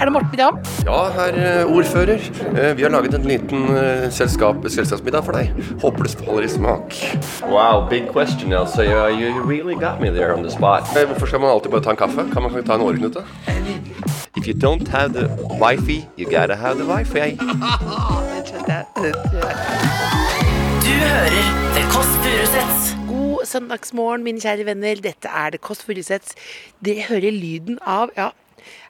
Er 0.00 0.04
det 0.06 0.12
Morten 0.12 0.38
Dam? 0.38 0.58
Ja, 0.86 0.98
herr 1.10 1.34
eh, 1.60 1.66
ordfører. 1.76 2.20
Eh, 2.54 2.76
Vi 2.76 2.82
har 2.82 2.90
laget 2.90 3.14
en 3.14 3.24
liten 3.26 3.64
eh, 3.76 4.10
selskap, 4.14 4.56
selskapsmiddag 4.70 5.24
for 5.26 5.34
deg. 5.34 5.50
Håper 5.82 6.06
det 6.06 6.12
faller 6.20 6.46
i 6.46 6.48
smak. 6.52 6.94
Wow, 7.50 7.88
big 7.90 8.06
question, 8.12 8.52
Elsa. 8.52 8.82
You, 8.86 9.08
you 9.10 9.42
really 9.42 9.74
got 9.74 10.00
me 10.00 10.10
there 10.14 10.34
on 10.36 10.42
the 10.46 10.50
spot. 10.50 10.86
Hvorfor 10.94 11.26
skal 11.26 11.40
man 11.42 11.50
alltid 11.50 11.70
bare 11.74 11.82
ta 11.82 11.90
en 11.90 11.96
kaffe? 12.04 12.28
Kan 12.32 12.42
man 12.46 12.54
ikke 12.54 12.66
ta 12.70 12.74
en 12.78 12.86
åreknute? 12.86 13.24
If 14.36 14.46
you 14.46 14.54
don't 14.54 14.86
have 14.88 15.12
the 15.18 15.26
wifi, 15.58 16.04
you 16.16 16.30
gotta 16.30 16.54
have 16.54 16.78
the 16.78 16.86
wifi. 16.86 17.34
Du 20.88 20.94
hører 20.94 21.44
The 21.74 21.82
Kåss 21.92 22.10
Furuseths. 22.22 22.96
God 23.08 23.46
søndagsmorgen, 23.46 24.22
mine 24.24 24.40
kjære 24.40 24.64
venner. 24.66 24.94
Dette 25.04 25.28
er 25.28 25.50
det 25.50 25.60
Kåss 25.60 25.82
Furuseths. 25.84 26.34
Dere 26.84 27.02
hører 27.08 27.34
lyden 27.34 27.78
av 27.86 28.10
ja, 28.16 28.30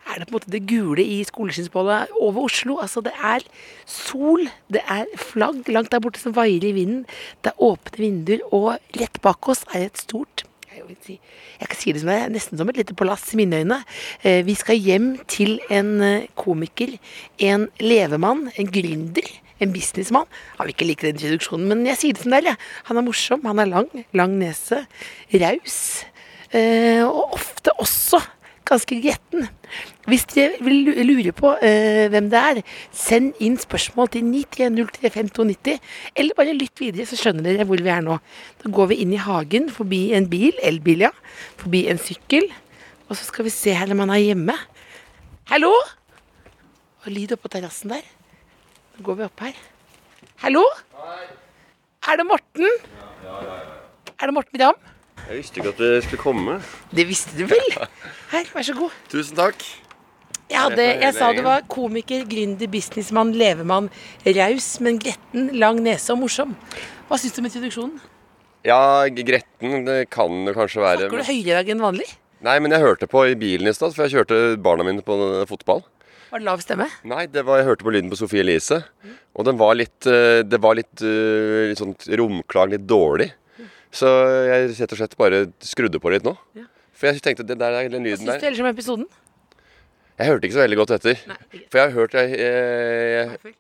er 0.09 0.21
det 0.21 0.29
på 0.29 0.35
en 0.35 0.39
måte 0.39 0.53
det 0.53 0.65
gule 0.69 1.05
i 1.05 1.21
skoleskinnsbollet 1.29 2.15
over 2.19 2.49
Oslo? 2.49 2.79
Altså, 2.83 3.03
det 3.05 3.13
er 3.21 3.45
sol, 3.87 4.49
det 4.73 4.83
er 4.89 5.09
flagg 5.21 5.69
langt 5.69 5.93
der 5.93 6.03
borte 6.05 6.23
som 6.23 6.37
vaier 6.37 6.65
i 6.65 6.75
vinden. 6.77 7.05
Det 7.45 7.53
er 7.53 7.65
åpne 7.71 8.05
vinduer, 8.05 8.45
og 8.53 8.79
rett 8.99 9.21
bak 9.25 9.51
oss 9.53 9.67
er 9.75 9.89
et 9.89 10.01
stort 10.01 10.49
jeg 10.79 11.67
kan 11.67 11.79
si 11.79 11.93
det 11.93 12.03
som 12.03 12.11
det 12.11 12.17
er, 12.23 12.31
nesten 12.31 12.59
som 12.61 12.69
et 12.71 12.79
lite 12.79 12.95
palass 12.95 13.33
i 13.35 13.39
mine 13.41 13.63
øyne. 13.63 13.81
Eh, 14.23 14.45
Vi 14.47 14.55
skal 14.55 14.77
hjem 14.79 15.09
til 15.27 15.59
en 15.71 16.01
eh, 16.01 16.29
komiker, 16.37 16.99
en 17.39 17.69
levemann, 17.81 18.51
en 18.55 18.71
gründer, 18.71 19.27
en 19.61 19.73
businessmann. 19.73 20.29
Han 20.59 20.67
vil 20.67 20.75
ikke 20.77 20.87
like 20.87 21.07
den 21.07 21.17
introduksjonen, 21.17 21.69
men 21.69 21.87
jeg 21.87 21.99
sier 21.99 22.15
det 22.15 22.23
som 22.23 22.31
det 22.31 22.45
er. 22.47 22.59
Han 22.85 23.01
er 23.01 23.07
morsom, 23.09 23.45
han 23.45 23.59
er 23.59 23.73
lang, 23.73 23.91
lang 24.15 24.39
nese, 24.39 24.85
raus, 25.35 26.05
eh, 26.53 27.03
og 27.03 27.35
ofte 27.41 27.75
også 27.83 28.23
ganske 28.69 28.99
gretten. 29.03 29.49
Hvis 30.09 30.27
dere 30.33 30.61
vil 30.65 30.93
lure 31.09 31.33
på 31.37 31.53
eh, 31.65 32.07
hvem 32.13 32.29
det 32.33 32.41
er, 32.51 32.61
send 32.95 33.39
inn 33.45 33.57
spørsmål 33.61 34.11
til 34.15 34.27
93035290, 34.29 35.79
eller 36.21 36.39
bare 36.39 36.57
lytt 36.57 36.83
videre, 36.83 37.07
så 37.09 37.19
skjønner 37.19 37.47
dere 37.49 37.67
hvor 37.69 37.81
vi 37.85 37.93
er 37.93 38.05
nå. 38.05 38.19
Da 38.63 38.73
går 38.75 38.93
vi 38.93 39.01
inn 39.05 39.15
i 39.17 39.23
hagen, 39.23 39.71
forbi 39.75 40.03
en 40.19 40.29
bil, 40.31 40.57
elbil, 40.65 41.07
ja, 41.09 41.13
forbi 41.61 41.87
en 41.93 42.01
sykkel, 42.03 42.49
og 43.09 43.17
så 43.17 43.25
skal 43.29 43.49
vi 43.49 43.55
se 43.55 43.75
her 43.77 43.95
om 43.95 44.05
han 44.05 44.13
er 44.15 44.25
hjemme. 44.27 44.57
Hallo? 45.49 45.73
Og 47.05 47.11
lyd 47.15 47.33
oppå 47.39 47.49
terrassen 47.53 47.95
der. 47.97 48.05
Nå 48.97 49.07
går 49.07 49.21
vi 49.21 49.29
opp 49.29 49.47
her. 49.47 49.57
Hallo? 50.45 50.65
Er 52.09 52.21
det 52.21 52.29
Morten? 52.29 52.69
Ja, 52.69 53.09
ja, 53.25 53.41
ja. 53.49 53.59
Er 54.19 54.29
det 54.29 54.35
Morten 54.37 54.61
Ramm? 54.61 54.79
Jeg 55.29 55.43
visste 55.43 55.61
ikke 55.61 55.73
at 55.75 55.81
du 55.83 55.89
skulle 56.07 56.23
komme. 56.23 56.55
Det 56.89 57.05
visste 57.05 57.35
du 57.37 57.43
vel? 57.51 57.67
Her, 58.31 58.47
vær 58.49 58.65
så 58.65 58.75
god. 58.79 58.95
Tusen 59.13 59.37
takk. 59.37 59.61
Jeg, 60.49 60.57
hadde, 60.57 60.85
jeg 61.03 61.13
sa 61.19 61.27
du 61.37 61.43
var 61.45 61.67
komiker, 61.69 62.23
gründer, 62.31 62.71
businessmann, 62.73 63.35
levemann. 63.37 63.91
Raus, 64.25 64.69
men 64.81 64.97
gretten, 65.03 65.51
lang 65.61 65.83
nese 65.85 66.15
og 66.15 66.23
morsom. 66.23 66.55
Hva 67.11 67.19
syns 67.21 67.37
du 67.37 67.43
om 67.43 67.49
introduksjonen? 67.51 67.99
Ja, 68.65 68.81
gretten 69.13 69.85
det 69.85 69.99
kan 70.15 70.49
det 70.49 70.55
kanskje 70.57 70.81
være. 70.81 71.05
Snakker 71.05 71.21
du 71.21 71.29
høyere 71.29 71.43
i 71.45 71.57
dag 71.59 71.73
enn 71.75 71.85
vanlig? 71.85 72.09
Nei, 72.49 72.57
men 72.65 72.73
jeg 72.73 72.87
hørte 72.87 73.09
på 73.11 73.27
i 73.29 73.37
bilen 73.37 73.69
i 73.69 73.75
stad, 73.77 73.93
for 73.93 74.07
jeg 74.07 74.17
kjørte 74.17 74.57
barna 74.65 74.87
mine 74.87 75.05
på 75.05 75.19
fotball. 75.51 75.85
Var 76.33 76.41
det 76.41 76.49
lav 76.49 76.65
stemme? 76.65 76.87
Nei, 77.09 77.27
det 77.29 77.45
var, 77.45 77.61
jeg 77.61 77.69
hørte 77.69 77.85
på 77.85 77.93
lyden 77.93 78.09
på 78.13 78.17
Sofie 78.21 78.41
Elise. 78.45 78.81
Og 79.37 79.45
den 79.49 79.61
var 79.61 79.77
litt 79.77 80.09
eh, 80.09 80.41
Det 80.45 80.59
var 80.61 80.77
litt, 80.77 81.05
eh, 81.05 81.69
litt 81.69 81.81
sånn 81.81 81.93
romklang, 82.21 82.73
litt 82.73 82.89
dårlig. 82.89 83.29
Så 83.95 84.09
jeg 84.49 84.73
rett 84.75 84.93
og 84.93 85.01
slett 85.01 85.17
bare 85.19 85.47
skrudde 85.65 86.01
på 86.03 86.13
litt 86.13 86.27
nå. 86.27 86.35
Ja. 86.59 86.67
For 86.99 87.09
jeg 87.09 87.23
tenkte 87.23 87.47
den, 87.47 87.61
der, 87.61 87.77
den 87.89 88.05
lyden 88.05 88.27
der 88.27 88.35
Hva 88.35 88.39
syns 88.39 88.43
du 88.43 88.49
ellers 88.49 88.65
om 88.65 88.71
episoden? 88.73 89.07
Jeg 90.19 90.33
hørte 90.33 90.49
ikke 90.49 90.57
så 90.57 90.65
veldig 90.65 90.79
godt 90.81 90.93
etter. 90.97 91.21
Nei. 91.31 91.39
For 91.71 91.79
jeg 91.79 91.85
har 91.85 91.95
hørt 91.95 92.17
jeg, 92.19 92.39
jeg, 92.43 93.39
jeg, 93.45 93.55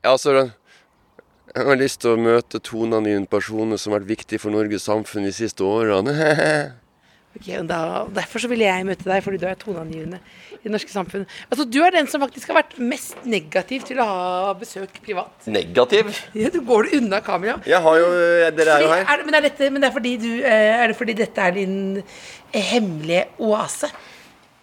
Ja, 0.00 0.14
altså 0.14 0.32
Jeg 1.50 1.66
har 1.66 1.76
lyst 1.76 2.00
til 2.00 2.14
å 2.14 2.20
møte 2.20 2.60
toneangivende 2.64 3.28
personer 3.28 3.80
som 3.80 3.92
har 3.92 4.00
vært 4.00 4.14
viktige 4.14 4.40
for 4.40 4.54
Norges 4.54 4.86
samfunn 4.88 5.26
de 5.28 5.34
siste 5.34 5.66
årene. 5.66 6.14
Ok, 7.30 7.46
og 7.60 7.66
da, 7.70 7.76
derfor 8.10 8.42
så 8.42 8.48
ville 8.50 8.66
jeg 8.66 8.86
møte 8.88 9.06
deg, 9.06 9.20
fordi 9.22 9.38
du 9.38 9.44
er 9.46 9.58
toneangivende 9.58 10.18
i 10.56 10.64
det 10.64 10.72
norske 10.74 10.90
samfunn. 10.90 11.22
Altså, 11.46 11.64
Du 11.70 11.78
er 11.86 11.94
den 11.94 12.08
som 12.10 12.22
faktisk 12.24 12.50
har 12.50 12.58
vært 12.58 12.74
mest 12.82 13.20
negativ 13.22 13.84
til 13.86 14.00
å 14.02 14.06
ha 14.08 14.54
besøk 14.58 14.98
privat. 15.04 15.46
Negativ? 15.46 16.10
Ja, 16.34 16.50
du 16.50 16.58
går 16.66 16.90
unna 16.98 17.22
kamera. 17.22 17.60
Jeg 17.70 17.78
har 17.86 18.00
jo 18.02 18.08
Dere 18.58 18.74
er 18.74 18.82
jo 18.82 18.90
her. 18.90 19.06
er 19.06 19.24
men, 19.24 19.38
er 19.38 19.46
dette, 19.46 19.70
men 19.70 19.80
det 19.80 19.88
er 19.92 19.94
fordi 19.94 20.16
du 20.20 20.30
eh, 20.42 20.82
Er 20.82 20.90
det 20.90 20.98
fordi 20.98 21.14
dette 21.22 21.46
er 21.46 21.54
din 21.54 21.76
eh, 22.02 22.64
hemmelige 22.74 23.28
oase? 23.46 23.92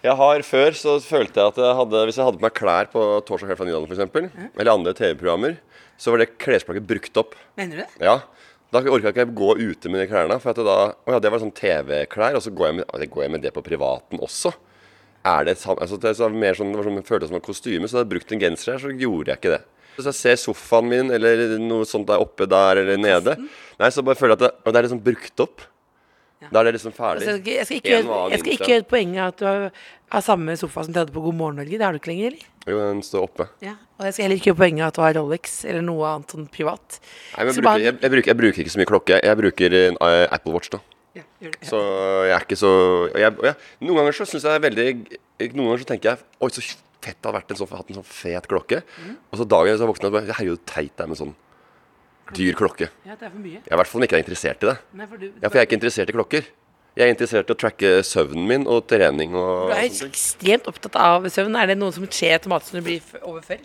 Jeg 0.03 0.13
har 0.19 0.44
Før 0.45 0.75
så 0.78 0.99
følte 1.01 1.39
jeg 1.39 1.53
at 1.55 1.57
jeg 1.63 1.78
hadde, 1.79 2.03
hvis 2.05 2.19
jeg 2.19 2.28
hadde 2.28 2.39
på 2.41 2.45
meg 2.45 2.57
klær 2.59 2.91
på 2.91 3.05
Torsdag 3.25 3.49
kveld 3.49 3.61
fra 3.63 3.67
Nyland 3.67 3.88
f.eks., 3.88 4.51
eller 4.59 4.75
andre 4.75 4.94
TV-programmer, 4.95 5.55
så 5.97 6.13
var 6.13 6.22
det 6.22 6.34
klesplagget 6.38 6.85
brukt 6.88 7.17
opp. 7.23 7.34
Mener 7.57 7.79
du 7.79 7.81
det? 7.81 7.89
Ja. 8.05 8.19
Da 8.73 8.81
orka 8.83 9.09
jeg 9.09 9.16
ikke 9.16 9.38
gå 9.38 9.53
ute 9.61 9.89
med 9.91 10.01
de 10.03 10.07
klærne. 10.11 10.38
For 10.44 10.51
at 10.51 10.59
det 10.59 10.67
da, 10.67 10.79
å 10.91 11.16
ja, 11.16 11.22
det 11.23 11.31
var 11.31 11.44
sånn 11.44 11.55
TV-klær, 11.55 12.35
og 12.38 12.44
så 12.44 12.51
går 12.51 12.69
jeg, 12.69 12.79
med, 12.79 13.05
går 13.13 13.23
jeg 13.23 13.33
med 13.38 13.45
det 13.45 13.53
på 13.55 13.63
privaten 13.66 14.19
også. 14.23 14.51
Er 15.28 15.47
det, 15.47 15.55
altså, 15.63 16.00
det, 16.00 16.13
sånn, 16.19 16.38
det 16.39 16.51
var 16.53 16.88
sånn, 16.88 17.01
føltes 17.07 17.31
som 17.31 17.39
et 17.39 17.47
kostyme, 17.47 17.88
så 17.88 18.00
da 18.00 18.03
jeg 18.03 18.11
brukt 18.13 18.33
en 18.35 18.44
genser 18.44 18.75
her, 18.75 18.83
så 18.83 18.91
gjorde 18.94 19.33
jeg 19.33 19.41
ikke 19.41 19.55
det. 19.55 19.63
Hvis 19.97 20.09
jeg 20.11 20.19
ser 20.19 20.38
sofaen 20.38 20.91
min 20.91 21.16
eller 21.16 21.55
noe 21.57 21.88
sånt 21.89 22.05
der 22.07 22.22
oppe 22.22 22.45
der 22.50 22.83
eller 22.83 23.00
nede, 23.01 23.33
nei, 23.79 23.89
så 23.91 24.03
bare 24.05 24.19
føler 24.19 24.35
jeg 24.35 24.39
at 24.39 24.45
det, 24.45 24.51
og 24.61 24.73
det 24.75 24.79
er 24.79 24.88
liksom 24.88 25.01
brukt 25.07 25.44
opp. 25.47 25.66
Da 26.38 26.59
er 26.62 26.68
det 26.68 26.74
liksom 26.75 26.94
ferdig. 26.94 27.25
Altså, 27.25 27.50
jeg 27.50 27.66
skal 27.66 27.80
ikke, 27.80 27.88
og 27.88 28.03
gjøre, 28.03 28.18
annen 28.18 28.31
jeg 28.36 28.40
skal 28.44 28.53
ikke 28.53 28.68
gjøre 28.72 28.86
poenget 28.92 29.22
at 29.24 29.40
du 29.40 29.46
har, 29.48 29.64
har 30.14 30.22
samme 30.22 30.53
sofa 30.59 30.84
som 30.86 30.94
du 30.94 31.00
hadde 31.02 31.16
på 31.16 31.24
God 31.25 31.36
morgen 31.40 31.58
Norge. 31.58 31.80
Det 31.80 31.81
har 31.88 31.96
du 31.96 31.98
ikke 31.98 32.12
lenger, 32.12 32.28
eller? 32.36 32.44
Jo, 32.68 32.78
den 32.84 33.02
står 33.08 33.25
oppe. 33.25 33.48
Ja. 33.66 33.74
Og 33.98 34.06
jeg 34.06 34.14
skal 34.14 34.28
heller 34.28 34.38
ikke 34.42 34.52
gjøre 34.52 34.59
poenget 34.62 34.86
at 34.88 35.00
du 35.00 35.02
har 35.02 35.18
Rolex 35.18 35.56
eller 35.66 35.81
noe 35.88 36.12
annet 36.12 36.36
sånn 36.36 36.46
privat. 36.53 37.00
Nei, 37.38 37.47
men 37.47 37.56
Så 37.56 37.58
jeg, 37.58 37.64
bruker, 37.64 37.70
bare- 37.72 37.88
jeg, 37.88 37.97
jeg, 38.03 38.12
bruker, 38.14 38.30
jeg 38.34 38.40
bruker 38.44 38.64
ikke 38.64 38.76
så 38.76 38.81
mye 38.84 38.92
klokke. 38.92 39.20
Jeg 39.24 39.40
bruker 39.42 39.78
en 39.81 39.97
eh, 40.09 40.28
Apple 40.38 40.53
Watch, 40.53 40.70
da. 40.76 40.81
Ja. 41.18 41.24
Så 41.66 41.80
jeg 42.28 42.36
er 42.36 42.44
ikke 42.46 42.58
så 42.59 42.70
jeg, 43.18 43.34
jeg, 43.42 43.53
Noen 43.81 43.97
ganger 43.97 44.14
så 44.14 44.26
syns 44.30 44.44
jeg 44.46 44.62
veldig 44.62 44.84
Noen 45.56 45.64
ganger 45.72 45.81
så 45.81 45.88
tenker 45.90 46.12
jeg 46.12 46.20
Oi, 46.46 46.50
så 46.53 46.62
fett 47.02 47.18
det 47.18 47.26
hadde 47.26 47.34
vært 47.40 47.53
en 47.56 47.58
sånn, 47.58 47.72
hatt 47.74 47.90
en 47.90 47.97
sånn 47.97 48.06
fet 48.06 48.46
klokke. 48.52 48.84
Mm. 49.02 49.16
Og 49.31 49.40
så 49.42 49.46
dagen 49.50 49.72
jeg 49.72 49.80
så 49.81 49.88
våkner 49.90 50.12
jeg 50.12 50.28
og 50.30 50.36
Herregud, 50.38 50.62
teit 50.70 50.94
det 50.94 51.06
er 51.06 51.09
med 51.09 51.18
sånn 51.18 51.34
dyr 52.36 52.54
klokke. 52.58 52.90
Ja, 53.06 53.16
det 53.16 53.28
er 53.28 53.30
for 53.32 53.40
mye. 53.40 53.60
Jeg 53.62 53.72
er 53.72 53.76
i 53.76 53.82
hvert 53.82 53.88
fall 53.94 54.02
ikke 54.08 54.20
interessert 54.24 54.64
i 54.64 54.72
det. 54.72 54.78
Nei, 54.94 55.06
for 55.08 55.18
du, 55.18 55.28
Ja, 55.42 55.48
For 55.50 55.56
jeg 55.58 55.64
er 55.64 55.70
ikke 55.70 55.80
interessert 55.80 56.10
i 56.10 56.18
klokker. 56.18 56.50
Jeg 56.98 57.06
er 57.06 57.14
interessert 57.14 57.50
i 57.50 57.54
å 57.54 57.58
tracke 57.62 57.90
søvnen 58.04 58.48
min 58.50 58.64
og 58.68 58.88
trening 58.90 59.36
og 59.38 59.70
du 59.70 59.74
er 59.78 59.86
jo 59.86 60.08
ekstremt 60.10 60.66
opptatt 60.68 60.96
av 60.98 61.28
søvn. 61.30 61.56
Er 61.62 61.68
det 61.68 61.78
noe 61.78 61.94
som 61.94 62.08
skjer 62.10 62.40
automatisk 62.40 62.74
når 62.74 62.82
du 62.82 62.88
blir 62.90 63.02
f- 63.02 63.60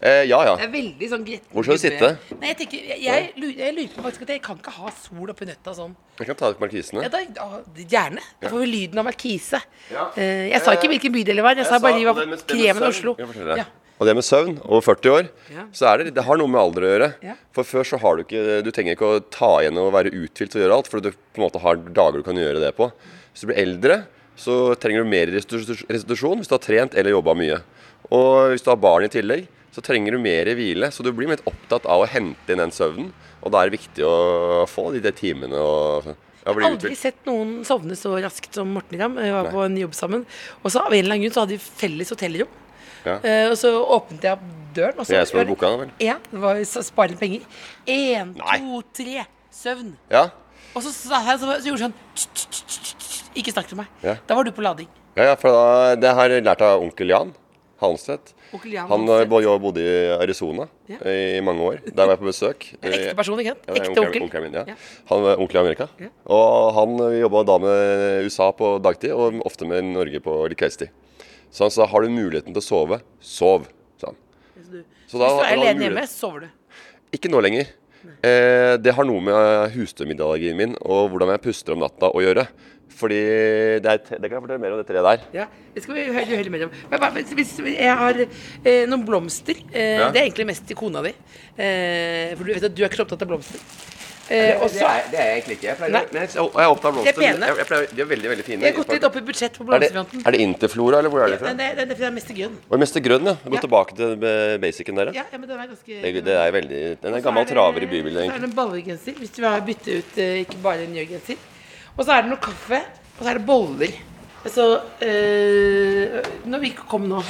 Eh, 0.00 0.22
ja, 0.24 0.38
ja. 0.48 0.54
Det 0.56 0.64
er 0.64 0.70
veldig 0.72 1.08
sånn 1.10 1.24
gretten 1.26 1.50
Hvor 1.52 1.62
skal 1.66 1.76
du 1.76 1.80
sitte? 1.82 2.08
Nei, 2.40 2.48
jeg 2.48 2.56
tenker, 2.56 2.84
jeg, 2.88 3.00
jeg, 3.04 3.24
jeg 3.58 3.74
lurer 3.76 3.90
på 3.92 4.04
faktisk 4.06 4.22
at 4.24 4.30
jeg 4.32 4.40
kan 4.46 4.56
ikke 4.56 4.72
ha 4.72 4.92
sol 4.96 5.28
oppi 5.28 5.44
nøtta 5.44 5.74
sånn. 5.76 5.92
Jeg 6.16 6.30
kan 6.30 6.38
ta 6.40 6.48
ut 6.54 6.62
markisene. 6.62 7.02
Ja, 7.04 7.10
da, 7.12 7.20
gjerne. 7.76 8.22
Da 8.40 8.48
får 8.48 8.62
vi 8.64 8.68
lyden 8.70 9.02
av 9.02 9.04
markise. 9.10 9.60
Ja. 9.92 10.06
Eh, 10.16 10.48
jeg 10.54 10.62
sa 10.64 10.72
ikke 10.72 10.88
hvilken 10.94 11.12
bydel 11.12 11.36
det 11.36 11.44
var. 11.44 11.52
Jeg, 11.60 11.68
sa 11.68 11.76
bare 11.84 11.98
de 12.00 12.06
var 12.08 12.16
med 12.32 12.46
kremen 12.48 12.86
Oslo. 12.88 13.12
Ja. 13.60 13.66
Og 14.00 14.08
det 14.08 14.14
med 14.16 14.24
søvn, 14.24 14.54
over 14.64 14.80
40 14.80 15.12
år, 15.12 15.26
Ja. 15.52 15.66
så 15.76 15.86
er 15.90 15.98
det, 15.98 16.14
det 16.16 16.24
har 16.24 16.38
noe 16.40 16.48
med 16.48 16.60
alder 16.60 16.82
å 16.86 16.90
gjøre. 16.92 17.08
Ja. 17.22 17.34
For 17.52 17.68
før 17.68 17.84
så 17.84 17.98
har 18.00 18.16
du 18.16 18.22
ikke 18.24 18.62
Du 18.64 18.70
trenger 18.72 18.96
ikke 18.96 19.10
å 19.10 19.20
ta 19.30 19.60
igjen 19.60 19.76
og 19.76 19.92
være 19.92 20.08
uthvilt 20.10 20.56
og 20.56 20.62
gjøre 20.62 20.76
alt, 20.78 20.88
for 20.88 21.00
du 21.04 21.10
på 21.12 21.36
en 21.36 21.44
måte 21.44 21.60
har 21.60 21.76
dager 21.76 22.16
du 22.16 22.22
kan 22.24 22.34
gjøre 22.40 22.60
det 22.64 22.72
på. 22.76 22.90
Hvis 23.34 23.44
du 23.44 23.46
blir 23.50 23.60
eldre, 23.60 24.06
så 24.40 24.74
trenger 24.80 25.04
du 25.04 25.10
mer 25.10 25.26
restitusjon 25.36 26.40
hvis 26.40 26.48
du 26.48 26.54
har 26.56 26.64
trent 26.64 26.94
eller 26.96 27.12
jobba 27.12 27.34
mye. 27.36 27.60
Og 28.10 28.54
hvis 28.54 28.64
du 28.64 28.70
har 28.72 28.80
barn 28.80 29.04
i 29.04 29.12
tillegg, 29.12 29.46
så 29.70 29.84
trenger 29.84 30.16
du 30.16 30.18
mer 30.18 30.48
hvile. 30.56 30.88
Så 30.90 31.04
du 31.04 31.12
blir 31.12 31.28
litt 31.28 31.44
opptatt 31.46 31.84
av 31.84 32.00
å 32.00 32.08
hente 32.08 32.48
inn 32.50 32.58
den 32.58 32.72
søvnen. 32.72 33.12
Og 33.44 33.52
da 33.52 33.60
er 33.60 33.68
det 33.68 33.78
viktig 33.78 34.02
å 34.08 34.64
få 34.66 34.92
de 34.94 35.04
de 35.04 35.12
timene 35.12 35.60
og 35.60 36.14
jeg 36.40 36.56
har 36.56 36.70
Aldri 36.70 36.96
sett 36.96 37.26
noen 37.28 37.66
sovne 37.68 37.92
så 38.00 38.14
raskt 38.16 38.56
som 38.56 38.70
Morten 38.72 38.96
Ramm. 38.98 39.18
Vi 39.20 39.28
var 39.30 39.50
på 39.52 39.60
en 39.60 39.76
jobb 39.76 39.92
sammen. 39.92 40.22
Og 40.64 40.72
så 40.72 40.80
av 40.80 40.88
en 40.88 40.96
eller 40.96 41.12
annen 41.12 41.26
grunn 41.26 41.34
så 41.36 41.42
hadde 41.44 41.58
vi 41.58 41.60
felles 41.60 42.08
hotellrom. 42.14 42.48
Ja. 43.04 43.18
Eh, 43.24 43.46
og 43.50 43.56
så 43.60 43.70
åpnet 43.96 44.22
jeg 44.28 44.32
opp 44.36 44.46
døren. 44.76 44.98
Og 44.98 45.06
så 45.06 45.10
Det 45.10 45.16
er 45.16 45.22
jeg 45.24 45.30
som 45.32 45.38
har 45.40 45.48
booka 45.50 45.70
den, 45.70 45.80
vel? 45.84 45.90
Ja, 46.04 46.16
det 46.30 46.40
var 46.42 46.62
spare 46.64 47.16
penger. 47.20 47.40
Én, 47.86 48.34
to, 48.38 48.82
tre. 48.94 49.26
Søvn. 49.50 49.96
Ja. 50.10 50.28
Og 50.74 50.82
så, 50.84 50.92
så, 50.94 51.10
så, 51.10 51.48
så 51.58 51.66
gjorde 51.66 51.88
sånn 51.88 51.94
Ikke 53.40 53.52
snakk 53.54 53.66
til 53.70 53.78
meg. 53.80 53.88
Ja. 54.04 54.16
Da 54.28 54.36
var 54.38 54.46
du 54.46 54.52
på 54.54 54.62
lading. 54.62 54.88
Ja, 55.18 55.32
ja, 55.32 55.36
for 55.38 55.50
da, 55.54 55.94
det 55.98 56.12
har 56.14 56.30
jeg 56.30 56.44
lært 56.46 56.62
av 56.62 56.82
onkel 56.84 57.10
Jan. 57.10 57.32
Halmstedt. 57.80 58.34
Onkel 58.52 58.74
Jan 58.76 58.88
Han 58.90 59.06
eh, 59.08 59.24
bo- 59.30 59.58
bodde 59.62 59.80
i 59.80 59.92
Arizona 60.20 60.66
Ja. 60.90 60.98
i 61.08 61.40
mange 61.44 61.64
år. 61.64 61.78
Der 61.86 62.04
var 62.04 62.12
jeg 62.16 62.20
på 62.20 62.28
besøk. 62.28 62.66
En 62.82 62.92
ekte 62.92 63.14
person, 63.16 63.40
ikke 63.40 63.54
sant? 63.54 63.66
Ja, 63.70 63.74
Ekte 63.80 64.02
onkel. 64.04 64.22
onkel. 64.26 64.42
min, 64.44 64.52
ja. 64.58 64.64
Ja. 64.68 64.74
Han 65.10 65.22
var 65.24 65.40
onkel 65.40 65.56
i 65.56 65.62
Amerika. 65.62 65.88
Ja. 66.02 66.10
Og 66.26 66.74
han 66.76 66.96
jobba 67.20 67.42
da 67.48 67.56
med 67.62 68.24
USA 68.28 68.50
på 68.52 68.74
dagtid, 68.84 69.14
og 69.16 69.40
ofte 69.48 69.66
med 69.70 69.86
Norge 69.94 70.20
på 70.22 70.34
kveldstid. 70.54 70.90
Så 71.50 71.66
han 71.66 71.70
sa 71.74 71.86
har 71.90 72.02
du 72.06 72.08
muligheten 72.14 72.54
til 72.54 72.62
å 72.62 72.64
sove, 72.64 73.00
sov, 73.20 73.66
sa 74.00 74.12
han. 74.12 74.16
Så 75.10 75.18
da- 75.18 75.26
Hvis 75.26 75.38
du 75.38 75.44
er 75.44 75.56
alene 75.56 75.86
hjemme, 75.88 76.06
så 76.06 76.26
sover 76.26 76.40
du. 76.46 76.48
Ikke 77.12 77.30
nå 77.32 77.40
lenger. 77.42 77.66
Eh, 78.24 78.76
det 78.80 78.94
har 78.96 79.04
noe 79.04 79.20
med 79.20 79.72
husstøvmiddelallergien 79.74 80.56
min 80.56 80.76
og 80.80 81.10
hvordan 81.10 81.32
jeg 81.34 81.42
puster 81.42 81.74
om 81.74 81.80
natta 81.82 82.08
å 82.14 82.22
gjøre. 82.22 82.46
Fordi 83.00 83.18
det, 83.80 83.86
er, 83.86 83.98
et- 83.98 84.08
det 84.20 84.28
kan 84.28 84.36
jeg 84.38 84.42
fortelle 84.44 84.60
mer 84.60 84.72
om 84.74 84.78
det 84.80 84.86
treet 84.88 85.04
der. 85.06 85.20
Ja, 85.32 85.46
det 85.74 85.82
skal 85.84 85.94
vi 85.94 86.04
høre, 86.12 86.24
høre 86.26 86.50
mer 86.50 86.64
om. 86.66 86.70
Men 86.90 87.00
hvis 87.34 87.52
jeg 87.64 87.96
har 87.96 88.18
eh, 88.20 88.86
noen 88.86 89.04
blomster 89.06 89.54
eh, 89.72 89.98
Ja. 89.98 90.10
Det 90.10 90.20
er 90.20 90.26
egentlig 90.28 90.46
mest 90.46 90.66
til 90.66 90.76
kona 90.76 91.02
di. 91.02 91.12
Eh, 91.58 92.34
for 92.36 92.44
du 92.44 92.52
vet 92.54 92.64
at 92.64 92.74
du 92.74 92.82
er 92.84 92.88
ikke 92.88 93.00
så 93.00 93.06
opptatt 93.06 93.22
av 93.22 93.28
blomster. 93.28 93.60
Eh, 94.30 94.60
også, 94.62 94.76
det, 94.78 94.82
er, 94.86 95.06
det 95.10 95.18
er 95.18 95.24
jeg 95.26 95.36
egentlig 95.40 95.54
ikke. 95.58 95.66
Jeg, 95.66 95.76
pleier, 95.80 95.92
Nei. 95.96 96.02
men 96.12 96.20
jeg, 96.22 96.30
jeg 96.30 96.62
er 96.62 96.70
opptatt 96.70 96.90
av 96.90 96.98
De 97.02 97.08
er 97.10 97.16
blomster. 97.16 97.22
pene. 97.34 97.46
Jeg, 97.50 97.56
jeg 97.60 97.66
pleier, 97.70 97.86
de 97.98 98.02
er 98.04 98.08
veldig 98.12 98.28
veldig 98.30 98.44
fine. 98.46 98.60
Jeg 98.62 98.70
har 98.70 98.76
gått 98.78 98.92
litt 98.94 99.06
opp 99.08 99.16
i 99.18 99.22
budsjett 99.30 99.56
på 99.58 99.64
er 99.66 99.66
det, 99.66 99.88
blomsterfronten. 99.90 100.22
er 100.26 100.36
det 100.36 100.40
Interflora, 100.44 100.98
eller 101.02 101.10
hvor 101.10 101.24
er 101.24 101.32
det 101.34 101.38
fra? 101.40 101.50
Ja, 101.50 101.56
det, 101.60 101.68
det, 101.80 101.96
det 101.98 102.06
er 102.06 102.14
Mester 102.14 102.36
grønn. 102.38 102.54
Og 102.70 102.78
Mester 102.84 103.02
grønn, 103.08 103.26
ja. 103.26 103.34
Gå 103.44 103.54
Ja. 103.58 103.62
tilbake 103.66 103.96
til 103.98 104.14
basicen 104.62 105.00
der. 105.02 105.10
ja. 105.18 105.24
Ja, 105.32 105.38
men 105.38 105.48
den 105.50 105.58
er 105.58 105.66
ganske 105.72 105.98
Det, 106.04 106.24
det 106.30 106.36
er 106.44 106.52
veldig 106.60 106.82
Den 107.02 107.14
er 107.18 107.20
gammel 107.26 107.44
det- 107.44 107.52
traver 107.56 107.82
i 107.82 107.90
bybildet, 107.90 108.26
Så 108.30 108.34
er 108.36 108.38
det 108.38 108.50
en 108.50 108.56
ballegenser, 108.60 109.18
hvis 109.18 109.34
du 109.34 109.40
vil 109.42 109.66
bytte 109.72 109.98
ut 109.98 110.18
eh, 110.18 110.38
ikke 110.44 110.62
bare 110.62 110.86
en 110.86 110.94
gjørgenser. 110.94 111.36
Og 111.98 112.04
så 112.06 112.12
er 112.14 112.22
det 112.22 112.30
noe 112.30 112.38
kaffe, 112.46 112.80
og 113.18 113.24
så 113.24 113.28
er 113.34 113.34
det 113.42 113.46
boller. 113.50 113.92
Så 114.46 114.64
øh, 115.02 116.22
når 116.48 116.58
vi 116.62 116.70
kom 116.88 117.08
nå, 117.10 117.20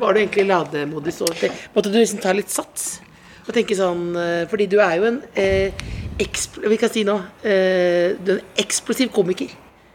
var 0.00 0.12
det 0.16 0.24
egentlig 0.26 0.46
lademodus. 0.50 1.20
Og 1.24 1.34
til 1.38 1.50
måtte 1.74 1.92
du 1.92 1.98
liksom 2.00 2.20
ta 2.22 2.32
litt 2.36 2.50
sats? 2.52 2.98
Og 3.44 3.52
tenke 3.52 3.76
sånn 3.76 4.14
eh, 4.16 4.46
Fordi 4.48 4.64
du 4.72 4.78
er 4.80 4.94
jo 4.96 5.04
en 5.10 5.18
ekspl 5.36 6.03
Vi 6.14 6.76
kan 6.78 6.90
si 6.92 7.02
nå 7.06 7.16
eh, 7.42 8.14
Du 8.22 8.36
er 8.36 8.38
en 8.38 8.60
eksplosiv 8.62 9.10
komiker. 9.14 9.50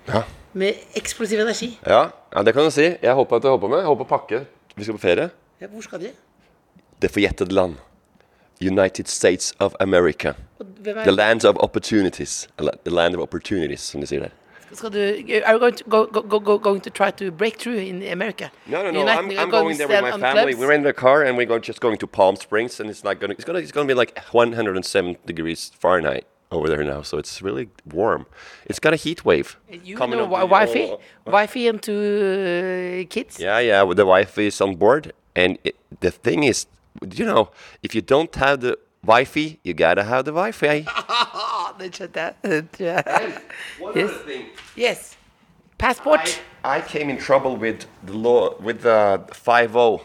Ja. 0.10 0.24
Med 0.54 0.82
eksplosiv 0.98 1.40
energi. 1.40 1.70
Ja, 1.86 2.10
ja, 2.34 2.44
det 2.44 2.54
kan 2.54 2.66
du 2.66 2.72
si. 2.74 2.90
Jeg 3.02 3.14
håper 3.16 3.38
at 3.38 3.44
du 3.44 3.48
holder 3.48 3.62
på 3.62 3.70
med. 3.72 3.84
Jeg 3.84 3.88
håper 3.88 4.10
pakke. 4.10 4.42
Vi 4.76 4.84
skal 4.84 4.98
på 4.98 5.04
ferie. 5.04 5.30
Ja, 5.62 5.68
hvor 5.68 5.82
skal 5.86 6.02
dere? 6.02 6.18
Det 7.02 7.12
forjettede 7.12 7.54
land. 7.54 7.78
United 8.62 9.08
States 9.08 9.54
of 9.60 9.74
America. 9.80 10.34
The 10.84 11.12
land 11.12 11.46
of 11.46 11.56
opportunities. 11.60 12.50
The 12.58 12.92
land 12.92 13.16
of 13.16 13.22
opportunities, 13.22 13.80
som 13.80 14.02
de 14.02 14.08
sier 14.08 14.26
der. 14.28 14.36
Skal 14.74 14.90
du, 14.90 15.00
are 15.46 15.54
you 15.54 15.60
going 15.60 15.74
to, 15.76 15.84
go, 15.86 16.06
go, 16.06 16.22
go, 16.22 16.40
go, 16.40 16.58
going 16.58 16.82
to 16.82 16.90
try 16.90 17.12
to 17.12 17.32
break 17.32 17.58
through 17.58 17.78
in 17.78 18.04
America? 18.04 18.52
No, 18.68 18.84
no, 18.84 18.92
no. 18.92 19.00
United- 19.00 19.38
I'm, 19.38 19.40
I'm 19.46 19.50
going 19.50 19.78
there 19.78 19.88
with 19.88 20.02
my 20.02 20.12
family. 20.12 20.54
clubs? 20.54 20.58
We're 20.58 20.74
in 20.74 20.84
the 20.84 20.94
car 20.94 21.24
and 21.24 21.38
we're 21.38 21.46
going, 21.46 21.62
just 21.62 21.82
going 21.82 21.98
to 21.98 22.08
Palm 22.08 22.36
Springs, 22.36 22.80
and 22.80 22.90
it's 22.90 23.04
not 23.04 23.20
going. 23.20 23.30
to 23.30 23.36
It's 23.36 23.46
gonna. 23.46 23.60
It's 23.60 23.72
gonna 23.72 23.88
be 23.88 23.94
like 23.94 24.18
107 24.32 25.18
degrees 25.26 25.72
Fahrenheit 25.80 26.26
over 26.52 26.68
there 26.68 26.84
now, 26.84 27.02
so 27.04 27.18
it's 27.18 27.42
really 27.42 27.70
warm. 27.86 28.26
It's 28.66 28.80
got 28.80 28.94
a 28.94 28.96
heat 28.96 29.24
wave. 29.24 29.58
You 29.70 29.96
know 29.96 30.04
up 30.06 30.10
wi- 30.10 30.42
the- 30.42 30.48
Wi-Fi, 30.48 30.98
Wi-Fi 31.26 31.68
and 31.68 31.82
two 31.82 33.04
uh, 33.06 33.10
kids. 33.10 33.40
Yeah, 33.40 33.60
yeah. 33.60 33.84
The 33.94 34.06
wife 34.06 34.38
is 34.38 34.60
on 34.62 34.76
board, 34.76 35.14
and 35.36 35.58
it, 35.64 35.76
the 36.00 36.12
thing 36.12 36.44
is, 36.44 36.66
you 37.16 37.26
know, 37.26 37.52
if 37.84 37.94
you 37.96 38.02
don't 38.02 38.34
have 38.36 38.62
the 38.62 38.78
Wi-Fi, 39.04 39.60
you 39.64 39.74
gotta 39.74 40.04
have 40.04 40.24
the 40.26 40.32
Wi-Fi. 40.32 40.86
Det 41.80 41.96
skjønte 41.96 42.20
jeg. 42.20 42.34
Det 42.44 42.72
tror 42.72 42.86
jeg. 42.86 43.34
Yes. 43.96 44.12
Yes. 44.78 45.18
Passport. 45.78 46.42
I, 46.64 46.78
I 46.78 46.82
came 46.82 47.10
in 47.10 47.18
trouble 47.18 47.56
with 47.56 47.88
the 48.06 48.14
law 48.14 48.50
with 48.62 48.82
the 48.82 49.20
five 49.34 49.76
O. 49.78 50.02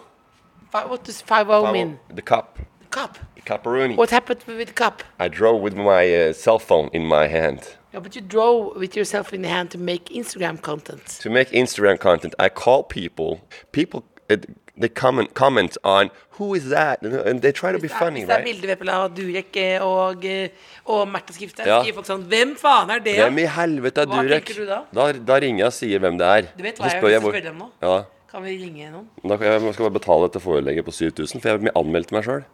What 0.70 1.04
does 1.04 1.20
50 1.22 1.72
mean? 1.72 1.98
The 2.14 2.22
cup, 2.22 2.58
The 2.80 2.86
Cup. 2.90 3.18
the 3.36 3.42
cuparoonie. 3.42 3.96
What 3.96 4.10
happened 4.10 4.42
with 4.46 4.66
the 4.68 4.74
cup? 4.74 5.02
I 5.20 5.28
drove 5.28 5.60
with 5.62 5.74
my 5.76 6.14
uh, 6.14 6.32
cell 6.32 6.58
phone 6.58 6.90
in 6.92 7.04
my 7.06 7.26
hand. 7.28 7.60
Yeah, 7.92 8.00
but 8.00 8.14
you 8.16 8.22
drove 8.22 8.76
with 8.76 8.96
yourself 8.96 9.32
in 9.32 9.42
the 9.42 9.48
hand 9.48 9.70
to 9.70 9.78
make 9.78 10.06
Instagram 10.06 10.60
content. 10.60 11.06
to 11.22 11.30
make 11.30 11.50
Instagram 11.50 11.98
content, 11.98 12.34
I 12.40 12.48
call 12.48 12.82
people. 12.82 13.40
People, 13.72 14.00
uh, 14.00 14.13
they 14.28 14.88
comment 14.88 15.32
comment 15.34 15.76
on 15.84 16.10
who 16.38 16.54
is 16.54 16.64
that, 16.70 17.02
and, 17.02 17.40
they 17.42 17.52
try 17.52 17.70
to 17.72 17.78
be 17.78 17.86
det 17.88 17.94
er- 17.94 18.10
Hvis 18.10 18.26
det 18.26 18.38
er 18.38 18.42
bilder 18.44 18.66
ved 18.68 18.76
Pella 18.76 19.08
Durek 19.08 19.56
eh, 19.56 19.82
og, 19.82 20.24
eh, 20.24 20.48
og 20.86 21.06
Märtha 21.08 21.32
Skifte, 21.32 21.62
Ja. 21.66 21.80
skriver 21.82 21.94
folk 21.94 22.06
sånn 22.06 22.24
Hvem 22.28 22.56
faen 22.58 22.90
er 22.90 22.98
det? 22.98 23.14
Hvem 23.18 23.38
i 23.38 23.46
helvete 23.46 23.98
er 24.02 24.06
Hva 24.06 24.22
Durek? 24.22 24.44
tenker 24.44 24.54
du 24.56 24.66
da? 24.66 24.80
Da, 24.92 25.12
da 25.12 25.34
ringer 25.38 25.58
jeg 25.58 25.66
og 25.66 25.72
sier 25.72 25.98
hvem 26.00 26.18
det 26.18 26.26
er. 26.26 26.48
Du 26.56 26.62
vet 26.64 26.76
hva 26.78 26.90
jeg 26.90 27.00
spør 27.02 27.08
vil 27.08 27.20
hvor- 27.20 27.42
dem 27.42 27.58
nå? 27.58 27.70
Ja, 27.82 28.04
Kan 28.32 28.42
vi 28.42 28.56
ringe 28.58 28.90
noen? 28.90 29.06
da 29.24 29.36
jeg 29.36 29.74
skal 29.74 29.90
bare 29.90 30.00
betale 30.00 30.28
dette 30.28 30.42
forelegget 30.42 30.84
på 30.84 30.90
7000, 30.92 31.40
for 31.40 31.48
jeg 31.50 31.72
anmeldte 31.76 32.12
meg 32.12 32.24
sjøl. 32.24 32.44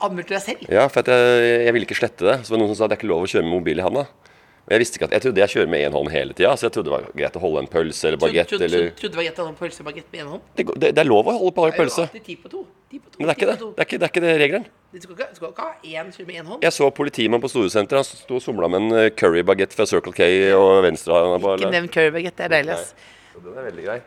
Anmeldte 0.00 0.28
du 0.28 0.34
deg 0.34 0.42
selv? 0.42 0.68
Ja, 0.70 0.88
for 0.88 1.02
jeg, 1.02 1.64
jeg 1.66 1.72
ville 1.74 1.86
ikke 1.86 1.98
slette 1.98 2.18
det. 2.26 2.36
Så 2.46 2.50
var 2.50 2.58
det 2.58 2.62
noen 2.66 2.74
som 2.74 2.76
sa 2.76 2.84
at 2.84 2.90
det 2.90 2.98
er 2.98 3.02
ikke 3.06 3.12
lov 3.14 3.22
å 3.22 3.30
kjøre 3.30 3.42
med 3.44 3.52
mobil 3.54 3.78
i 3.78 3.82
handa. 3.82 4.06
Jeg 4.68 4.82
visste 4.82 4.98
ikke 4.98 5.06
at, 5.08 5.14
jeg 5.16 5.24
trodde 5.24 5.40
jeg 5.40 5.52
kjører 5.54 5.70
med 5.72 5.84
én 5.86 5.94
hånd 5.96 6.10
hele 6.12 6.34
tida, 6.36 6.50
så 6.60 6.66
jeg 6.68 6.74
trodde 6.74 6.90
det 6.90 6.94
var 6.94 7.06
greit 7.16 7.36
å 7.38 7.42
holde 7.42 7.62
en 7.64 7.70
pølse 7.72 8.10
eller 8.10 8.20
bagett 8.20 8.50
trodde, 8.50 8.66
eller 8.68 8.82
trodde, 8.82 8.98
trodde 9.00 9.14
det 9.14 9.20
var 9.20 9.26
greit 9.28 9.38
å 9.38 9.44
holde 9.46 9.54
en 9.54 9.60
pølse 9.62 9.80
og 9.80 9.88
bagett 9.88 10.10
med 10.12 10.20
én 10.20 10.32
hånd? 10.34 10.42
det, 10.58 10.66
det, 10.68 10.90
det 10.96 11.02
er 11.04 11.08
lov 11.08 11.30
å 11.30 11.36
holde 11.38 11.54
på 11.56 11.64
Det 11.64 11.72
er 11.72 11.78
jo 11.78 11.82
pølse, 11.82 12.04
alltid 12.04 12.26
ti 12.26 12.36
på 12.36 12.52
to. 12.52 12.64
Ti 12.88 13.00
på 13.00 13.08
to. 13.08 13.16
men 13.18 13.28
det 13.28 13.32
er 13.32 13.38
ikke 13.38 13.48
det. 13.48 13.56
på. 13.62 13.70
Det 13.72 13.84
er 13.84 13.88
ikke, 13.88 13.98
det 13.98 14.08
er 14.08 14.12
ikke 14.12 14.24
det 14.24 14.34
regelen. 14.42 14.68
Du 14.88 15.00
skal 15.00 15.14
ikke, 15.16 15.28
du 15.28 15.40
skal 15.40 15.50
ikke 15.52 15.68
ha 15.68 15.72
én 16.02 16.12
kjøre 16.16 16.28
med 16.28 16.40
én 16.42 16.52
hånd. 16.52 16.62
Jeg 16.68 16.76
så 16.78 16.90
politimannen 17.00 17.44
på 17.44 17.52
Storesenteret. 17.52 18.12
Han 18.12 18.22
sto 18.24 18.38
og 18.38 18.44
somla 18.44 18.70
med 18.72 18.84
en 18.84 19.00
eh, 19.02 19.10
currybagett 19.12 19.76
fra 19.76 19.88
Circle 19.88 20.14
K 20.16 20.28
og 20.56 20.82
venstre 20.86 21.18
Ikke 21.54 21.72
nevn 21.72 21.90
currybagett, 21.92 22.36
det 22.36 22.46
er 22.48 22.54
deilig, 22.58 22.76
ass. 22.76 22.94
Den 23.38 23.56
er 23.56 23.68
veldig 23.68 23.88
grei. 23.88 23.98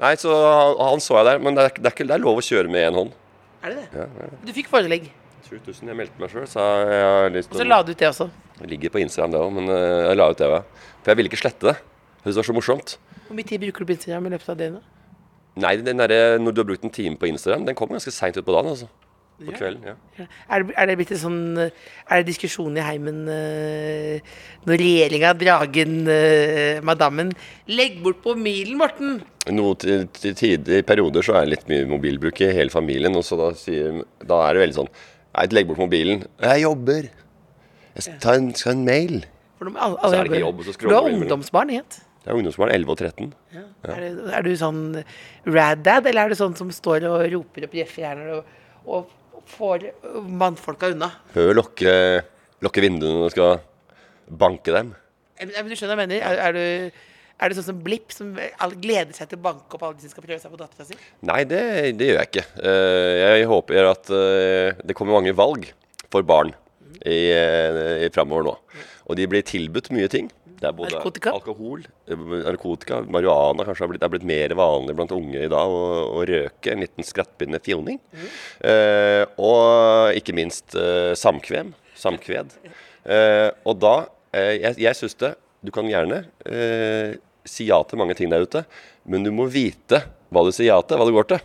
Nei, 0.00 0.12
så 0.20 0.32
han, 0.36 0.74
han 0.92 1.00
så 1.00 1.16
jeg 1.20 1.28
der, 1.30 1.40
men 1.44 1.56
det 1.56 1.64
er, 1.64 1.76
det 1.78 1.88
er, 1.88 1.94
ikke, 1.96 2.08
det 2.08 2.18
er 2.18 2.24
lov 2.24 2.40
å 2.40 2.44
kjøre 2.44 2.72
med 2.72 2.84
én 2.90 2.98
hånd. 3.00 3.14
Er 3.64 3.72
det 3.72 3.86
det? 3.94 4.08
Du 4.44 4.52
fikk 4.56 4.68
forelegg, 4.70 5.08
7000, 5.48 5.88
jeg 5.92 5.98
meldte 5.98 6.20
meg 6.22 6.32
sjøl, 6.32 6.46
så 6.50 6.64
jeg 6.90 7.06
har 7.06 7.30
lyst 7.34 7.52
og 7.54 7.60
så 7.62 7.66
la 7.68 7.80
du 7.86 7.92
ut 7.94 8.00
det 8.02 8.08
også. 8.10 8.28
Det 8.60 8.70
ligger 8.72 8.92
på 8.94 9.02
Instagram, 9.04 9.32
det 9.34 9.40
òg, 9.44 9.54
men 9.58 9.72
eh, 9.72 10.02
jeg 10.10 10.18
la 10.20 10.28
ut 10.32 10.42
det 10.42 10.50
òg. 10.50 10.84
For 11.02 11.12
jeg 11.12 11.20
ville 11.20 11.30
ikke 11.32 11.42
slette 11.44 11.70
det. 11.70 11.76
Det 12.26 12.34
var 12.40 12.46
så 12.48 12.56
morsomt. 12.56 12.96
Hvor 13.28 13.38
mye 13.38 13.46
tid 13.46 13.62
bruker 13.62 13.84
du 13.84 13.90
på 13.92 13.96
Instagram 13.96 14.26
i 14.28 14.34
løpet 14.36 14.52
av 14.54 14.60
døgnet? 14.60 14.92
Nei, 15.56 15.76
den 15.80 16.02
der, 16.02 16.36
når 16.42 16.52
du 16.52 16.60
har 16.60 16.68
brukt 16.68 16.84
en 16.84 16.92
time 16.92 17.16
på 17.16 17.28
Instagram, 17.30 17.64
den 17.68 17.76
kommer 17.78 17.96
ganske 17.96 18.12
seint 18.12 18.36
utpå 18.36 18.52
dagen, 18.52 18.74
altså. 18.74 18.88
På 19.36 19.52
Ja. 19.52 19.56
kvelden. 19.58 19.82
ja. 19.84 19.94
Ja. 20.16 20.24
Er, 20.48 20.62
det, 20.64 20.74
er 20.80 20.86
det 20.88 20.94
blitt 20.96 21.10
en 21.12 21.18
sånn 21.20 21.58
eh, 21.60 21.72
Er 22.08 22.22
det 22.22 22.30
diskusjon 22.30 22.78
i 22.78 22.80
heimen 22.80 23.18
uh, 23.28 24.30
når 24.64 24.80
regjeringa, 24.80 25.34
dragen, 25.36 25.98
uh, 26.08 26.80
madammen 26.80 27.34
Legg 27.68 27.98
bort 28.00 28.22
på 28.24 28.32
milen, 28.40 28.78
Morten! 28.80 29.18
Noe 29.52 29.76
til, 29.76 30.06
til 30.16 30.32
tider, 30.40 30.78
I 30.80 30.86
perioder 30.88 31.20
så 31.26 31.36
er 31.36 31.44
det 31.44 31.52
litt 31.52 31.68
mye 31.68 31.84
mobilbruk 31.90 32.40
i 32.46 32.48
hele 32.56 32.72
familien. 32.72 33.12
Og 33.14 33.26
så 33.28 33.36
da, 33.36 33.50
sier, 33.60 34.00
da 34.24 34.40
er 34.48 34.56
det 34.56 34.64
veldig 34.64 34.78
sånn 34.80 34.90
Nei, 35.36 35.46
legg 35.52 35.68
bort 35.68 35.80
mobilen. 35.80 36.24
Jeg 36.40 36.62
jobber. 36.64 37.08
Jeg 37.96 38.04
skal 38.06 38.20
ta 38.22 38.36
en, 38.38 38.50
skal 38.56 38.76
en 38.78 38.84
mail. 38.86 39.18
For 39.58 39.68
de, 39.68 39.76
alle, 39.80 39.98
Så 40.00 40.16
er 40.16 40.24
det 40.24 40.32
ikke 40.32 40.42
jobb, 40.42 40.62
så 40.64 40.72
du. 40.76 40.86
du 40.86 40.94
har 40.94 41.08
ungdomsbarn, 41.10 41.72
sant? 41.76 41.98
Det 42.24 42.32
er 42.32 42.38
ungdomsbarn 42.40 42.72
11 42.74 42.92
og 42.92 42.98
13. 42.98 43.28
Er, 43.86 44.00
du, 44.02 44.22
er 44.34 44.46
du 44.46 44.50
sånn 44.58 44.80
rad-dad, 45.46 46.08
eller 46.10 46.26
er 46.26 46.32
du 46.32 46.38
sånn 46.40 46.56
som 46.58 46.72
står 46.74 47.06
og 47.08 47.20
roper 47.36 47.68
opp 47.68 47.76
jeffjerner 47.76 48.32
og, 48.34 48.48
og 48.88 49.12
får 49.52 49.86
mannfolka 50.26 50.90
unna? 50.94 51.12
Hør 51.36 51.52
lokke, 51.60 51.92
lokke 52.66 52.84
vinduene 52.84 53.28
du 53.28 53.34
skal 53.36 53.60
banke 54.26 54.74
dem. 54.74 54.90
Men, 55.38 55.52
men 55.52 55.70
du 55.70 55.76
skjønner 55.76 56.00
hva 56.00 56.06
jeg 56.08 56.12
mener? 56.16 56.24
Er, 56.26 56.42
er, 56.48 56.56
du, 56.56 57.04
er 57.40 57.52
du 57.52 57.56
sånn 57.58 57.66
som 57.70 57.80
Blipp, 57.84 58.12
som 58.14 58.30
gleder 58.80 59.12
seg 59.16 59.28
til 59.30 59.38
å 59.40 59.44
banke 59.44 59.76
opp 59.76 59.82
alle 59.84 59.98
de 59.98 60.06
som 60.06 60.14
skal 60.14 60.24
prøve 60.24 60.40
seg 60.40 60.52
på 60.54 60.60
dattera 60.60 60.86
si? 60.88 60.96
Nei, 61.28 61.42
det, 61.48 61.62
det 62.00 62.08
gjør 62.10 62.20
jeg 62.22 62.30
ikke. 62.32 62.46
Eh, 62.64 63.24
Jeg 63.40 63.50
håper 63.50 63.90
at 63.92 64.12
eh, 64.16 64.78
det 64.88 64.96
kommer 64.96 65.18
mange 65.18 65.34
valg 65.36 65.68
for 66.12 66.24
barn 66.26 66.54
i, 67.04 67.18
eh, 67.34 68.06
i 68.06 68.10
framover 68.14 68.46
nå. 68.48 68.54
Og 69.06 69.18
de 69.20 69.26
blir 69.30 69.44
tilbudt 69.46 69.92
mye 69.94 70.08
ting. 70.10 70.30
Det 70.56 70.70
er 70.70 70.72
både 70.72 70.94
Narkotika? 70.96 71.34
alkohol, 71.36 71.82
narkotika, 72.08 73.02
marihuana 73.12 73.66
kanskje 73.68 73.84
har 73.84 73.90
blitt, 73.90 74.04
er 74.06 74.12
blitt 74.14 74.24
mer 74.24 74.54
vanlig 74.56 74.94
blant 74.96 75.12
unge 75.12 75.42
i 75.44 75.50
dag 75.52 75.68
å, 75.68 75.82
å 76.16 76.22
røke. 76.26 76.72
En 76.72 76.80
liten 76.80 77.04
skrattbindende 77.04 77.60
fjoning. 77.60 77.98
Eh, 78.64 79.22
og 79.36 80.16
ikke 80.16 80.32
minst 80.38 80.72
eh, 80.80 81.12
samkvem. 81.20 81.74
Samkved. 82.00 82.56
Eh, 83.04 83.50
og 83.68 83.76
da 83.84 83.96
Jeg, 84.36 84.74
jeg 84.82 84.96
syns 84.98 85.14
det 85.20 85.30
Du 85.66 85.72
kan 85.74 85.88
gjerne 85.90 86.22
eh, 86.46 87.16
si 87.46 87.66
ja 87.68 87.80
til 87.86 87.98
mange 88.00 88.14
ting 88.18 88.30
der 88.32 88.46
ute, 88.46 88.64
men 89.06 89.26
du 89.26 89.32
må 89.34 89.48
vite 89.50 90.04
hva 90.34 90.42
du 90.46 90.52
sier 90.54 90.70
ja 90.72 90.78
til, 90.82 90.98
hva 90.98 91.06
det 91.08 91.14
går 91.16 91.28
til. 91.34 91.42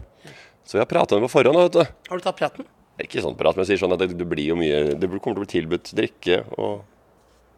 Så 0.65 0.77
vi 0.77 0.81
har 0.83 0.89
prata 0.89 1.17
om 1.17 1.21
det 1.21 1.27
på 1.29 1.35
forhånd. 1.39 1.57
vet 1.65 1.75
du. 1.79 2.09
Har 2.11 2.21
du 2.21 2.25
tatt 2.25 2.37
praten? 2.39 2.67
Ikke 3.01 3.21
sånn 3.23 3.37
prat, 3.39 3.55
men 3.57 3.65
jeg 3.65 3.73
sier 3.73 3.81
sånn 3.85 3.95
at 3.95 4.01
det, 4.03 4.11
det 4.19 4.27
blir 4.29 4.51
jo 4.51 4.55
mye 4.59 4.93
Det 4.99 5.07
kommer 5.09 5.33
til 5.33 5.41
å 5.41 5.45
bli 5.45 5.49
tilbudt 5.55 5.89
drikke 5.97 6.41
og 6.61 6.83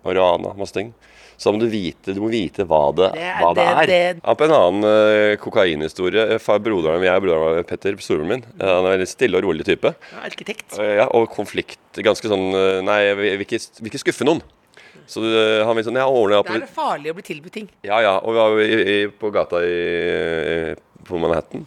marihuana, 0.05 0.53
masse 0.60 0.75
ting. 0.75 0.93
Så 1.36 1.50
da 1.50 1.55
må 1.55 1.63
du 1.63 1.72
vite, 1.72 2.13
du 2.15 2.20
må 2.22 2.29
vite 2.32 2.63
hva 2.70 2.82
det, 2.96 3.10
Det 3.17 3.29
hva 3.41 3.50
det, 3.58 3.65
det- 3.89 3.98
er. 3.98 4.20
Ja, 4.22 4.36
på 4.39 4.46
en 4.46 4.53
annen 4.55 4.86
uh, 4.88 5.36
kokainhistorie 5.41 6.25
eh, 6.36 6.41
far, 6.43 6.60
Broderen 6.63 7.01
min, 7.01 7.10
jeg 7.10 7.24
broderen 7.25 7.58
min, 7.58 7.67
Petter, 7.67 7.98
storebroren 8.00 8.32
min, 8.36 8.43
uh, 8.62 8.67
han 8.77 8.88
er 8.91 9.03
en 9.03 9.10
stille 9.10 9.39
og 9.39 9.48
rolig 9.48 9.65
type. 9.67 9.91
Ja, 10.13 10.22
arkitekt. 10.27 10.77
Uh, 10.77 10.91
Ja, 11.01 11.08
og 11.12 11.27
konflikt. 11.34 11.79
Ganske 12.05 12.29
sånn 12.32 12.51
Nei, 12.86 13.00
jeg 13.10 13.17
vil 13.20 13.46
ikke, 13.48 13.60
vil 13.82 13.91
ikke 13.91 14.03
skuffe 14.05 14.27
noen. 14.29 14.43
Så 15.10 15.24
det, 15.24 15.44
han 15.68 15.76
vil 15.78 15.86
sånn 15.88 16.00
Ja, 16.00 16.08
ordner 16.08 16.42
opp. 16.42 16.50
Da 16.50 16.58
er 16.58 16.66
det 16.66 16.74
farlig 16.74 17.12
å 17.14 17.18
bli 17.18 17.26
tilbudt 17.28 17.56
ting. 17.56 17.70
ja, 17.86 18.00
ja. 18.04 18.18
Og 18.22 18.36
vi 18.36 18.40
var 18.40 18.62
i, 18.64 18.78
i, 18.96 18.98
på 19.08 19.32
gata 19.34 19.64
i, 19.66 20.76
på 21.08 21.20
Manhattan. 21.22 21.66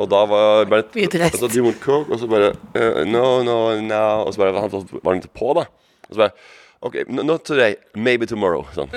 Og 0.00 0.08
da 0.08 0.22
var 0.28 0.70
bare 0.70 0.86
Mye 0.96 1.30
så 1.36 1.48
do 1.48 1.58
you 1.60 1.66
want 1.66 1.80
coke? 1.82 2.08
Og 2.12 2.22
så 2.22 2.28
bare 2.30 2.54
uh, 2.76 3.02
No, 3.04 3.42
no, 3.44 3.58
no. 3.84 4.04
Og 4.24 4.32
så 4.34 4.40
bare 4.40 4.56
han 4.56 4.72
var 4.72 5.12
han 5.12 5.22
på, 5.28 5.52
da. 5.58 5.66
Og 6.08 6.14
så 6.14 6.24
bare 6.24 6.32
OK, 6.80 6.94
not 7.12 7.44
today. 7.44 7.74
Maybe 7.94 8.24
tomorrow. 8.24 8.64
Sånn. 8.72 8.88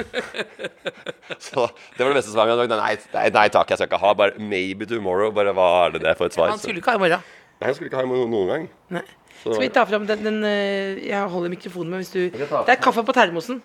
så 1.52 1.66
det 1.98 2.06
var 2.06 2.13
det 2.13 2.22
beste 2.22 2.32
svaret. 2.32 2.62
Nei, 2.72 2.94
nei, 3.12 3.25
nei 3.36 3.48
takk, 3.52 3.74
jeg 3.74 3.82
skal 3.82 3.90
ikke 3.90 4.00
ha. 4.00 4.13
Bare 4.16 4.40
maybe 4.40 4.88
tomorrow. 4.88 5.34
Bare 5.36 5.52
hva 5.58 5.68
er 5.82 5.98
det 5.98 6.06
der 6.06 6.16
for 6.16 6.32
et 6.32 6.38
svar? 6.38 6.54
Han 6.54 6.62
skulle 6.62 6.80
ikke 6.80 6.94
ha 6.94 7.02
i 7.02 7.04
morgen. 7.04 7.25
Nei, 7.60 7.68
han 7.68 7.75
skulle 7.75 7.92
ikke 7.92 8.00
ha 8.00 8.06
i 8.08 8.12
morgen 8.13 8.32
noen 8.32 8.54
gang. 8.54 8.70
Nei. 9.00 9.04
Så- 9.43 9.53
Skal 9.53 9.62
vi 9.65 9.69
ta 9.75 9.83
fram 9.85 10.05
den, 10.07 10.23
den 10.23 10.43
eh, 10.47 11.03
Jeg 11.07 11.27
holder 11.27 11.50
mikrofonen 11.51 11.89
med 11.91 12.00
hvis 12.03 12.12
du 12.13 12.29
Det 12.29 12.69
er 12.69 12.75
kaffe 12.81 13.03
på 13.03 13.12
termosen. 13.13 13.62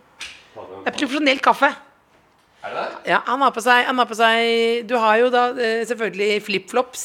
Det 0.54 0.90
er 0.90 0.96
profesjonell 0.98 1.38
kaffe. 1.38 1.70
Er 2.64 2.68
det 2.74 2.78
det? 2.82 3.10
Ja, 3.12 3.20
han 3.26 3.40
har 3.40 3.52
på 3.54 3.62
seg, 3.62 3.84
han 3.86 3.98
har 3.98 4.08
på 4.10 4.16
seg 4.18 4.86
Du 4.88 4.96
har 4.98 5.16
jo 5.20 5.28
da 5.30 5.44
eh, 5.54 5.84
selvfølgelig 5.86 6.42
flipflops. 6.42 7.04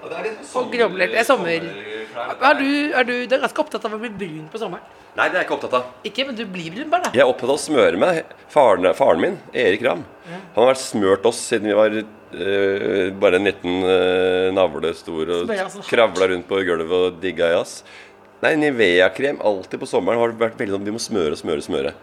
Og 0.00 0.72
grovler. 0.72 1.10
Det 1.12 1.20
er 1.20 1.26
sommer. 1.28 1.66
Er 2.40 2.56
du, 2.58 2.66
er 2.96 3.06
du, 3.06 3.14
du 3.28 3.34
er 3.36 3.42
ganske 3.44 3.62
opptatt 3.62 3.84
av 3.86 3.94
å 3.94 4.00
bli 4.00 4.10
brun 4.10 4.48
på 4.50 4.60
sommeren? 4.60 4.96
Nei, 5.16 5.26
det 5.26 5.34
er 5.34 5.42
jeg 5.42 5.48
ikke 5.48 5.56
opptatt 5.56 5.74
av. 5.74 5.88
Ikke, 6.06 6.24
men 6.28 6.36
du 6.38 6.44
blir 6.48 6.70
brun 6.74 6.90
bare, 6.92 7.08
da. 7.08 7.10
Jeg 7.16 7.24
er 7.24 7.30
opptatt 7.30 7.50
av 7.50 7.56
å 7.56 7.60
smøre 7.60 8.00
meg. 8.00 8.20
Faren, 8.52 8.86
faren 8.98 9.24
min, 9.24 9.38
Erik 9.52 9.82
Ramm, 9.86 10.04
han 10.30 10.58
har 10.58 10.70
vært 10.70 10.82
smørt 10.82 11.26
oss 11.30 11.40
siden 11.50 11.70
vi 11.70 11.76
var 11.78 11.96
uh, 11.98 13.08
bare 13.22 13.40
en 13.40 13.50
liten 13.50 13.82
uh, 13.86 14.50
navle 14.54 14.94
stor 14.98 15.34
og 15.34 15.50
hardt? 15.50 15.82
kravla 15.90 16.30
rundt 16.30 16.46
på 16.50 16.62
gulvet 16.66 17.10
og 17.10 17.18
digga 17.22 17.50
jazz. 17.56 17.80
Nei, 18.40 18.54
Nivea-krem 18.56 19.42
alltid 19.44 19.82
på 19.82 19.90
sommeren 19.90 20.22
har 20.22 20.38
vært 20.40 20.56
veldig 20.60 20.78
sånn 20.78 20.86
vi 20.86 20.96
må 20.96 21.02
smøre, 21.02 21.36
smøre, 21.36 21.66
smøre. 21.66 21.94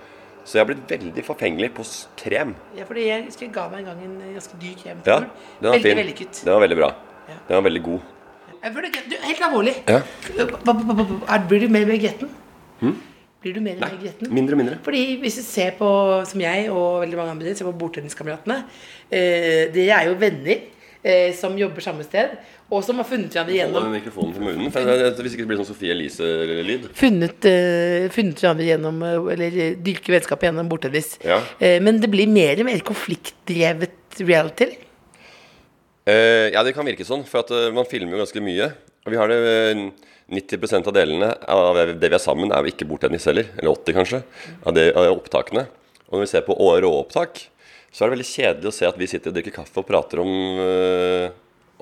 Så 0.48 0.56
jeg 0.56 0.64
har 0.64 0.70
blitt 0.70 0.92
veldig 0.92 1.24
forfengelig 1.28 1.74
på 1.76 1.84
krem. 2.20 2.54
Ja, 2.78 2.86
fordi 2.88 3.08
jeg 3.08 3.26
jeg 3.34 3.50
ga 3.56 3.66
meg 3.72 3.84
en 3.84 3.90
gang 3.90 4.04
en 4.06 4.36
ganske 4.36 4.60
dyr 4.62 4.78
krem. 4.80 5.02
Ja, 5.04 5.18
til 5.24 5.28
den 5.28 5.72
var 5.72 5.76
veldig 5.76 5.90
fin. 5.90 6.02
vellykket. 6.04 6.44
Den 6.46 6.54
var 6.54 6.64
veldig 6.64 6.78
bra. 6.80 6.92
Den 7.28 7.56
var 7.58 7.66
veldig 7.70 7.84
god. 7.84 8.00
Burde- 8.68 9.04
Du, 9.10 9.16
helt 9.24 9.42
alvorlig. 9.46 9.76
Ja. 9.88 10.02
Blir 11.48 11.60
du 11.62 11.68
mer 11.72 11.82
og 11.86 11.88
mer 11.94 12.02
gretten? 12.02 12.30
Blir 13.42 13.54
du 13.54 13.62
mer 13.62 13.76
og 13.78 13.84
mer 13.86 14.00
gretten? 14.02 14.32
Mindre 14.34 14.54
og 14.58 14.58
mindre. 14.64 14.78
Fordi 14.84 15.04
hvis 15.22 15.36
du 15.40 15.44
ser 15.46 15.72
på, 15.78 15.90
som 16.28 16.42
jeg 16.42 16.70
og 16.74 17.02
veldig 17.06 17.18
mange 17.20 17.32
andre, 17.36 17.54
ser 17.56 17.66
på 17.70 17.76
Bordtenniskameratene 17.80 18.64
eh, 19.12 19.68
Dere 19.76 20.00
er 20.02 20.10
jo 20.10 20.16
venner 20.20 20.58
eh, 21.04 21.32
som 21.38 21.56
jobber 21.58 21.86
samme 21.86 22.04
sted, 22.04 22.34
og 22.70 22.82
som 22.84 22.98
har 23.00 23.06
funnet 23.08 23.32
hverandre 23.32 23.56
gjennom 23.56 23.86
mikrofonen 23.94 24.34
til 24.36 24.42
munnen, 24.44 24.72
for 24.74 24.80
jeg- 24.82 25.14
hvis 25.22 25.38
ikke 25.38 25.46
det 25.46 25.52
blir 25.54 25.62
sånn 25.62 25.70
Sofie 25.70 25.94
Elise-lyd. 25.94 26.90
Funnet, 26.98 27.46
eh, 27.48 28.10
funnet 28.12 28.42
hverandre 28.42 28.66
gjennom 28.68 28.98
eh, 29.06 29.34
Eller 29.38 29.76
dyrke 29.86 30.12
vennskapet 30.18 30.50
gjennom 30.50 30.68
bordtennis. 30.68 31.14
Ja. 31.24 31.40
Eh, 31.62 31.80
men 31.80 32.02
det 32.02 32.10
blir 32.12 32.28
mer 32.28 32.60
og 32.60 32.66
mer 32.66 32.80
konfliktdrevet 32.84 34.20
reality. 34.20 34.74
Eh, 36.08 36.54
ja, 36.54 36.62
det 36.64 36.72
kan 36.76 36.88
virke 36.88 37.04
sånn, 37.04 37.26
for 37.28 37.44
at 37.44 37.50
uh, 37.52 37.68
man 37.76 37.88
filmer 37.90 38.16
jo 38.16 38.22
ganske 38.22 38.44
mye. 38.44 38.70
Og 39.04 39.12
vi 39.12 39.20
har 39.20 39.32
det 39.32 39.40
uh, 39.76 39.82
90% 40.32 40.88
av 40.88 40.96
delene 40.96 41.34
av 41.52 41.76
det 42.00 42.08
vi 42.10 42.16
er 42.16 42.22
sammen, 42.24 42.52
er 42.52 42.64
jo 42.64 42.72
ikke 42.72 42.88
bordtennis 42.88 43.28
heller. 43.28 43.50
Eller 43.60 43.74
80 43.74 43.98
kanskje, 43.98 44.22
av, 44.64 44.74
det, 44.76 44.90
av 44.96 45.12
opptakene. 45.18 45.66
Og 46.08 46.16
når 46.18 46.24
vi 46.24 46.32
ser 46.32 46.46
på 46.48 46.56
å- 46.56 46.78
råopptak, 46.84 47.44
så 47.92 48.04
er 48.04 48.08
det 48.08 48.18
veldig 48.18 48.30
kjedelig 48.30 48.72
å 48.72 48.76
se 48.76 48.88
at 48.88 49.00
vi 49.00 49.08
sitter 49.10 49.32
og 49.32 49.38
drikker 49.38 49.56
kaffe 49.56 49.82
og 49.82 49.88
prater 49.88 50.20
om, 50.24 50.32
eh, 50.64 51.28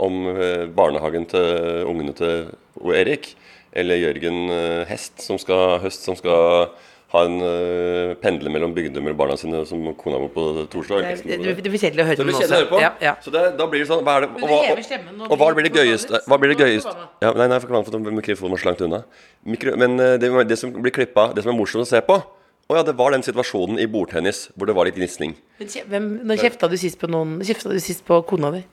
om 0.01 0.19
eh, 0.31 0.65
barnehagen 0.73 1.25
til 1.29 1.85
ungene 1.89 2.13
til 2.17 2.49
Erik. 2.93 3.33
Eller 3.75 3.99
Jørgen 3.99 4.49
eh, 4.53 4.85
Hest, 4.89 5.19
som 5.25 5.37
skal, 5.41 5.79
Høst, 5.83 6.05
som 6.05 6.17
skal 6.17 6.69
ha 7.15 7.21
en 7.27 7.35
uh, 7.41 8.13
pendle 8.21 8.51
mellom 8.51 8.73
bygder 8.75 9.05
og 9.11 9.17
barna 9.19 9.37
sine, 9.39 9.61
som 9.69 9.81
kona 9.99 10.19
bor 10.21 10.31
på 10.35 10.45
torsdag. 10.73 11.05
Det, 11.23 11.37
det, 11.41 11.55
det 11.63 11.71
blir 11.71 11.81
kjedelig 11.81 12.03
å 12.03 12.07
høre 12.09 12.17
Så 12.19 12.23
det 12.23 12.25
på 12.25 12.27
blir 12.27 12.35
nå 12.35 12.41
kjedelig 12.41 12.55
å 12.55 12.61
høre 12.61 12.69
på. 12.71 12.81
Ja, 12.83 12.91
ja. 13.03 13.13
Så 13.23 13.33
det, 13.33 13.43
da 13.59 13.67
blir 13.71 13.83
det 13.83 13.89
sånn 13.89 14.03
hva 14.05 14.17
er 14.19 14.25
det, 14.25 14.29
og, 14.35 14.45
og, 14.45 15.25
og, 15.25 15.31
og 15.31 15.41
hva 15.41 15.49
blir 15.57 15.67
det 15.69 15.73
gøyeste. 15.79 16.21
Hva 16.27 16.39
blir 16.41 16.53
det 16.53 16.59
gøyeste 16.61 16.93
ja, 17.23 17.31
Nei, 17.39 17.47
nei, 17.51 17.59
for 17.63 17.99
mikrofonen 18.19 18.55
var 18.55 18.63
så 18.63 18.69
langt 18.69 18.85
unna. 18.85 19.01
Mikro, 19.47 19.75
men 19.81 19.99
eh, 20.03 20.15
det, 20.21 20.31
det 20.51 20.59
som 20.59 20.73
blir 20.75 20.93
klippa, 20.95 21.29
det 21.35 21.45
som 21.45 21.53
er 21.53 21.57
morsomt 21.57 21.85
å 21.85 21.89
se 21.89 22.01
på 22.05 22.19
Å 22.19 22.79
ja, 22.79 22.85
det 22.85 22.95
var 22.97 23.13
den 23.13 23.25
situasjonen 23.25 23.81
i 23.81 23.89
bordtennis 23.89 24.47
hvor 24.55 24.69
det 24.69 24.75
var 24.77 24.89
litt 24.89 24.97
gnisning. 24.97 25.35
Når 25.61 26.41
kjefta 26.41 26.69
du 26.71 26.79
sist 26.81 26.97
på 27.01 27.09
noen 27.11 27.37
Kjefta 27.45 27.71
du 27.73 27.79
sist 27.83 28.05
på 28.07 28.19
kona 28.27 28.51
di? 28.57 28.63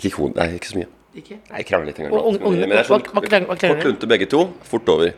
Ikke 0.00 0.16
kona, 0.16 0.42
Nei, 0.42 0.58
ikke 0.58 0.72
så 0.72 0.80
mye. 0.80 0.90
Ikke? 1.12 1.36
Nei, 1.52 1.62
litt 1.86 2.00
en 2.00 2.08
gang. 2.08 2.14
Og 2.16 2.32
og, 2.32 2.48
men- 2.56 2.72
det 2.72 2.80
er 2.80 2.88
sånn 2.88 3.04
kort 3.04 3.84
lunte 3.84 4.08
begge 4.08 4.28
to. 4.32 4.46
Fort 4.64 4.88
over. 4.88 5.12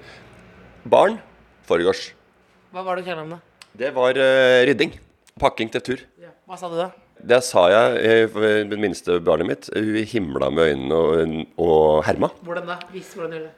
Barn 0.84 1.20
foregårs. 1.68 2.12
Hva 2.74 2.82
var 2.82 2.98
det 2.98 3.14
da? 3.14 3.36
Det 3.78 3.90
var 3.94 4.18
uh, 4.18 4.60
rydding. 4.66 4.96
Pakking 5.38 5.68
til 5.70 5.82
tur. 5.86 6.00
Hva 6.48 6.56
sa 6.58 6.66
du 6.66 6.74
da? 6.74 6.88
Det 7.24 7.38
sa 7.46 7.68
jeg 7.70 8.00
eh, 8.02 8.22
for 8.28 8.42
det 8.68 8.78
minste 8.82 9.20
barnet 9.22 9.46
mitt. 9.46 9.68
Hun 9.70 9.98
himla 10.10 10.48
med 10.50 10.72
øynene 10.72 10.96
og, 10.98 11.44
og 11.62 12.00
herma. 12.08 12.32
Hvordan 12.42 12.66
da? 12.68 12.76
Vis 12.90 13.12
hvordan 13.14 13.30
du 13.30 13.36
gjør 13.38 13.44
det. 13.46 13.52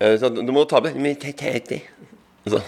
Eh, 0.00 0.14
Så 0.22 0.30
du 0.32 0.52
må 0.56 0.64
ta 0.70 0.80
med 0.80 0.96
det. 0.96 1.82
Så 2.48 2.62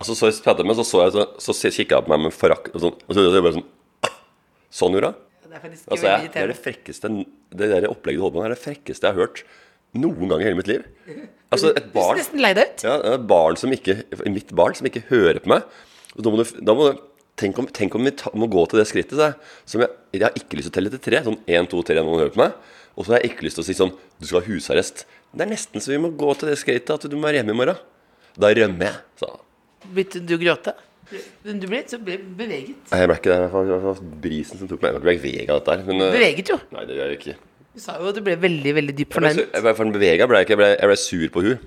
Og 0.00 0.06
så, 0.06 0.14
så 0.14 0.30
jeg 0.30 0.38
pratet 0.46 0.64
meg, 0.64 0.78
så 0.78 0.86
så 0.86 1.02
jeg 1.04 1.16
så, 1.18 1.26
så 1.50 1.72
kikket 1.74 1.96
jeg 1.98 2.06
på 2.06 2.14
meg 2.14 2.22
med 2.28 2.32
forakt. 2.36 2.70
Og, 2.70 2.80
sånn, 2.86 2.94
og 3.04 3.18
så 3.18 3.26
bare 3.34 3.56
sånn 3.58 3.66
Sånn 4.70 4.94
hun. 4.94 5.08
Det 5.50 5.58
er 5.58 5.66
Altså, 5.66 6.06
jeg, 6.06 6.30
det 6.30 6.38
er 6.44 6.52
det 6.54 6.60
frekkeste 6.62 7.10
Det 7.50 7.68
der 7.74 7.90
opplegget 7.90 8.22
du 8.22 8.28
holder 8.28 8.38
på 8.38 8.44
med, 8.44 8.46
er 8.46 8.54
det 8.54 8.62
frekkeste 8.62 9.10
jeg 9.10 9.18
har 9.18 9.26
hørt 9.26 9.42
noen 9.98 10.28
gang 10.30 10.40
i 10.42 10.48
hele 10.48 10.58
mitt 10.58 10.70
liv. 10.70 10.84
Altså, 11.50 11.72
et 11.74 11.88
barn 11.92 12.18
nesten 12.20 12.38
lei 12.42 12.52
deg 12.54 12.68
ut. 12.70 12.82
ja, 12.86 12.96
et 13.16 13.24
barn 13.26 13.56
som 13.58 13.72
ikke 13.74 13.96
Mitt 14.30 14.52
barn 14.54 14.76
som 14.78 14.86
ikke 14.86 15.02
hører 15.08 15.40
på 15.42 15.50
meg. 15.50 15.64
Og 16.16 16.22
da 16.22 16.30
må 16.30 16.42
du, 16.42 16.60
da 16.62 16.74
må 16.78 16.90
du 16.92 17.06
Tenk 17.40 17.56
om, 17.56 17.64
tenk 17.72 17.94
om 17.96 18.04
vi 18.04 18.10
ta, 18.12 18.28
må 18.36 18.44
gå 18.52 18.60
til 18.68 18.76
det 18.82 18.84
skrittet 18.90 19.16
så, 19.16 19.30
som 19.64 19.80
jeg, 19.80 19.88
jeg 20.12 20.20
har 20.26 20.34
ikke 20.36 20.58
lyst 20.58 20.66
til 20.68 20.74
å 20.74 20.76
telle 20.76 20.90
til 20.92 21.00
tre. 21.00 21.22
Sånn 21.24 21.38
én, 21.48 21.64
to, 21.72 21.78
tre, 21.88 21.94
noen 22.04 22.20
hører 22.20 22.34
på 22.34 22.40
meg. 22.42 22.52
Og 22.98 23.06
så 23.06 23.14
har 23.14 23.22
jeg 23.22 23.30
ikke 23.30 23.46
lyst 23.46 23.56
til 23.56 23.62
å 23.64 23.68
si 23.70 23.76
sånn 23.78 23.92
Du 24.20 24.26
skal 24.28 24.42
ha 24.42 24.50
husarrest. 24.50 25.06
Det 25.32 25.46
er 25.46 25.48
nesten 25.48 25.80
så 25.80 25.94
vi 25.94 26.00
må 26.02 26.10
gå 26.20 26.34
til 26.36 26.50
det 26.50 26.58
skrittet 26.60 26.92
at 26.98 27.06
du 27.08 27.16
må 27.16 27.24
være 27.30 27.40
hjemme 27.40 27.54
i 27.54 27.58
morgen. 27.62 27.80
Da 28.36 28.50
rømmer 28.52 28.90
jeg, 28.90 29.00
sa 29.22 29.30
han. 29.32 29.40
Begynte 29.88 30.20
du 30.28 30.34
å 30.36 30.40
gråte? 30.42 30.74
Du 31.42 31.66
ble, 31.66 31.80
så 31.88 31.98
ble 32.04 32.18
beveget. 32.20 32.76
Nei, 32.92 33.00
jeg 33.00 33.08
ble 33.10 33.16
ikke 33.22 33.32
det. 33.32 33.38
Det 33.70 33.78
var- 33.86 34.02
brisen 34.26 34.60
som 34.60 34.68
tok 34.68 34.84
meg. 34.84 34.98
Jeg 34.98 35.02
ble 35.06 35.14
ikke 35.16 35.24
vega 35.24 35.56
av 35.56 35.62
dette 35.64 35.78
her. 35.80 35.96
Eh, 35.96 36.12
Beveget 36.18 36.52
jo. 36.52 36.58
Nei, 36.76 36.84
det 36.90 36.98
gjør 37.00 37.08
jeg 37.14 37.18
ikke. 37.22 37.36
Du 37.74 37.80
sa 37.82 37.98
jo 38.00 38.08
at 38.10 38.16
du 38.18 38.22
ble 38.26 38.34
veldig, 38.40 38.72
veldig 38.74 38.94
dypt 38.98 39.14
Jeg 39.14 39.20
ble, 39.22 39.28
fornærmet. 39.28 39.36
sur- 39.36 39.54
jeg 39.54 39.62
ble, 39.78 39.92
bevega 39.98 40.26
ble 40.26 40.40
jeg 40.40 40.46
ikke. 40.46 40.54
Jeg 40.56 40.60
ble, 40.62 40.70
jeg 40.80 40.90
ble 40.90 40.96
sur 40.96 41.28
på 41.36 41.42
hun 41.46 41.58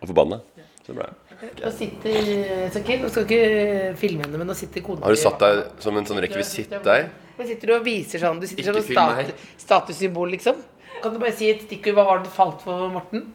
og 0.00 0.08
forbanna. 0.10 0.40
Så 0.84 0.94
ble 0.96 1.06
jeg. 1.06 1.14
Nå 1.60 1.70
sitter 1.74 2.70
så 2.72 2.80
Nå 2.80 3.08
skal 3.12 3.24
ikke 3.26 3.96
filme 4.00 4.24
henne, 4.24 4.38
men 4.40 4.48
nå 4.48 4.54
sitter 4.56 4.80
kona 4.84 5.04
Har 5.04 5.12
du 5.12 5.20
satt 5.20 5.38
deg 5.42 5.80
som 5.82 5.96
en 5.98 6.06
sånn 6.08 6.20
rekvisitt 6.24 6.70
der? 6.84 7.08
Nå 7.38 7.46
sitter 7.48 7.66
du 7.66 7.74
og 7.74 7.84
viser 7.84 8.22
sånn 8.22 8.40
Du 8.40 8.46
sitter 8.46 8.62
Ikke 8.62 8.82
som 8.82 9.18
et 9.18 9.26
stat, 9.26 9.42
statussymbol, 9.58 10.30
liksom. 10.36 10.60
Kan 11.02 11.12
du 11.12 11.18
bare 11.20 11.34
si 11.36 11.50
et 11.50 11.64
stikkord? 11.66 11.98
Hva 11.98 12.04
var 12.06 12.22
det 12.22 12.30
du 12.30 12.32
falt 12.32 12.62
for, 12.64 12.88
Morten? 12.94 13.26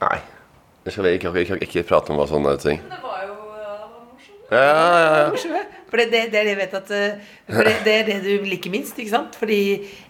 Nei. 0.00 0.18
Jeg 0.84 0.92
skal 0.92 1.06
ikke, 1.12 1.30
ikke, 1.30 1.44
ikke, 1.44 1.60
ikke 1.68 1.86
prate 1.88 2.10
om 2.12 2.18
hva 2.18 2.26
sånne 2.28 2.56
ting. 2.60 2.80
Det 2.90 2.98
var 3.04 3.22
jo 3.24 3.36
ja, 3.62 3.76
morsomt. 4.10 4.50
Ja, 4.50 5.54
ja. 5.54 5.62
For 5.94 6.02
det, 6.02 6.08
det, 6.10 6.20
det 6.32 6.38
er 6.40 6.46
det 6.48 6.52
jeg 6.56 6.58
vet 6.58 6.72
at 6.74 6.88
eh, 6.90 7.34
det, 7.54 7.72
det 7.86 7.92
er 7.94 8.08
det 8.08 8.14
du 8.24 8.46
liker 8.50 8.72
minst, 8.72 8.96
ikke 8.98 9.12
sant? 9.12 9.36
Fordi 9.38 9.58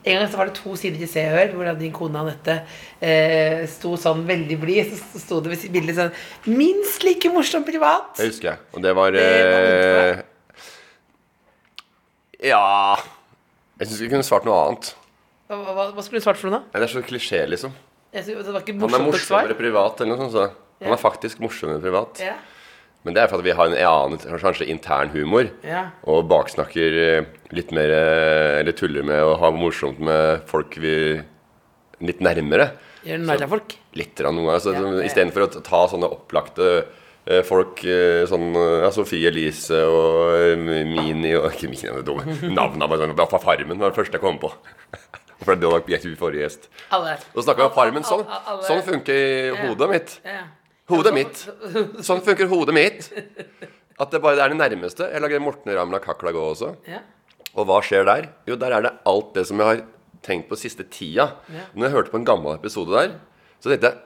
en 0.00 0.14
gang 0.16 0.30
så 0.32 0.38
var 0.40 0.48
det 0.48 0.54
to 0.56 0.70
sider 0.80 1.02
i 1.04 1.08
Se 1.10 1.20
og 1.28 1.34
Hør 1.36 1.50
hvor 1.58 1.68
din 1.76 1.92
kone 1.92 2.22
Anette 2.22 2.54
eh, 3.04 3.66
sto 3.68 3.92
sånn 4.00 4.22
veldig 4.24 4.56
blid. 4.62 4.94
Så 5.12 5.20
sto 5.20 5.42
det 5.44 5.52
ved 5.52 5.66
bildet 5.74 5.98
sånn 5.98 6.54
Minst 6.56 7.04
like 7.04 7.28
morsom 7.34 7.66
privat. 7.68 8.14
Det 8.16 8.30
husker 8.30 8.54
jeg. 8.54 8.62
Og 8.72 8.86
det 8.86 8.94
var 8.96 9.18
eh, 9.20 10.24
Ja 12.48 12.62
Jeg 13.76 13.90
syns 13.90 14.00
vi 14.06 14.10
kunne 14.14 14.24
svart 14.24 14.48
noe 14.48 14.56
annet. 14.62 14.94
Hva, 15.52 15.90
hva, 15.92 16.00
skulle 16.00 16.24
du 16.24 16.30
svart 16.30 16.40
for 16.40 16.48
noe, 16.48 16.62
da? 16.62 16.72
Nei, 16.72 16.80
Det 16.80 16.88
er 16.88 16.94
så 16.94 17.04
klisjé, 17.04 17.44
liksom. 17.52 17.76
Synes, 18.14 18.32
det 18.48 18.56
var 18.56 18.64
ikke 18.64 18.78
Han 18.80 18.88
er 19.02 19.06
morsommere 19.10 19.60
privat, 19.60 20.00
eller 20.00 20.16
noe 20.16 20.32
sånt. 20.32 20.38
Så. 20.40 20.48
Han 20.88 20.96
er 20.96 21.04
faktisk 21.10 21.44
morsommere 21.44 21.84
privat. 21.84 22.24
Ja. 22.24 22.40
Men 23.04 23.16
det 23.16 23.20
er 23.20 23.28
for 23.28 23.42
at 23.42 23.44
vi 23.44 23.52
har 23.52 23.68
en 23.68 23.76
annen, 23.76 24.20
kanskje 24.40 24.66
intern 24.72 25.10
humor. 25.12 25.50
Ja. 25.66 25.84
Og 26.08 26.24
baksnakker 26.30 26.96
eh, 27.02 27.26
litt 27.54 27.72
mer 27.76 27.92
eh, 27.92 28.60
Eller 28.62 28.76
tuller 28.76 29.04
med 29.04 29.20
og 29.20 29.36
har 29.42 29.56
morsomt 29.56 30.00
med 30.00 30.44
folk 30.50 30.78
vi 30.80 30.96
Litt 32.04 32.20
nærmere. 32.24 32.72
Gjør 33.04 33.20
narr 33.22 33.44
av 33.44 33.52
folk. 33.52 33.76
Litt 33.96 34.16
grann 34.18 34.34
noe. 34.40 34.56
Altså, 34.56 34.72
Ja, 34.74 34.80
ja, 34.82 34.94
ja. 34.98 35.04
Istedenfor 35.06 35.44
å 35.44 35.50
ta 35.62 35.84
sånne 35.92 36.08
opplagte 36.16 36.70
eh, 37.28 37.44
folk 37.46 37.84
sånn 38.28 38.48
ja, 38.56 38.90
Sofie 38.92 39.30
Elise 39.30 39.78
og 39.86 40.58
Mini 40.64 41.36
og 41.38 41.46
Ikke 41.52 41.70
Mini, 41.70 41.86
det 41.86 42.02
er 42.02 42.08
dumme. 42.08 42.24
navnet 42.50 42.90
var 42.90 43.04
sånn, 43.04 43.14
fra 43.20 43.40
Farmen 43.44 43.80
var 43.80 43.92
det 43.94 44.00
første 44.00 44.18
jeg 44.18 44.24
kom 44.24 44.40
på. 44.42 44.50
For 45.44 45.60
det 45.60 45.70
var 45.70 45.86
jeg 45.92 46.16
forrige 46.18 46.46
gjest. 46.46 46.68
Alle. 46.94 47.16
Og 47.34 47.44
snakka 47.44 47.62
vi 47.62 47.68
om 47.68 47.74
Farmen. 47.78 48.04
Sånn, 48.08 48.24
sånn 48.64 48.84
funker 48.86 49.14
i 49.14 49.64
hodet 49.64 49.90
mitt. 49.92 50.18
Hodet 50.90 51.14
mitt. 51.16 51.42
Sånn 52.04 52.22
funker 52.24 52.50
hodet 52.50 52.76
mitt. 52.76 53.08
At 54.00 54.10
det 54.12 54.20
bare 54.20 54.42
er 54.42 54.52
det 54.52 54.58
nærmeste. 54.58 55.06
Jeg 55.12 55.22
lager 55.22 55.42
Morten 55.42 55.72
Ramla 55.72 56.00
gå 56.02 56.42
også. 56.42 56.74
Ja. 56.90 57.00
Og 57.54 57.68
hva 57.68 57.78
skjer 57.86 58.04
der? 58.08 58.28
Jo, 58.48 58.56
der 58.58 58.74
er 58.74 58.82
det 58.82 58.96
alt 59.06 59.30
det 59.36 59.46
som 59.48 59.60
jeg 59.62 59.70
har 59.70 59.84
tenkt 60.24 60.48
på 60.50 60.58
siste 60.58 60.84
tida. 60.90 61.30
Ja. 61.48 61.68
Når 61.74 61.86
jeg 61.86 61.94
hørte 61.94 62.12
på 62.12 62.20
en 62.20 62.26
gammel 62.26 62.56
episode 62.56 62.92
der, 62.92 63.16
så 63.62 63.70
tenkte 63.70 63.92
jeg 63.92 64.02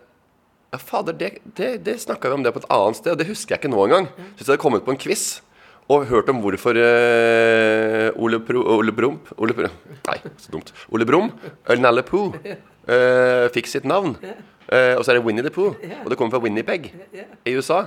ja, 0.68 0.78
fader, 0.78 1.16
det, 1.16 1.30
det, 1.56 1.68
det 1.86 1.94
snakka 2.02 2.28
vi 2.28 2.36
om 2.36 2.42
det 2.44 2.52
på 2.52 2.60
et 2.60 2.70
annet 2.74 2.98
sted. 2.98 3.14
og 3.14 3.20
Det 3.22 3.28
husker 3.30 3.56
jeg 3.56 3.62
ikke 3.62 3.72
nå 3.72 3.86
engang. 3.86 4.10
Så 4.36 4.44
jeg 4.44 4.50
hadde 4.52 4.62
kommet 4.62 4.84
på 4.84 4.92
en 4.92 5.00
quiz 5.00 5.40
Og 5.88 6.04
hørt 6.10 6.28
om 6.28 6.42
hvorfor 6.44 6.76
uh, 6.76 8.20
Ole, 8.20 8.40
Pro, 8.44 8.60
Ole 8.76 8.92
Brump 8.92 9.30
Ole, 9.40 9.54
Nei, 10.08 10.18
så 10.36 10.52
dumt. 10.52 10.72
Ole 10.92 11.06
Brumm, 11.08 11.30
Nalle 11.80 12.04
Poo, 12.04 12.34
uh, 12.34 13.46
fikk 13.54 13.70
sitt 13.70 13.88
navn. 13.88 14.16
Uh, 14.68 14.98
og 14.98 15.04
så 15.04 15.14
er 15.14 15.18
det 15.18 15.24
Winnie 15.24 15.44
the 15.46 15.52
Pooh. 15.52 15.72
Og 16.02 16.10
det 16.10 16.18
kommer 16.20 16.36
fra 16.36 16.42
Winnipeg 16.44 16.90
i 17.48 17.56
USA. 17.56 17.86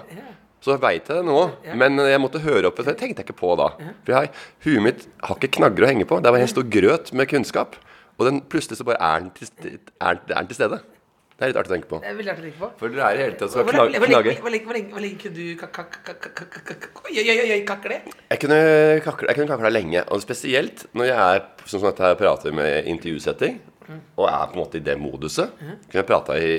Så 0.62 0.78
veit 0.82 1.08
jeg 1.10 1.22
det 1.22 1.26
nå, 1.26 1.38
men 1.78 1.98
jeg 2.06 2.22
måtte 2.22 2.42
høre 2.42 2.70
opp. 2.70 2.82
Det 2.82 2.94
tenkte 2.98 3.22
jeg 3.22 3.30
ikke 3.30 3.38
på 3.38 3.54
da. 3.58 3.72
For 4.06 4.14
jeg, 4.14 4.34
huet 4.66 4.86
mitt 4.86 5.08
har 5.26 5.38
ikke 5.38 5.56
knagger 5.58 5.86
å 5.86 5.90
henge 5.90 6.10
på. 6.10 6.20
Det 6.22 6.34
var 6.34 6.42
en 6.42 6.52
stor 6.52 6.68
grøt 6.74 7.14
med 7.18 7.30
kunnskap. 7.30 7.78
Og 8.18 8.28
den 8.28 8.42
plutselig 8.46 8.78
så 8.78 8.86
bare 8.86 9.02
er 9.02 9.24
den 9.24 9.32
til, 9.38 9.78
er 10.02 10.20
den 10.30 10.50
til 10.50 10.58
stede. 10.58 10.82
Det 11.42 11.48
er 11.48 11.54
litt 11.56 11.58
artig 11.58 11.72
å 11.72 11.74
tenke 11.74 11.88
på. 11.90 11.98
Det 12.04 12.06
er 12.12 12.18
veldig 12.20 12.32
artig 12.32 12.42
å 12.44 12.46
tenke 12.46 12.60
på. 12.62 12.68
For 12.78 12.92
dere 12.94 13.06
er 13.10 13.16
i 13.18 13.22
hele 13.24 13.38
tatt 13.40 13.50
så 13.50 13.64
Hvor 13.66 13.74
hvor 13.74 15.00
lenge, 15.02 15.18
kunne 15.18 15.34
du 15.34 15.56
kakle? 17.66 17.96
Jeg 18.30 18.40
kunne 18.44 18.60
kakle, 19.02 19.28
jeg 19.32 19.36
kunne 19.40 19.48
kakle 19.50 19.72
lenge. 19.74 20.04
Og 20.14 20.22
spesielt 20.22 20.84
når 20.94 21.08
jeg 21.10 21.18
er 21.18 21.42
sånn 21.66 21.80
som 21.82 21.88
dette 21.88 22.06
her 22.06 22.14
prater 22.20 22.54
med 22.54 22.86
intervjusetting, 22.94 23.58
og 24.22 24.28
er 24.30 24.46
på 24.52 24.54
en 24.54 24.62
måte 24.62 24.78
i 24.78 24.84
det 24.86 24.96
moduset, 25.02 25.50
kunne 25.58 25.98
jeg 26.04 26.06
prata 26.12 26.38
i 26.38 26.52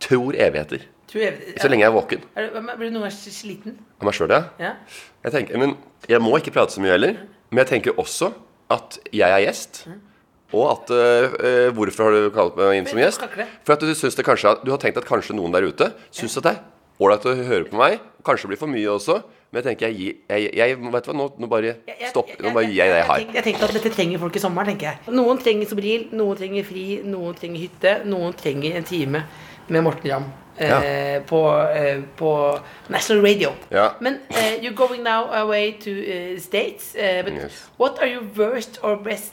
tror 0.00 0.32
evigheter. 0.40 0.88
Så 1.12 1.68
lenge 1.68 1.84
jeg 1.84 1.90
er 1.92 1.96
våken. 1.98 2.22
Er 2.34 2.48
du- 2.48 2.60
Blir 2.78 2.88
du 2.88 2.94
noen 2.96 3.04
ganger 3.04 3.10
sliten? 3.12 3.76
Av 4.00 4.06
meg 4.08 4.14
sjøl, 4.16 4.30
ja. 4.32 4.72
Jeg 5.22 5.32
tenker, 5.32 5.58
men 5.58 5.76
jeg 6.08 6.18
må 6.24 6.32
ikke 6.40 6.50
prate 6.56 6.72
så 6.72 6.80
mye 6.80 6.96
heller. 6.96 7.18
Men 7.50 7.66
jeg 7.66 7.82
tenker 7.82 7.92
også 8.00 8.32
at 8.70 8.98
jeg 9.12 9.28
er 9.28 9.44
gjest. 9.52 9.86
Og 10.52 10.66
at 10.74 10.92
øh, 10.92 11.70
Hvorfor 11.72 12.08
har 12.08 12.16
du 12.16 12.30
kalt 12.34 12.58
meg 12.60 12.80
inn 12.80 12.88
som 12.90 13.00
gjest? 13.00 13.24
For 13.64 13.76
at 13.76 13.84
du 13.84 13.92
synes 13.96 14.18
det 14.18 14.26
kanskje 14.26 14.58
Du 14.66 14.72
har 14.74 14.80
tenkt 14.82 15.00
at 15.00 15.08
kanskje 15.08 15.36
noen 15.36 15.54
der 15.54 15.64
ute 15.64 15.92
syns 16.12 16.36
at 16.40 16.48
det 16.48 16.56
er 16.56 16.62
ålreit 17.02 17.24
å 17.26 17.32
høre 17.34 17.64
på 17.66 17.78
meg. 17.80 18.02
Kanskje 18.22 18.46
det 18.46 18.52
blir 18.52 18.60
for 18.60 18.70
mye 18.70 18.90
også. 18.92 19.16
Men 19.52 19.58
jeg 19.60 19.66
tenker 19.66 19.90
jeg, 19.90 20.12
jeg, 20.30 20.52
jeg, 20.56 20.76
vet 20.94 21.08
du 21.08 21.10
hva, 21.10 21.16
nå, 21.18 21.26
nå 21.42 21.48
bare 21.50 21.74
stopp. 22.08 22.30
Nå 22.40 22.52
bare 22.54 22.68
gir 22.68 22.78
jeg 22.78 22.92
det 22.92 23.00
jeg 23.00 23.08
har. 23.10 23.24
Jeg 23.36 23.46
tenkte 23.48 23.66
at 23.68 23.74
dette 23.76 23.92
trenger 23.92 24.22
folk 24.22 24.38
i 24.38 24.44
sommer, 24.44 24.68
tenker 24.68 24.88
jeg. 24.88 25.16
Noen 25.18 25.42
trenger 25.42 25.68
Sobril, 25.68 26.06
noen 26.16 26.38
trenger 26.38 26.68
fri, 26.68 26.86
noen 27.04 27.36
trenger 27.36 27.66
hytte, 27.66 27.98
noen 28.08 28.38
trenger 28.38 28.78
en 28.80 28.88
time 28.88 29.26
med 29.68 29.84
Morten 29.84 30.08
Ramm. 30.14 30.30
Eh, 30.56 31.22
på, 31.26 31.58
eh, 31.74 32.00
på 32.16 32.58
National 32.88 33.22
Radio. 33.26 33.50
Ja. 33.68 33.92
Men 34.00 34.18
eh, 34.28 34.60
you're 34.60 34.74
going 34.74 35.02
now 35.02 35.24
away 35.32 35.72
to 35.72 35.90
eh, 35.90 36.38
States. 36.40 36.94
eh, 36.94 37.24
but 37.24 37.32
Yes. 37.34 37.52
what 37.78 37.98
are 37.98 38.06
your 38.08 38.22
worst 38.36 38.78
or 38.82 38.96
best 38.96 39.32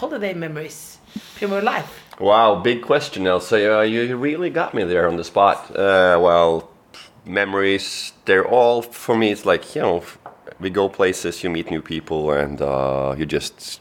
holiday 0.00 0.34
memories 0.34 0.98
from 1.38 1.52
your 1.52 1.62
life? 1.62 1.88
Wow, 2.20 2.62
big 2.62 2.82
question, 2.82 3.26
Elsa. 3.26 3.56
Uh, 3.56 3.82
you 3.82 4.16
really 4.16 4.50
got 4.50 4.74
me 4.74 4.84
there 4.84 5.08
on 5.08 5.16
the 5.16 5.24
spot. 5.24 5.56
Uh, 5.70 6.18
well, 6.20 6.68
memories, 7.26 8.12
they're 8.24 8.46
all, 8.46 8.82
for 8.82 9.16
me, 9.16 9.30
it's 9.32 9.44
like, 9.44 9.74
you 9.74 9.82
know, 9.82 10.02
we 10.60 10.70
go 10.70 10.88
places, 10.88 11.42
you 11.42 11.50
meet 11.50 11.70
new 11.70 11.82
people, 11.82 12.30
and 12.30 12.60
uh, 12.60 13.14
you 13.18 13.26
just 13.26 13.80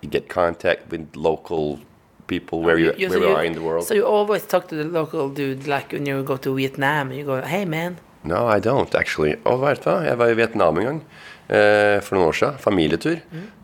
you 0.00 0.08
get 0.10 0.28
contact 0.28 0.90
with 0.90 1.14
local 1.16 1.78
people 2.26 2.60
where 2.62 2.78
you, 2.78 2.92
You- 2.96 3.08
where 3.10 3.20
so 3.20 3.28
you 3.28 3.36
are 3.36 3.44
in 3.44 3.52
the 3.54 3.60
world. 3.62 3.84
So 3.86 3.94
you 3.94 4.06
always 4.06 4.46
talk 4.46 4.68
to 4.68 4.76
the 4.76 4.84
local 4.84 5.28
dude 5.28 5.66
like 5.66 5.92
when 5.92 6.06
you 6.06 6.22
go 6.22 6.36
to 6.36 6.54
Vietnam. 6.54 7.12
You 7.12 7.24
go, 7.24 7.40
hey 7.42 7.64
man. 7.64 7.98
No, 8.24 8.46
I 8.46 8.58
don't, 8.60 8.94
actually. 8.94 9.34
Og 9.44 9.60
vet 9.60 9.82
du 9.84 9.90
jeg 10.06 10.16
var 10.18 10.30
i 10.32 10.34
Vietnam 10.38 10.78
en 10.80 10.84
gang. 10.88 11.00
Eh, 11.44 12.00
for 12.00 12.16
noen 12.16 12.30
år 12.30 12.36
siden. 12.38 12.58
Familietur. 12.62 13.18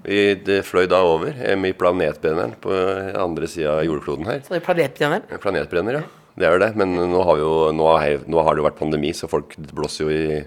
Vi 0.04 0.34
det 0.44 0.58
fløy 0.68 0.84
da 0.92 0.98
over 1.00 1.32
eh, 1.32 1.56
med 1.56 1.78
planetbrenneren 1.80 2.52
på 2.60 2.74
andre 3.16 3.48
sida 3.48 3.78
av 3.78 3.86
jordkloden 3.88 4.26
her. 4.28 4.42
Så 4.44 4.52
det 4.52 4.60
er 4.60 4.66
planetbrenner. 4.66 5.24
Planetbrenner, 5.40 6.00
ja. 6.02 6.02
Det 6.36 6.46
er 6.48 6.60
det. 6.60 6.74
Men 6.76 6.92
nå 6.92 7.22
har, 7.24 7.36
vi 7.40 7.42
jo, 7.46 7.54
nå, 7.72 7.86
har, 7.96 8.20
nå 8.28 8.44
har 8.44 8.54
det 8.56 8.60
jo 8.62 8.66
vært 8.68 8.78
pandemi, 8.82 9.14
så 9.16 9.28
folk 9.32 9.56
blåser 9.72 10.04
jo 10.04 10.12
i, 10.12 10.42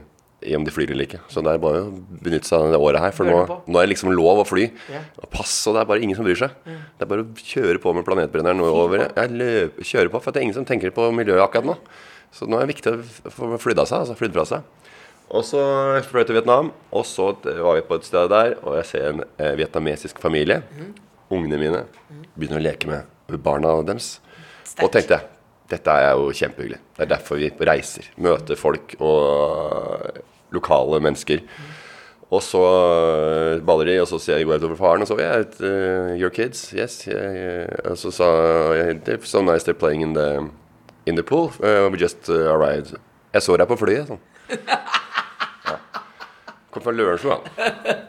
i 0.46 0.56
om 0.58 0.66
de 0.66 0.74
flyr 0.74 0.92
eller 0.94 1.08
ikke. 1.08 1.22
Så 1.32 1.44
det 1.46 1.54
er 1.54 1.62
bare 1.64 1.84
å 1.86 1.92
benytte 2.24 2.50
seg 2.50 2.60
av 2.60 2.74
det 2.74 2.82
året 2.84 3.04
her. 3.04 3.16
For 3.16 3.28
nå, 3.28 3.42
nå 3.66 3.80
er 3.80 3.88
det 3.88 3.94
liksom 3.94 4.14
lov 4.14 4.44
å 4.44 4.48
fly. 4.48 4.68
Yeah. 4.92 5.10
Og 5.22 5.30
pass, 5.34 5.56
og 5.70 5.78
det 5.78 5.84
er 5.84 5.90
bare 5.90 6.06
ingen 6.06 6.18
som 6.20 6.28
bryr 6.28 6.40
seg. 6.40 6.56
Det 6.66 7.06
er 7.06 7.12
bare 7.12 7.26
å 7.26 7.46
kjøre 7.54 7.82
på 7.84 7.94
med 7.98 8.08
planetbrenneren 8.08 8.64
over. 8.68 9.08
Jeg 9.10 9.34
løper, 9.34 9.90
kjører 9.90 10.14
på, 10.14 10.24
for 10.24 10.34
det 10.34 10.42
er 10.42 10.48
ingen 10.50 10.60
som 10.60 10.68
tenker 10.70 10.96
på 10.96 11.10
miljøet 11.16 11.44
akkurat 11.46 11.72
nå. 11.72 11.78
Så 12.34 12.48
nå 12.50 12.58
er 12.58 12.66
det 12.66 12.74
viktig 12.74 12.94
å 12.94 13.34
få 13.34 13.52
flydd 13.62 13.84
av 13.84 13.90
seg, 13.90 14.04
altså 14.04 14.18
flydd 14.18 14.38
fra 14.38 14.48
seg. 14.50 14.70
Og 15.34 15.46
så 15.48 15.62
fløy 16.06 16.22
jeg 16.22 16.30
til 16.30 16.38
Vietnam, 16.38 16.72
og 16.94 17.06
så 17.10 17.32
var 17.44 17.78
vi 17.78 17.86
på 17.88 17.98
et 17.98 18.08
sted 18.08 18.30
der, 18.34 18.58
og 18.62 18.78
jeg 18.82 18.90
ser 18.90 19.08
en 19.10 19.24
eh, 19.26 19.54
vietnamesisk 19.58 20.20
familie. 20.22 20.60
Ungene 21.34 21.58
mine 21.62 21.86
begynner 22.36 22.60
å 22.60 22.66
leke 22.68 22.90
med 22.90 23.40
barna 23.46 23.80
deres. 23.88 24.18
Og 24.82 24.92
tenkte 24.94 25.18
jeg, 25.18 25.30
dette 25.74 25.96
er 25.96 26.14
jo 26.18 26.30
kjempehyggelig. 26.36 26.80
Det 26.98 27.06
er 27.06 27.12
derfor 27.16 27.40
vi 27.42 27.50
reiser. 27.70 28.10
Møter 28.22 28.60
folk 28.60 28.96
og 29.00 30.22
lokale 30.54 31.02
mennesker. 31.04 31.44
Og 32.34 32.42
så 32.42 32.62
baller 33.66 33.92
de, 33.92 34.00
og 34.02 34.08
så 34.10 34.18
sier 34.22 34.40
jeg 34.42 34.48
går 34.50 34.64
over 34.66 34.78
faren, 34.80 35.04
og 35.06 35.10
så 35.10 35.18
yeah, 35.20 35.44
it, 35.44 35.60
uh, 35.62 36.16
Your 36.18 36.34
kids? 36.34 36.72
Yes. 36.74 37.04
Yeah, 37.08 37.36
yeah. 37.38 37.92
Og 37.92 37.98
så 37.98 38.10
sa 38.12 38.30
jeg 38.80 39.04
It's 39.06 39.30
so 39.30 39.42
nice 39.42 39.68
they're 39.68 39.78
playing 39.78 40.02
in 40.02 40.16
the, 40.18 40.50
in 41.06 41.16
the 41.16 41.24
pool. 41.24 41.52
Uh, 41.62 41.90
we 41.92 41.98
just 42.02 42.30
uh, 42.30 42.50
arrived. 42.50 42.98
Jeg 43.34 43.46
så 43.46 43.58
deg 43.58 43.70
på 43.70 43.78
flyet, 43.78 44.10
sånn. 44.10 44.24
Ja. 45.64 45.78
Kom 46.74 46.84
fra 46.84 46.92
Lørenskog, 46.92 47.40
han. 47.40 48.04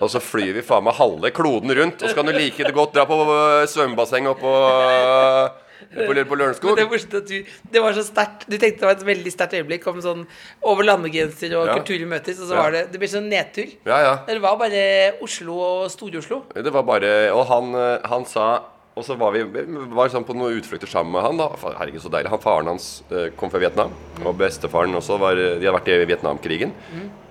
Og 0.00 0.10
så 0.12 0.20
flyr 0.20 0.54
vi 0.56 0.64
faen 0.64 0.84
meg 0.86 0.96
halve 0.98 1.30
kloden 1.36 1.72
rundt, 1.76 2.02
og 2.02 2.08
så 2.08 2.16
kan 2.16 2.28
du 2.28 2.32
like 2.36 2.64
det 2.64 2.74
godt 2.76 2.94
dra 2.96 3.04
på 3.08 3.16
svømmebassenget 3.16 3.72
svømmebasseng 3.72 4.28
oppå 4.30 4.52
øh, 4.56 5.65
på, 5.92 6.36
Lørenskog. 6.38 6.76
Det, 6.78 7.22
du, 7.28 7.50
det 7.72 7.82
var 7.82 7.96
så 7.96 8.04
sterkt. 8.06 8.46
Du 8.48 8.56
tenkte 8.56 8.82
det 8.82 8.88
var 8.88 8.96
et 8.96 9.04
veldig 9.08 9.32
sterkt 9.32 9.56
øyeblikk 9.58 9.86
om 9.90 10.00
sånn 10.04 10.22
over 10.62 10.86
landegrenser 10.86 11.56
og 11.58 11.66
Ja. 11.70 11.76
kulturer 11.78 12.06
møtes, 12.10 12.40
og 12.40 12.48
så 12.50 12.56
var 12.56 12.72
det 12.72 12.92
Det 12.92 13.00
ble 13.00 13.08
sånn 13.10 13.28
nedtur. 13.28 13.68
Ja, 13.86 13.98
ja. 14.04 14.14
Det 14.26 14.40
var 14.42 14.56
bare 14.60 15.14
Oslo 15.22 15.58
og 15.58 15.90
Stor-Oslo. 15.90 16.42
Det 16.54 16.72
var 16.72 16.82
bare 16.82 17.12
Og 17.32 17.46
han, 17.46 17.74
øh, 17.74 18.00
han 18.04 18.24
sa 18.24 18.62
Og 18.96 19.04
så 19.04 19.16
var 19.18 19.32
vi 19.32 19.42
var 19.44 20.08
sånn 20.08 20.24
på 20.24 20.34
noen 20.34 20.56
utflukter 20.56 20.88
sammen 20.88 21.12
med 21.12 21.22
han. 21.22 21.36
da 21.36 21.50
Herregud, 21.78 22.00
så 22.00 22.08
deilig. 22.08 22.30
Han 22.30 22.40
Faren 22.40 22.66
hans 22.66 23.02
øh, 23.10 23.28
kom 23.36 23.50
fra 23.50 23.58
Vietnam. 23.60 23.92
Og 24.24 24.36
bestefaren 24.38 24.94
også. 24.96 25.18
Var, 25.20 25.36
de 25.36 25.66
hadde 25.66 25.76
vært 25.76 25.88
i 25.92 26.06
Vietnamkrigen. 26.08 26.72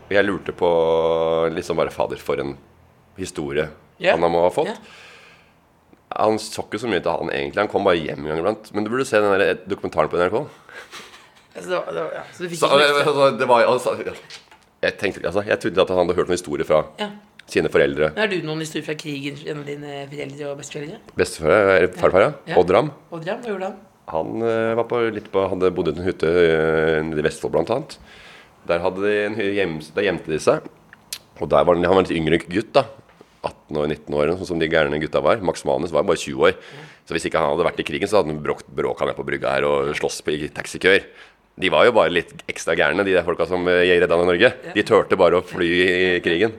Og 0.06 0.12
jeg 0.14 0.26
lurte 0.28 0.54
på 0.54 0.70
liksom 1.50 1.78
bare 1.78 1.90
Fader, 1.90 2.18
for 2.22 2.38
en 2.38 2.56
historie 3.18 3.68
yeah. 3.98 4.14
han 4.14 4.32
må 4.32 4.44
ha 4.44 4.52
fått. 4.54 4.70
Ja. 4.70 5.05
Han 6.16 6.38
så 6.40 6.64
ikke 6.64 6.80
så 6.80 6.88
mye 6.88 7.04
til 7.04 7.12
han 7.12 7.32
egentlig. 7.34 7.60
Han 7.60 7.72
kom 7.72 7.88
bare 7.88 8.00
hjem 8.00 8.24
en 8.24 8.32
gang 8.32 8.42
iblant. 8.44 8.70
Men 8.74 8.86
du 8.86 8.92
burde 8.94 9.06
se 9.08 9.20
den 9.20 9.36
der 9.42 9.58
dokumentaren 9.68 10.12
på 10.12 10.20
NRK. 10.22 10.38
Det 11.56 11.64
ja. 11.72 12.24
Så 12.36 12.44
du 12.44 12.50
fikk 12.52 12.60
Så, 12.60 12.68
ikke 12.68 13.14
med 13.16 13.40
det 13.40 13.48
var, 13.48 13.64
altså, 13.68 13.94
jeg 14.84 14.98
tenkte 15.00 15.22
ikke, 15.22 15.30
altså, 15.32 15.44
jeg 15.48 15.60
trodde 15.64 15.82
at 15.86 15.94
han 15.94 16.02
hadde 16.02 16.18
hørt 16.18 16.30
noen 16.30 16.38
historier 16.38 16.68
fra 16.68 16.82
Ja. 17.00 17.10
sine 17.48 17.70
foreldre. 17.72 18.12
Har 18.18 18.28
du 18.28 18.36
noen 18.44 18.60
historier 18.60 18.86
fra 18.86 18.96
krigen 19.00 19.38
gjennom 19.40 19.64
dine 19.66 20.04
foreldre 20.12 20.50
og 20.52 20.58
besteforeldre? 20.60 21.00
Bestefar, 21.16 21.52
eller 21.78 21.94
farfar, 21.96 22.26
ja. 22.26 22.32
Ja. 22.52 22.58
Oddram. 22.60 22.92
Oddram, 23.12 23.42
hva 23.42 23.54
gjorde 23.54 23.70
han? 23.70 23.78
Han 24.12 24.42
eh, 24.46 24.74
var 24.78 24.88
på, 24.90 25.00
litt 25.16 25.32
på, 25.34 25.48
hadde 25.50 25.72
bodd 25.74 25.90
i 25.90 25.96
en 25.96 26.06
hytte 26.06 26.28
eh, 26.30 27.00
nede 27.08 27.24
i 27.24 27.26
Vestfold 27.26 27.56
blant 27.56 27.72
annet. 27.74 27.98
Der, 28.68 28.84
hadde 28.84 29.02
de 29.06 29.16
en, 29.26 29.40
hjem, 29.40 29.80
der 29.96 30.08
gjemte 30.10 30.32
de 30.34 30.40
seg. 30.42 30.68
Og 31.40 31.50
der 31.50 31.66
var 31.66 31.76
han, 31.76 31.86
han 31.88 31.96
var 31.98 32.04
en 32.04 32.10
litt 32.10 32.20
yngre 32.20 32.42
gutt, 32.46 32.74
da. 32.76 32.86
18 33.66 33.80
og 33.82 33.88
19 33.90 34.18
år, 34.18 34.34
sånn 34.38 34.50
som 34.54 34.62
de 34.62 34.70
gærne 34.70 35.00
gutta 35.02 35.22
var. 35.26 35.42
Max 35.42 35.66
Manus 35.66 35.94
var 35.94 36.06
bare 36.06 36.22
20 36.22 36.50
år. 36.50 36.58
Så 37.06 37.16
hvis 37.16 37.28
ikke 37.30 37.42
han 37.42 37.52
hadde 37.54 37.66
vært 37.68 37.82
i 37.82 37.86
krigen, 37.88 38.10
så 38.10 38.20
hadde 38.20 38.34
han 38.34 38.42
bråk, 38.44 38.66
bråka 38.70 39.08
ned 39.08 39.18
på 39.18 39.26
brygga 39.26 39.56
her 39.58 39.68
og 39.70 39.94
slåss 39.98 40.22
i 40.34 40.50
taxikøer. 40.54 41.08
De 41.56 41.72
var 41.72 41.86
jo 41.88 41.94
bare 41.96 42.12
litt 42.12 42.34
ekstra 42.52 42.76
gærne, 42.76 43.06
de 43.08 43.14
der 43.16 43.24
folka 43.24 43.48
som 43.48 43.64
eh, 43.72 43.88
redda 43.96 44.18
Norge. 44.20 44.52
De 44.76 44.84
turte 44.84 45.16
bare 45.16 45.40
å 45.40 45.46
fly 45.46 45.70
i 45.86 46.20
krigen. 46.26 46.58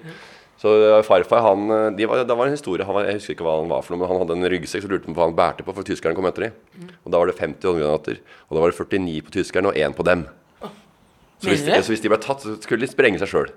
Så 0.57 0.73
eh, 0.73 1.03
farfar, 1.05 1.43
han 1.45 1.67
eh, 1.69 1.91
de 1.99 2.09
var, 2.09 2.23
Det 2.25 2.37
var 2.39 2.49
en 2.49 2.57
historie, 2.57 2.87
han 2.87 2.97
var, 2.97 3.11
jeg 3.11 3.21
husker 3.21 3.37
ikke 3.37 3.45
hva 3.45 3.59
han 3.61 3.69
var 3.69 3.85
for 3.85 3.93
noe, 3.93 4.01
men 4.01 4.09
han 4.15 4.23
hadde 4.23 4.39
en 4.39 4.51
ryggsekk, 4.55 4.87
så 4.87 4.91
lurte 4.91 5.11
på 5.11 5.19
hva 5.19 5.29
han 5.29 5.37
bærte 5.37 5.67
på, 5.67 5.75
for 5.77 5.85
tyskerne 5.85 6.17
kom 6.17 6.31
etter 6.31 6.49
dem. 6.49 6.89
Og 7.05 7.13
da 7.13 7.21
var 7.21 7.29
det 7.29 7.37
50 7.37 7.69
håndgranater. 7.69 8.23
Og 8.49 8.57
da 8.57 8.65
var 8.65 8.73
det 8.73 8.81
49 8.81 9.21
på 9.29 9.37
tyskerne 9.37 9.73
og 9.73 9.79
1 9.85 9.99
på 9.99 10.09
dem. 10.09 10.25
Så 11.45 11.53
hvis, 11.53 11.67
Mener 11.67 11.85
så 11.85 11.93
hvis 11.93 12.01
de 12.01 12.09
ble 12.09 12.19
tatt, 12.25 12.41
så 12.41 12.57
skulle 12.65 12.87
de 12.87 12.89
sprenge 12.89 13.21
seg 13.21 13.29
sjøl. 13.29 13.53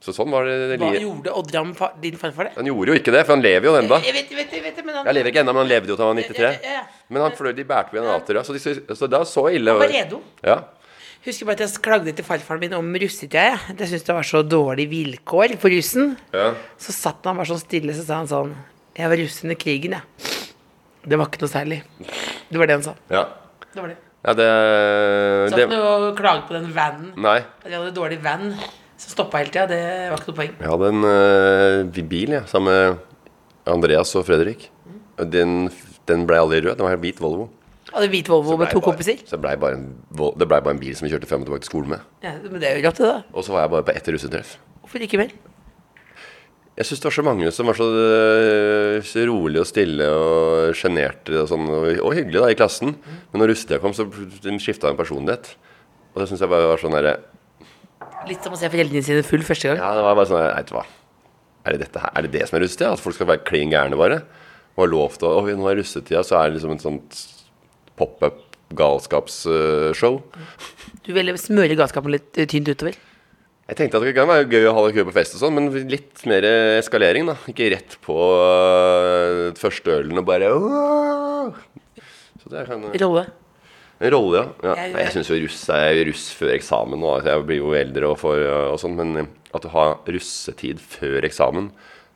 Så 0.00 0.12
sånn 0.12 0.30
var 0.30 0.44
det. 0.44 0.76
Hva 0.78 0.90
gjorde 1.00 1.32
Oddram, 1.40 1.70
din 2.02 2.16
farfar, 2.20 2.50
det? 2.50 2.52
Han 2.58 2.68
gjorde 2.68 2.92
jo 2.92 2.96
ikke 3.00 3.12
det, 3.14 3.22
for 3.26 3.34
han 3.34 3.42
lever 3.42 3.66
jo 3.70 3.74
ennå. 3.80 3.98
Jeg 4.04 4.12
vet, 4.14 4.30
jeg 4.30 4.38
vet, 4.42 4.52
jeg 4.52 4.62
vet 4.66 4.80
men 4.84 4.94
han 5.00 5.06
Jeg 5.08 5.16
lever 5.16 5.30
ikke 5.32 5.40
ennå, 5.42 5.54
men 5.56 5.62
han 5.64 5.70
levde 5.72 5.88
jo 5.92 5.96
til 5.96 6.04
han 6.04 6.12
var 6.12 6.22
93. 6.22 6.42
Ja, 6.44 6.50
ja, 6.62 6.74
ja. 6.76 7.04
Men 7.08 7.22
han 7.24 7.36
fløy, 7.38 7.52
de 7.56 7.64
bærte 7.66 7.90
på 7.90 7.96
granater, 7.98 8.38
ja. 8.38 8.42
Så, 8.46 8.52
de, 8.54 8.94
så 9.00 9.08
da 9.10 9.22
så 9.26 9.46
ille 9.56 9.72
Han 9.72 9.80
var 9.80 9.94
redo. 9.94 10.20
Ja. 10.44 10.58
Husker 11.26 11.48
bare 11.48 11.56
at 11.58 11.64
jeg 11.64 11.82
klagde 11.82 12.12
til 12.14 12.26
farfaren 12.28 12.60
min 12.62 12.76
om 12.78 12.92
russetida. 13.02 13.46
At 13.72 13.80
jeg 13.82 13.88
syntes 13.94 14.04
det 14.06 14.14
var 14.20 14.28
så 14.28 14.44
dårlige 14.46 14.92
vilkår 14.92 15.56
for 15.58 15.74
russen. 15.74 16.12
ja. 16.36 16.52
Så 16.78 16.94
satt 16.94 17.24
han 17.26 17.40
bare 17.40 17.48
sånn 17.50 17.64
stille, 17.64 17.96
så 17.96 18.04
sa 18.06 18.20
han 18.20 18.28
sånn 18.30 18.52
Jeg 18.96 19.10
var 19.10 19.18
russ 19.24 19.40
under 19.42 19.58
krigen, 19.58 19.96
jeg. 19.96 20.34
Det 21.06 21.18
var 21.18 21.26
ikke 21.30 21.42
noe 21.42 21.50
særlig. 21.50 21.80
Det 22.50 22.58
var 22.60 22.66
det 22.68 22.76
han 22.78 22.84
sa. 22.86 22.94
Ja, 23.10 23.24
Det 23.72 23.80
var 23.82 23.88
det. 23.90 23.96
ja 24.26 24.32
det, 24.34 24.46
Så 25.50 25.56
det 25.56 25.66
og 25.78 26.16
klaget 26.18 26.46
på 26.48 26.54
den 26.54 26.70
vanen. 26.74 27.12
Nei. 27.16 27.38
At 27.64 27.70
jeg 27.70 27.78
hadde 27.80 27.94
dårlig 27.96 28.20
van 28.22 28.52
som 29.06 29.14
stoppa 29.14 29.40
hele 29.40 29.52
tida, 29.54 29.66
det 29.70 29.82
var 30.10 30.18
ikke 30.18 30.32
noe 30.32 30.40
poeng. 30.40 30.56
Jeg 30.58 30.72
hadde 30.72 30.88
en 30.92 31.06
uh, 31.06 32.06
bil 32.10 32.34
ja, 32.34 32.42
sammen 32.50 32.74
med 32.74 33.04
Andreas 33.70 34.14
og 34.18 34.26
Fredrik. 34.26 34.68
Den, 35.32 35.68
den 36.10 36.26
ble 36.28 36.40
aldri 36.42 36.60
rød. 36.64 36.74
Den 36.76 36.86
var 36.86 36.96
helt 36.96 37.04
hvit 37.06 37.22
Volvo. 37.22 37.48
Hadde 37.92 38.10
hvit 38.12 38.28
Volvo 38.28 38.58
med 38.58 38.72
to 38.74 38.80
bare- 38.80 38.90
kompiser. 38.90 39.22
Så 39.24 39.38
det 39.38 39.42
bare, 39.62 39.76
en 39.78 39.86
det 40.10 40.48
ble 40.50 40.58
bare 40.58 40.74
en 40.74 40.82
bil 40.82 40.96
som 40.98 41.06
vi 41.06 41.12
kjørte 41.14 41.28
frem 41.30 41.44
og 41.44 41.48
tilbake 41.48 41.64
til 41.64 41.70
skolen 41.70 41.94
med. 41.94 42.08
Ja, 42.26 42.34
men 42.42 42.58
det 42.60 42.68
er 42.68 42.80
jo 42.80 42.88
rått, 42.88 42.98
det, 43.00 43.12
da. 43.12 43.20
Og 43.32 43.46
så 43.46 43.54
var 43.54 43.64
jeg 43.64 43.72
bare 43.76 43.86
på 43.86 43.94
ett 43.94 44.10
russetreff. 44.12 44.56
Hvorfor 44.82 45.06
ikke 45.06 45.20
vel? 45.22 45.36
Jeg 46.76 46.84
syns 46.90 47.00
det 47.00 47.08
var 47.08 47.14
så 47.16 47.24
mange 47.24 47.50
som 47.56 47.70
var 47.70 47.78
så, 47.78 47.86
øh, 47.88 48.98
så 49.06 49.22
rolige 49.30 49.62
og 49.62 49.68
stille 49.70 50.08
og 50.12 50.74
sjenerte 50.76 51.38
og 51.40 51.46
sånn, 51.48 51.70
og, 51.72 51.86
og 52.04 52.12
hyggelige 52.18 52.42
da, 52.42 52.50
i 52.52 52.58
klassen. 52.58 52.92
Men 53.32 53.40
når 53.40 53.54
russetida 53.54 53.80
kom, 53.80 53.94
så 53.96 54.04
skifta 54.60 54.90
de 54.90 54.98
personlighet. 54.98 55.54
Og 56.12 56.20
det 56.20 56.28
syns 56.28 56.44
jeg 56.44 56.52
bare 56.52 56.68
var 56.68 56.82
sånn 56.82 56.92
derre 56.98 57.14
Litt 58.26 58.46
som 58.46 58.54
å 58.54 58.58
se 58.58 58.70
foreldrene 58.72 59.04
sine 59.06 59.24
full 59.26 59.44
første 59.46 59.70
gang. 59.70 59.80
Ja, 59.80 59.92
det 59.96 60.04
var 60.06 60.16
bare 60.18 60.30
sånn 60.30 60.42
Vet 60.42 60.70
du 60.70 60.76
hva. 60.76 60.84
Er 61.66 61.74
det, 61.74 61.86
dette 61.86 62.02
her, 62.02 62.12
er 62.14 62.26
det 62.26 62.32
det 62.34 62.44
som 62.46 62.58
er 62.58 62.62
russetida? 62.62 62.92
At 62.94 63.02
folk 63.02 63.16
skal 63.18 63.30
være 63.30 63.44
klin 63.46 63.72
gærne, 63.72 63.98
bare? 63.98 64.20
Og 64.76 64.84
har 64.84 64.92
lov 64.92 65.16
til 65.18 65.28
å 65.28 65.40
Oi, 65.42 65.54
nå 65.58 65.66
er 65.70 65.80
russetida, 65.80 66.22
så 66.26 66.38
er 66.40 66.50
det 66.50 66.58
liksom 66.58 66.76
et 66.76 66.84
sånt 66.84 67.20
pop-up 67.98 68.42
galskapsshow. 68.76 70.20
Du 71.06 71.12
vil 71.14 71.30
smøre 71.38 71.78
galskapen 71.78 72.14
litt 72.14 72.38
eh, 72.38 72.48
tynt 72.50 72.70
utover. 72.70 72.98
Jeg 73.66 73.78
tenkte 73.80 73.98
at 73.98 74.06
det 74.06 74.14
kan 74.14 74.28
være 74.30 74.46
gøy 74.46 74.68
å 74.70 74.74
ha 74.76 74.82
det 74.86 74.94
gøy 74.94 75.08
på 75.08 75.14
fest 75.16 75.34
og 75.34 75.42
sånn, 75.42 75.56
men 75.56 75.88
litt 75.90 76.22
mer 76.30 76.44
eskalering, 76.76 77.26
da. 77.30 77.34
Ikke 77.50 77.70
rett 77.74 77.96
på 78.04 78.14
øh, 78.14 79.48
første 79.58 79.96
ølen 80.00 80.22
og 80.22 80.28
bare 80.28 80.52
«Åh!» 80.54 81.58
Så 82.42 82.52
det 82.52 82.62
kan 82.68 82.84
Rolle. 83.02 83.26
En 84.00 84.10
rolle, 84.12 84.42
ja. 84.62 84.74
ja. 84.76 84.88
Jeg- 85.00 85.12
syns 85.14 85.30
jo 85.32 85.38
russ 85.40 85.68
er 85.72 86.04
russ 86.04 86.24
før 86.36 86.52
eksamen 86.56 87.00
nå. 87.00 87.14
Altså, 87.16 87.30
jeg 87.32 87.46
blir 87.48 87.56
jo 87.62 87.70
eldre 87.78 88.10
og, 88.10 88.18
for, 88.20 88.36
og 88.72 88.78
sånn, 88.82 88.96
men 88.98 89.16
eh, 89.22 89.28
at 89.56 89.62
du 89.64 89.68
har 89.72 89.96
russetid 90.06 90.80
før 90.80 91.24
eksamen, 91.24 91.70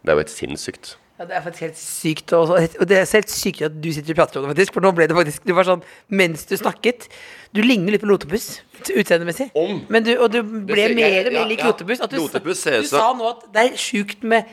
det 0.05 0.11
er 0.13 0.19
jo 0.19 0.23
helt 0.25 0.35
sinnssykt. 0.35 0.97
Ja, 1.21 1.27
Det 1.29 1.35
er 1.37 1.43
faktisk 1.45 1.65
helt 1.67 1.77
sykt. 1.81 2.33
Og, 2.33 2.49
og 2.51 2.87
det 2.89 2.97
er 2.97 3.05
helt 3.13 3.29
sykt 3.33 3.61
at 3.67 3.75
du 3.85 3.91
sitter 3.93 4.15
og 4.15 4.21
prater 4.23 4.41
om 4.41 4.47
det, 4.47 4.55
faktisk. 4.55 4.73
For 4.77 4.81
nå 4.81 4.93
ble 4.97 5.05
det 5.11 5.17
faktisk 5.19 5.45
Du 5.45 5.53
var 5.53 5.67
sånn 5.69 5.83
mens 6.09 6.47
du 6.49 6.55
snakket. 6.57 7.09
Du 7.53 7.61
ligner 7.61 7.93
litt 7.93 8.01
på 8.01 8.09
Lotepus 8.09 8.63
utseendemessig. 8.89 9.51
Om. 9.53 9.83
Men 9.93 10.07
du, 10.07 10.15
og 10.17 10.31
du 10.33 10.39
ble 10.43 10.87
ser- 10.87 10.95
mer 10.97 11.13
jeg- 11.13 11.27
og 11.29 11.33
mer 11.37 11.49
lik. 11.51 11.61
Lotepus. 11.65 12.01
At 12.01 12.11
du, 12.11 12.17
Lotepus 12.23 12.63
ser 12.65 12.79
du 12.81 12.87
ut 12.87 12.89
som- 12.89 13.01
sa 13.05 13.13
nå 13.19 13.29
at 13.35 13.53
det 13.53 13.67
er 13.67 13.77
sjukt 13.77 14.23
med 14.25 14.45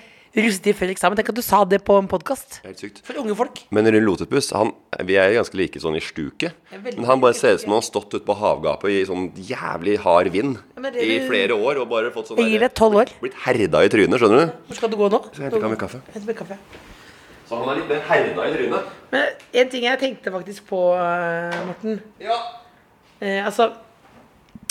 russetid 0.45 0.75
før 0.77 0.91
eksamen. 0.93 1.17
Tenk 1.19 1.29
at 1.33 1.37
du 1.39 1.43
sa 1.45 1.59
det 1.65 1.79
på 1.87 1.95
en 1.97 2.07
podkast. 2.09 2.59
Helt 2.65 2.79
sykt. 2.81 2.99
For 3.07 3.17
unge 3.21 3.35
folk. 3.37 3.61
Men 3.73 3.87
Rune 3.89 4.05
Lotepus, 4.05 4.49
han, 4.55 4.71
vi 5.07 5.17
er 5.19 5.33
ganske 5.37 5.57
like 5.59 5.81
sånn 5.81 5.97
i 5.97 6.03
stuket. 6.03 6.53
Men 6.71 7.07
han 7.09 7.23
bare 7.23 7.37
ser 7.37 7.55
ut 7.57 7.63
som 7.63 7.73
han 7.73 7.81
har 7.81 7.87
stått 7.87 8.13
ute 8.15 8.25
på 8.27 8.35
havgapet 8.37 8.93
i 8.93 8.99
sånn 9.09 9.31
jævlig 9.49 9.97
hard 10.03 10.29
vind 10.33 10.59
Ja, 10.77 10.89
det 10.93 11.07
i 11.07 11.17
flere 11.27 11.57
år 11.57 11.81
og 11.83 11.89
bare 11.91 12.11
fått 12.15 12.29
sånn 12.31 12.41
Jeg 12.43 12.53
gir 12.53 12.65
deg 12.67 12.75
tolv 12.77 13.01
år. 13.03 13.13
Blitt 13.23 13.39
herda 13.47 13.81
i 13.85 13.89
trynet, 13.93 14.21
skjønner 14.21 14.45
du? 14.45 14.53
Hvor 14.69 14.79
skal 14.81 14.93
du 14.93 14.99
gå 15.01 15.09
nå? 15.15 15.21
Så 15.33 15.43
henter 15.47 15.65
jeg 15.65 15.73
meg 15.73 15.81
kaffe. 15.81 16.03
Henter 16.13 16.29
meg 16.31 16.39
kaffe. 16.43 16.59
Så 17.47 17.55
han 17.61 17.69
er 17.71 17.81
litt 17.81 17.91
mer 17.91 18.01
herda 18.11 18.45
i 18.47 18.55
trynet. 18.57 18.95
Men 19.11 19.43
en 19.63 19.69
ting 19.73 19.85
jeg 19.87 19.99
tenkte 20.03 20.33
faktisk 20.35 20.65
på, 20.69 20.81
eh, 20.99 21.59
Morten 21.69 22.01
Ja. 22.21 22.39
Eh, 23.21 23.41
altså 23.45 23.71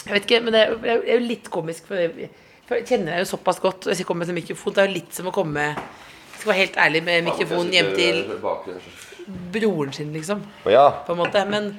Jeg 0.07 0.13
vet 0.15 0.27
ikke, 0.29 0.43
men 0.45 0.53
det 0.55 0.61
er, 0.63 0.71
jo- 0.71 1.03
det 1.03 1.23
litt 1.27 1.49
komisk. 1.51 1.87
For 1.89 1.97
jeg, 1.99 2.31
for 2.67 2.79
jeg 2.79 2.89
kjenner 2.91 3.15
deg 3.15 3.25
jo 3.25 3.31
såpass 3.31 3.61
godt. 3.63 3.89
Hvis 3.89 4.03
jeg 4.03 4.09
kommer 4.09 4.27
komme 4.27 4.35
med 4.35 4.43
mikrofon. 4.43 4.75
Det 4.75 4.83
er 4.83 4.89
jo 4.91 4.97
litt 4.99 5.13
som 5.15 5.29
å 5.31 5.35
komme 5.35 5.67
Jeg 5.73 6.41
skal 6.41 6.51
være 6.51 6.63
helt 6.63 6.81
ærlig 6.85 7.03
med 7.07 7.29
mikrofonen 7.31 7.75
hjem 7.75 7.93
til 7.97 8.23
broren 9.55 9.93
sin, 9.93 10.13
liksom. 10.15 10.43
Ja. 10.71 10.89
På 11.07 11.15
en 11.15 11.23
måte. 11.23 11.43
Men 11.49 11.71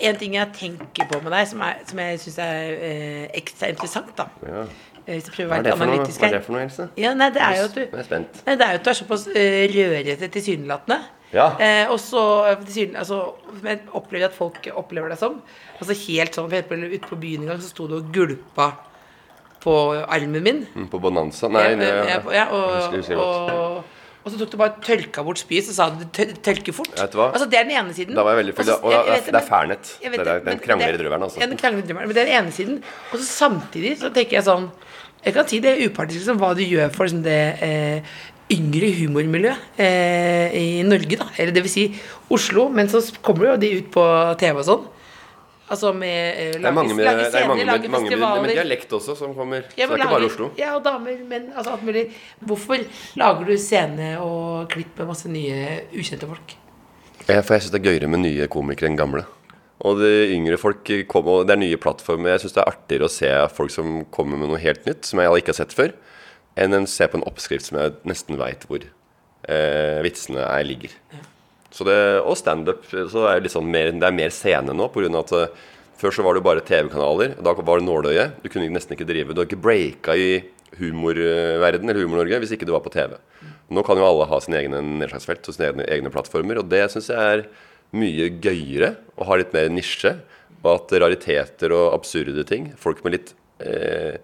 en 0.00 0.20
ting 0.20 0.34
jeg 0.34 0.54
tenker 0.56 1.10
på 1.10 1.20
med 1.22 1.34
deg, 1.34 1.48
som, 1.50 1.62
er, 1.66 1.82
som 1.88 2.00
jeg 2.02 2.22
syns 2.22 2.38
er 2.44 2.72
eh, 2.88 3.26
ekstra 3.38 3.70
interessant, 3.72 4.14
da 4.18 4.28
ja. 4.44 4.64
Eh, 5.04 5.14
Hvis 5.16 5.28
jeg 5.28 5.36
prøver 5.36 5.46
å 5.46 5.52
være 5.52 5.60
er 5.60 5.68
litt 5.68 5.84
analytisk 5.86 6.24
her. 6.24 6.24
Hva 6.24 6.30
er 6.32 6.38
det 6.38 6.46
for 6.46 6.56
noe 6.56 6.64
Else? 6.66 6.88
Ja, 7.00 7.12
nei, 7.16 7.30
det 7.34 7.44
er 7.44 7.54
jo 7.56 7.68
at 7.68 7.78
er 7.78 7.86
du 7.86 8.00
jeg 8.00 8.08
spent. 8.08 8.42
Nei, 8.46 8.56
det 8.58 8.66
er 8.66 8.74
jo 8.74 8.80
at 8.80 8.88
du 8.88 8.90
er 8.92 8.98
såpass 8.98 9.28
uh, 9.30 9.62
rørete 9.74 10.28
tilsynelatende. 10.34 10.98
Ja. 11.32 11.48
Eh, 11.60 11.86
og 11.92 11.98
så 12.00 12.22
eh, 12.48 12.84
altså, 12.96 13.20
opplever 13.92 14.22
jeg 14.22 14.30
at 14.30 14.36
folk 14.36 14.68
opplever 14.80 15.12
deg 15.12 15.20
som. 15.20 15.40
Altså 15.78 15.96
helt 16.06 16.36
sånn, 16.36 16.48
for 16.48 16.56
eksempel 16.56 16.86
Ute 16.88 17.10
på 17.10 17.20
byen 17.20 17.44
en 17.44 17.52
gang 17.52 17.60
så 17.62 17.72
sto 17.72 17.88
du 17.88 17.98
og 17.98 18.12
gulpa 18.14 18.70
på 19.60 19.74
armen 20.06 20.42
min. 20.44 20.58
Mm, 20.74 20.88
På 20.92 21.00
Bonanza? 21.02 21.48
Nei, 21.48 21.62
Ja, 21.74 21.78
jeg, 21.78 22.24
ja, 22.28 22.34
ja, 22.36 22.44
og, 22.54 22.98
og, 23.18 23.84
og 24.24 24.32
så 24.32 24.38
tok 24.42 24.50
du 24.52 24.56
bare 24.60 24.74
tørka 24.84 25.22
bort 25.24 25.40
spyet, 25.40 25.64
så 25.68 25.72
sa 25.76 25.86
du 25.90 26.04
det 26.04 26.42
tørker 26.44 26.74
fort. 26.76 26.90
Vet 26.98 27.12
du 27.14 27.18
hva? 27.20 27.30
Altså, 27.32 27.46
det 27.50 27.58
er 27.60 27.64
den 27.68 27.76
ene 27.80 27.94
siden. 27.96 28.14
Da 28.18 28.24
var 28.26 28.34
jeg 28.36 28.42
veldig 28.44 28.54
full. 28.58 28.70
Og 28.82 28.92
jeg- 28.92 29.04
det 29.06 29.14
jeg 29.14 29.24
det 29.24 29.40
er 29.40 29.46
jeg 30.02 30.36
er- 30.36 30.44
den 30.50 30.58
krangler 30.66 30.94
i 30.94 31.00
drøveren, 31.02 31.22
altså. 31.28 31.40
Ja, 31.40 31.46
den 31.46 31.56
krangler 31.58 31.82
i 31.82 31.86
drøvelen. 31.88 32.06
Men 32.08 32.14
det 32.14 32.22
er 32.22 32.30
den 32.32 32.44
ene 32.44 32.52
siden. 32.52 32.82
Og 33.12 33.18
så 33.18 33.24
samtidig 33.24 33.96
så 33.98 34.12
tenker 34.12 34.38
jeg 34.38 34.44
sånn 34.44 34.70
Jeg 35.24 35.34
kan 35.34 35.48
si 35.48 35.58
det 35.58 35.70
er 35.74 35.88
upartisk 35.88 36.20
liksom, 36.22 36.38
hva 36.38 36.54
du 36.54 36.62
gjør 36.62 36.92
for 36.94 37.04
liksom, 37.04 37.22
det 37.24 37.58
eh, 37.60 38.00
yngre 38.54 38.86
humormiljøet 39.00 39.56
eh, 39.82 40.54
i 40.54 40.82
Norge, 40.86 41.16
da. 41.18 41.26
Eller 41.36 41.50
det 41.52 41.62
vil 41.64 41.72
si 41.72 42.00
Oslo. 42.30 42.68
Men 42.68 42.86
så 42.86 43.00
kommer 43.20 43.48
jo 43.50 43.56
de 43.56 43.72
ut 43.80 43.90
på 43.90 44.04
TV 44.38 44.60
og 44.60 44.64
sånn. 44.68 44.84
Altså 45.68 45.92
med 45.92 46.56
uh, 46.56 46.68
mange 46.72 46.94
med, 46.96 47.04
er 47.04 47.30
scener, 47.30 47.48
mange 47.50 47.64
med, 47.64 47.88
mange 47.92 48.08
festivaler. 48.08 48.44
med 48.46 48.54
dialekt 48.56 48.92
også 48.96 49.16
som 49.18 49.34
kommer. 49.36 49.66
Så 49.68 49.76
det 49.76 49.84
er 49.84 49.96
ikke 49.98 50.08
bare 50.10 50.30
Oslo. 50.30 50.50
Ja, 50.58 50.74
og 50.78 50.84
damer, 50.86 51.18
menn, 51.28 51.50
altså 51.54 51.74
alt 51.76 51.84
mulig. 51.84 52.06
Hvorfor 52.40 52.84
lager 53.20 53.50
du 53.50 53.56
scene 53.60 54.14
og 54.24 54.70
klipp 54.72 54.96
med 54.98 55.10
masse 55.12 55.28
nye 55.32 55.82
ukjente 55.92 56.28
folk? 56.30 56.56
Ja, 57.28 57.42
for 57.42 57.58
jeg 57.58 57.66
syns 57.66 57.74
det 57.74 57.82
er 57.82 57.90
gøyere 57.90 58.08
med 58.08 58.24
nye 58.24 58.48
komikere 58.48 58.88
enn 58.88 58.96
gamle. 58.96 59.26
Og 59.86 60.00
det 60.00 60.30
yngre 60.34 60.58
folk 60.58 60.88
kommer, 61.10 61.44
det 61.46 61.54
er 61.54 61.60
nye 61.60 61.78
plattformer. 61.80 62.32
Jeg 62.34 62.46
syns 62.46 62.56
det 62.56 62.62
er 62.64 62.72
artigere 62.72 63.06
å 63.06 63.12
se 63.12 63.32
folk 63.54 63.74
som 63.74 64.00
kommer 64.14 64.40
med 64.40 64.50
noe 64.50 64.62
helt 64.62 64.88
nytt, 64.88 65.04
som 65.06 65.20
jeg 65.22 65.42
ikke 65.42 65.52
har 65.52 65.60
sett 65.60 65.76
før, 65.76 65.92
enn 66.58 66.74
å 66.74 66.84
se 66.90 67.06
på 67.06 67.20
en 67.20 67.26
oppskrift 67.28 67.68
som 67.68 67.78
jeg 67.78 67.98
nesten 68.08 68.40
veit 68.40 68.64
hvor 68.66 68.82
eh, 68.82 69.98
vitsene 70.06 70.42
er, 70.42 70.64
ligger. 70.66 70.96
Så 71.78 71.86
det, 71.86 71.98
og 72.26 72.34
standup. 72.38 72.86
Så 72.90 73.26
er 73.30 73.42
det, 73.44 73.52
sånn 73.54 73.70
det 73.70 74.02
er 74.02 74.14
mer 74.14 74.32
scene 74.34 74.74
nå, 74.74 74.88
På 74.90 75.02
grunn 75.04 75.14
av 75.14 75.28
at 75.28 75.34
eh, 75.38 75.66
før 75.98 76.14
så 76.14 76.24
var 76.26 76.34
det 76.34 76.42
jo 76.42 76.48
bare 76.48 76.64
TV-kanaler. 76.66 77.36
Da 77.38 77.54
var 77.54 77.78
det 77.78 77.86
nåløye. 77.86 78.24
Du 78.42 78.48
kunne 78.50 78.70
nesten 78.74 78.96
ikke 78.96 79.06
drive 79.06 79.34
Du 79.34 79.42
har 79.42 79.48
ikke 79.48 79.62
breaka 79.62 80.16
i 80.18 80.40
humorverden 80.78 81.88
eller 81.88 82.02
Humor-Norge 82.04 82.42
hvis 82.42 82.52
ikke 82.54 82.66
du 82.68 82.74
var 82.74 82.82
på 82.84 82.92
TV. 82.92 83.14
Nå 83.72 83.84
kan 83.86 84.00
jo 84.00 84.06
alle 84.06 84.26
ha 84.28 84.40
sine 84.42 84.58
egne 84.60 84.82
nedslagsfelt 85.00 85.48
og 85.48 85.56
sine 85.56 85.70
egne, 85.70 85.86
egne 85.88 86.12
plattformer, 86.12 86.60
og 86.60 86.68
det 86.70 86.82
syns 86.92 87.08
jeg 87.12 87.32
er 87.38 87.44
mye 87.96 88.28
gøyere 88.44 88.92
å 89.16 89.28
ha 89.28 89.38
litt 89.40 89.54
mer 89.56 89.70
nisje. 89.72 90.16
Og 90.58 90.72
at 90.74 90.92
rariteter 90.98 91.72
og 91.76 91.92
absurde 91.94 92.42
ting, 92.48 92.72
folk 92.76 93.04
med 93.04 93.14
litt 93.14 93.32
eh, 93.62 94.18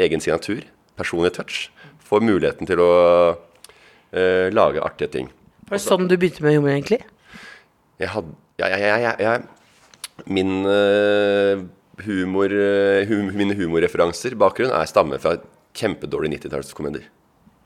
egen 0.00 0.22
signatur, 0.22 0.62
personlig 0.96 1.34
touch, 1.34 1.64
får 2.06 2.22
muligheten 2.22 2.70
til 2.70 2.80
å 2.84 2.92
eh, 4.14 4.46
lage 4.54 4.84
artige 4.86 5.10
ting. 5.18 5.30
Var 5.70 5.78
det 5.78 5.84
sånn 5.86 6.08
du 6.10 6.16
begynte 6.18 6.42
med 6.42 6.58
humor, 6.58 6.72
egentlig? 6.74 7.00
Jeg 8.00 8.10
hadde 8.10 8.34
jeg, 8.60 8.80
jeg, 8.82 9.14
jeg, 9.22 10.24
Min 10.28 10.66
uh, 10.66 11.62
humor 12.04 12.52
eh, 12.52 13.08
hum, 13.08 13.30
Mine 13.36 13.56
humorreferanser, 13.56 14.36
bakgrunn, 14.40 14.72
er 14.74 14.88
stammer 14.90 15.20
fra 15.22 15.36
kjempedårlige 15.76 16.40
90-tallskomedier. 16.40 17.06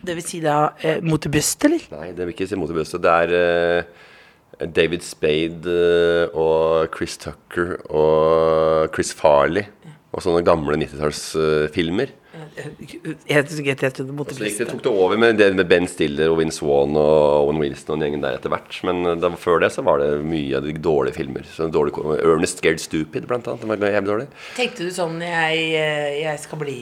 Det 0.04 0.16
vil 0.18 0.26
si 0.26 0.40
da 0.44 0.74
eh, 0.84 1.00
mot 1.04 1.24
i 1.24 1.32
brystet, 1.32 1.70
eller? 1.70 1.86
Nei, 1.94 2.10
det 2.12 2.26
vil 2.26 2.34
ikke 2.34 2.48
si 2.50 2.58
mot 2.60 2.70
i 2.70 2.76
brøstet. 2.76 3.04
Det 3.04 3.14
er 3.24 3.32
uh, 3.32 4.66
David 4.68 5.06
Spade 5.06 5.72
uh, 5.72 6.36
og 6.36 6.92
Chris 6.94 7.16
Tucker 7.22 7.78
og 7.88 8.92
Chris 8.94 9.14
Farley 9.16 9.64
og 10.12 10.22
sånne 10.22 10.44
gamle 10.46 10.76
90-tallsfilmer. 10.82 12.12
Jeg, 12.54 13.46
det, 13.48 14.66
tok 14.68 14.82
det 14.84 14.90
over 14.90 15.18
med, 15.18 15.38
det 15.40 15.48
med 15.58 15.66
Ben 15.66 15.88
Stiller 15.90 16.30
og 16.30 16.38
Vince 16.38 16.62
Vaughn 16.62 16.94
og 17.00 17.14
Owen 17.40 17.58
Wilson 17.62 17.96
og 17.96 17.98
den 17.98 18.06
gjengen 18.06 18.22
der 18.22 18.38
etter 18.38 18.52
hvert. 18.52 18.78
Men 18.86 19.02
eh, 19.10 19.18
da, 19.18 19.32
før 19.40 19.64
det 19.64 19.72
så 19.74 19.82
var 19.86 19.98
det 20.02 20.10
mye 20.22 20.60
av 20.60 20.68
de 20.68 20.76
dårlige 20.78 21.18
filmer. 21.18 21.48
Så 21.50 21.66
dårlig, 21.72 21.96
Ernest 22.22 22.62
Scared 22.62 22.82
Stupid, 22.82 23.26
blant 23.30 23.50
annet. 23.50 23.66
Var 23.66 23.96
jævlig 23.96 24.12
dårlig. 24.12 24.28
Tenkte 24.54 24.86
du 24.86 24.94
sånn 24.94 25.18
jeg, 25.24 25.66
eh, 25.80 26.10
jeg 26.22 26.42
skal 26.44 26.62
bli 26.62 26.78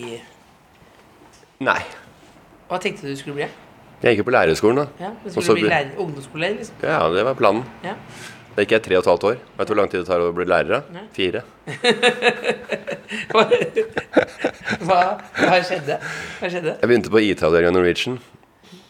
Nei. 1.63 1.81
Hva 2.69 2.81
tenkte 2.83 3.07
du 3.07 3.13
du 3.13 3.19
skulle 3.21 3.39
bli? 3.39 3.49
Jeg 4.03 4.17
gikk 4.17 4.25
jo 4.25 4.27
på 4.27 4.35
lærerskolen, 4.35 4.83
da. 4.83 4.87
Ja, 4.99 5.11
skulle 5.31 5.55
du 5.55 5.61
bli 5.61 5.69
lærer, 5.71 5.93
ungdomsskolelærer, 6.03 6.57
liksom? 6.59 6.81
Ja, 6.83 7.05
det 7.15 7.23
var 7.29 7.37
planen. 7.39 7.63
Ja. 7.87 7.95
Da 8.53 8.65
gikk 8.65 8.75
jeg 8.77 8.85
tre 8.85 8.99
og 8.99 9.03
et 9.05 9.09
halvt 9.09 9.25
år. 9.31 9.37
Vet 9.57 9.69
du 9.69 9.73
hvor 9.73 9.79
lang 9.81 9.91
tid 9.93 10.03
det 10.03 10.09
tar 10.11 10.21
å 10.21 10.33
bli 10.37 10.45
lærer? 10.49 10.83
da? 10.93 11.05
Fire. 11.17 11.41
Hva, 14.83 14.99
hva 15.39 15.57
skjedde? 15.65 15.97
Hva 16.41 16.51
skjedde? 16.53 16.75
Jeg 16.81 16.91
begynte 16.91 17.13
på 17.13 17.23
IT-avdelinga 17.23 17.73
i 17.73 17.77
Norwegian. 17.77 18.19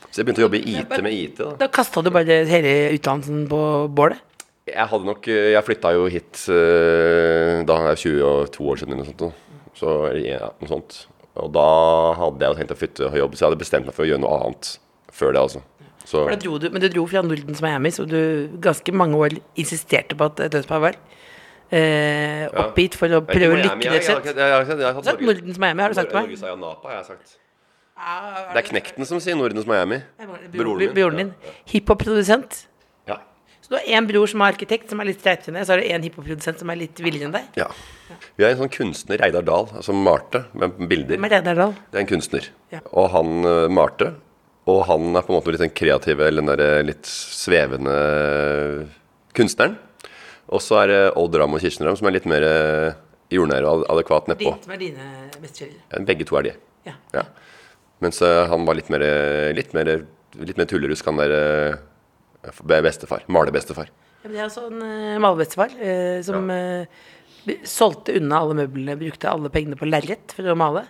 Så 0.09 0.20
jeg 0.20 0.27
begynte 0.27 0.42
å 0.42 0.46
jobbe 0.46 0.61
i 0.61 0.75
IT 0.83 0.92
med 1.05 1.14
IT. 1.16 1.38
da 1.40 1.53
Da 1.62 1.70
kasta 1.72 2.03
du 2.05 2.11
bare 2.14 2.42
hele 2.51 2.75
utdannelsen 2.96 3.46
på 3.51 3.62
bålet? 3.94 4.20
Jeg 4.68 4.87
hadde 4.92 5.09
nok 5.09 5.25
Jeg 5.27 5.64
flytta 5.66 5.90
jo 5.96 6.05
hit 6.12 6.44
eh, 6.55 7.62
da 7.66 7.79
er 7.81 7.88
var 7.88 7.98
22 7.98 8.68
år 8.70 8.83
siden 8.83 8.94
eller 8.94 9.03
noe 9.03 9.11
sånt. 9.11 9.40
Så, 9.79 9.96
ja, 10.22 10.53
noe 10.61 10.70
sånt. 10.70 11.01
Og 11.42 11.48
da 11.55 11.66
hadde 12.20 12.44
jeg 12.44 12.61
tenkt 12.61 12.75
å 12.75 12.79
flytte 12.79 13.09
og 13.09 13.18
jobbe, 13.18 13.38
så 13.38 13.44
jeg 13.44 13.51
hadde 13.51 13.62
bestemt 13.62 13.88
meg 13.88 13.96
for 13.96 14.05
å 14.05 14.11
gjøre 14.11 14.22
noe 14.22 14.38
annet 14.42 14.75
før 15.12 15.33
det. 15.35 15.42
altså 15.46 15.62
Så 16.12 16.20
For 16.27 16.35
da 16.35 16.37
dro 16.42 16.59
du, 16.61 16.68
men 16.68 16.83
du 16.83 16.88
dro 16.92 17.07
fra 17.09 17.22
Nordens 17.25 17.62
Miami, 17.64 17.92
så 17.94 18.05
du 18.09 18.18
ganske 18.61 18.92
mange 18.92 19.16
år 19.16 19.38
insisterte 19.57 20.16
på 20.18 20.29
at 20.29 20.42
dødsfall 20.53 20.83
var 20.85 20.98
eh, 21.72 22.48
opp 22.53 22.77
hit 22.77 22.98
for 23.01 23.09
å 23.16 23.22
prøve 23.25 23.55
å 23.55 23.61
lykke, 23.62 23.92
rett 23.94 24.03
og 24.03 24.27
slett. 24.27 24.37
jeg- 24.37 24.83
har 24.92 25.03
sagt 25.07 25.25
Nordens 25.25 25.59
Miami, 25.62 25.83
har 25.83 25.88
du 25.88 25.94
sagt 25.96 26.11
til 26.11 26.18
meg? 26.20 26.29
Norge 26.29 26.42
Saya 26.42 26.57
jeg 26.57 26.98
har 26.98 27.07
sagt. 27.09 27.38
Det 28.53 28.59
er 28.59 28.66
Knekten 28.68 29.07
som 29.07 29.20
sier 29.22 29.37
Nordens 29.38 29.66
Miami. 29.66 30.03
Broren 30.53 30.79
min. 30.79 30.92
Broren 30.96 31.16
din. 31.16 31.35
Hiphop-produsent. 31.70 32.66
Ja. 33.07 33.18
Så 33.62 33.70
du 33.70 33.77
har 33.77 33.85
én 33.87 34.09
bror 34.09 34.27
som 34.29 34.42
er 34.42 34.53
arkitekt, 34.53 34.90
som 34.90 35.01
er 35.01 35.05
litt 35.05 35.20
streipete 35.22 35.55
og 35.55 35.64
så 35.66 35.77
har 35.77 35.81
du 35.81 35.87
én 35.87 36.03
hiphop-produsent 36.03 36.59
som 36.59 36.70
er 36.70 36.77
litt 36.83 36.98
villere 36.98 37.29
enn 37.29 37.33
deg. 37.37 37.46
Ja. 37.57 37.68
Vi 38.37 38.44
har 38.44 38.51
en 38.53 38.59
sånn 38.64 38.72
kunstner, 38.72 39.20
Reidar 39.22 39.44
Dahl, 39.46 39.68
som 39.83 40.03
malte 40.05 40.44
med 40.53 40.77
bilder. 40.90 41.16
Er 41.16 41.31
Reidar 41.37 41.55
Dahl? 41.55 41.72
Det 41.92 42.01
er 42.01 42.05
en 42.05 42.11
kunstner. 42.11 42.48
Ja. 42.72 42.81
Og 42.92 43.11
han 43.14 43.44
eh, 43.44 43.68
malte. 43.68 44.14
Og 44.70 44.85
han 44.87 45.09
er 45.18 45.25
på 45.27 45.33
en 45.33 45.38
måte 45.40 45.51
litt 45.55 45.62
den 45.64 45.72
kreative, 45.75 46.27
eller 46.29 46.44
den 46.44 46.53
der 46.61 46.85
litt 46.87 47.09
svevende 47.09 47.94
kunstneren. 49.35 49.79
Og 50.53 50.61
så 50.62 50.83
er 50.83 50.90
det 50.92 51.01
Odd 51.18 51.35
Ram 51.40 51.57
og 51.57 51.62
Kirsten 51.64 51.87
Ram 51.88 51.96
som 51.98 52.07
er 52.11 52.14
litt 52.18 52.29
mer 52.31 52.44
eh, 52.46 52.92
jordnære 53.33 53.68
og 53.70 53.87
adekvat 53.90 54.29
nedpå. 54.31 54.53
Ditt 54.59 54.68
var 54.70 54.81
dine 54.81 55.07
bestekjærer. 55.42 55.79
Ja, 55.94 56.03
Begge 56.12 56.27
to 56.29 56.38
er 56.38 56.46
de. 56.46 56.53
Ja. 56.87 56.94
Ja. 57.16 57.25
Mens 58.05 58.20
eh, 58.22 58.42
han 58.51 58.66
var 58.68 58.79
litt 58.79 58.90
mer, 58.92 59.05
litt 59.57 59.72
mer, 59.75 59.92
litt 60.42 60.61
mer 60.61 60.68
tullerusk, 60.70 61.09
han 61.09 61.18
der 61.22 61.35
eh, 61.38 62.79
bestefar. 62.85 63.25
Malebestefar. 63.33 63.90
Ja, 64.22 64.29
men 64.29 64.37
det 64.37 64.42
er 64.42 64.46
altså 64.46 64.68
en 64.68 64.83
uh, 64.83 65.18
malebestefar 65.22 65.72
eh, 65.83 66.20
som 66.22 66.51
eh, 66.55 66.85
b- 66.85 67.22
solgte 67.69 68.15
unna 68.19 68.41
alle 68.43 68.57
møblene, 68.63 68.97
brukte 69.01 69.31
alle 69.31 69.51
pengene 69.53 69.79
på 69.79 69.89
lerret 69.89 70.35
for 70.37 70.53
å 70.53 70.57
male. 70.59 70.87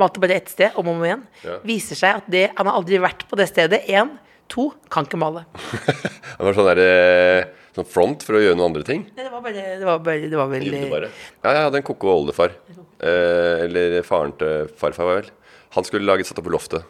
Malte 0.00 0.20
bare 0.22 0.36
ett 0.40 0.50
sted, 0.50 0.74
om 0.80 0.88
og 0.90 0.98
om 0.98 1.04
igjen. 1.06 1.24
Ja. 1.46 1.58
Viser 1.66 1.98
seg 1.98 2.20
at 2.20 2.30
det, 2.30 2.48
han 2.56 2.66
har 2.68 2.78
aldri 2.80 2.98
vært 3.02 3.26
på 3.30 3.38
det 3.38 3.46
stedet. 3.50 3.84
Én. 3.88 4.16
To. 4.52 4.66
Kan 4.92 5.06
ikke 5.08 5.16
male. 5.16 5.46
Han 6.36 6.44
var 6.44 6.56
sånn 6.56 6.66
der, 6.68 6.80
eh, 6.84 7.46
sånn 7.72 7.86
front 7.88 8.24
for 8.26 8.36
å 8.36 8.42
gjøre 8.42 8.58
noen 8.58 8.72
andre 8.74 8.82
ting. 8.84 9.06
Nei, 9.14 9.22
det 9.24 9.30
var 9.32 9.40
bare 9.40 9.62
Det 9.80 9.86
var, 9.88 10.02
bare, 10.04 10.28
det 10.28 10.36
var 10.36 10.50
vel 10.50 10.66
bare. 10.90 11.08
Ja, 11.40 11.54
jeg 11.54 11.62
hadde 11.68 11.80
en 11.80 11.86
koko 11.86 12.10
oldefar. 12.12 12.52
Eh, 13.00 13.64
eller 13.64 13.96
faren 14.04 14.34
til 14.36 14.68
farfar, 14.76 15.08
var 15.08 15.20
vel. 15.22 15.30
Han 15.78 15.88
skulle 15.88 16.04
lage, 16.04 16.26
satt 16.28 16.42
opp 16.42 16.48
på 16.50 16.52
loftet 16.52 16.84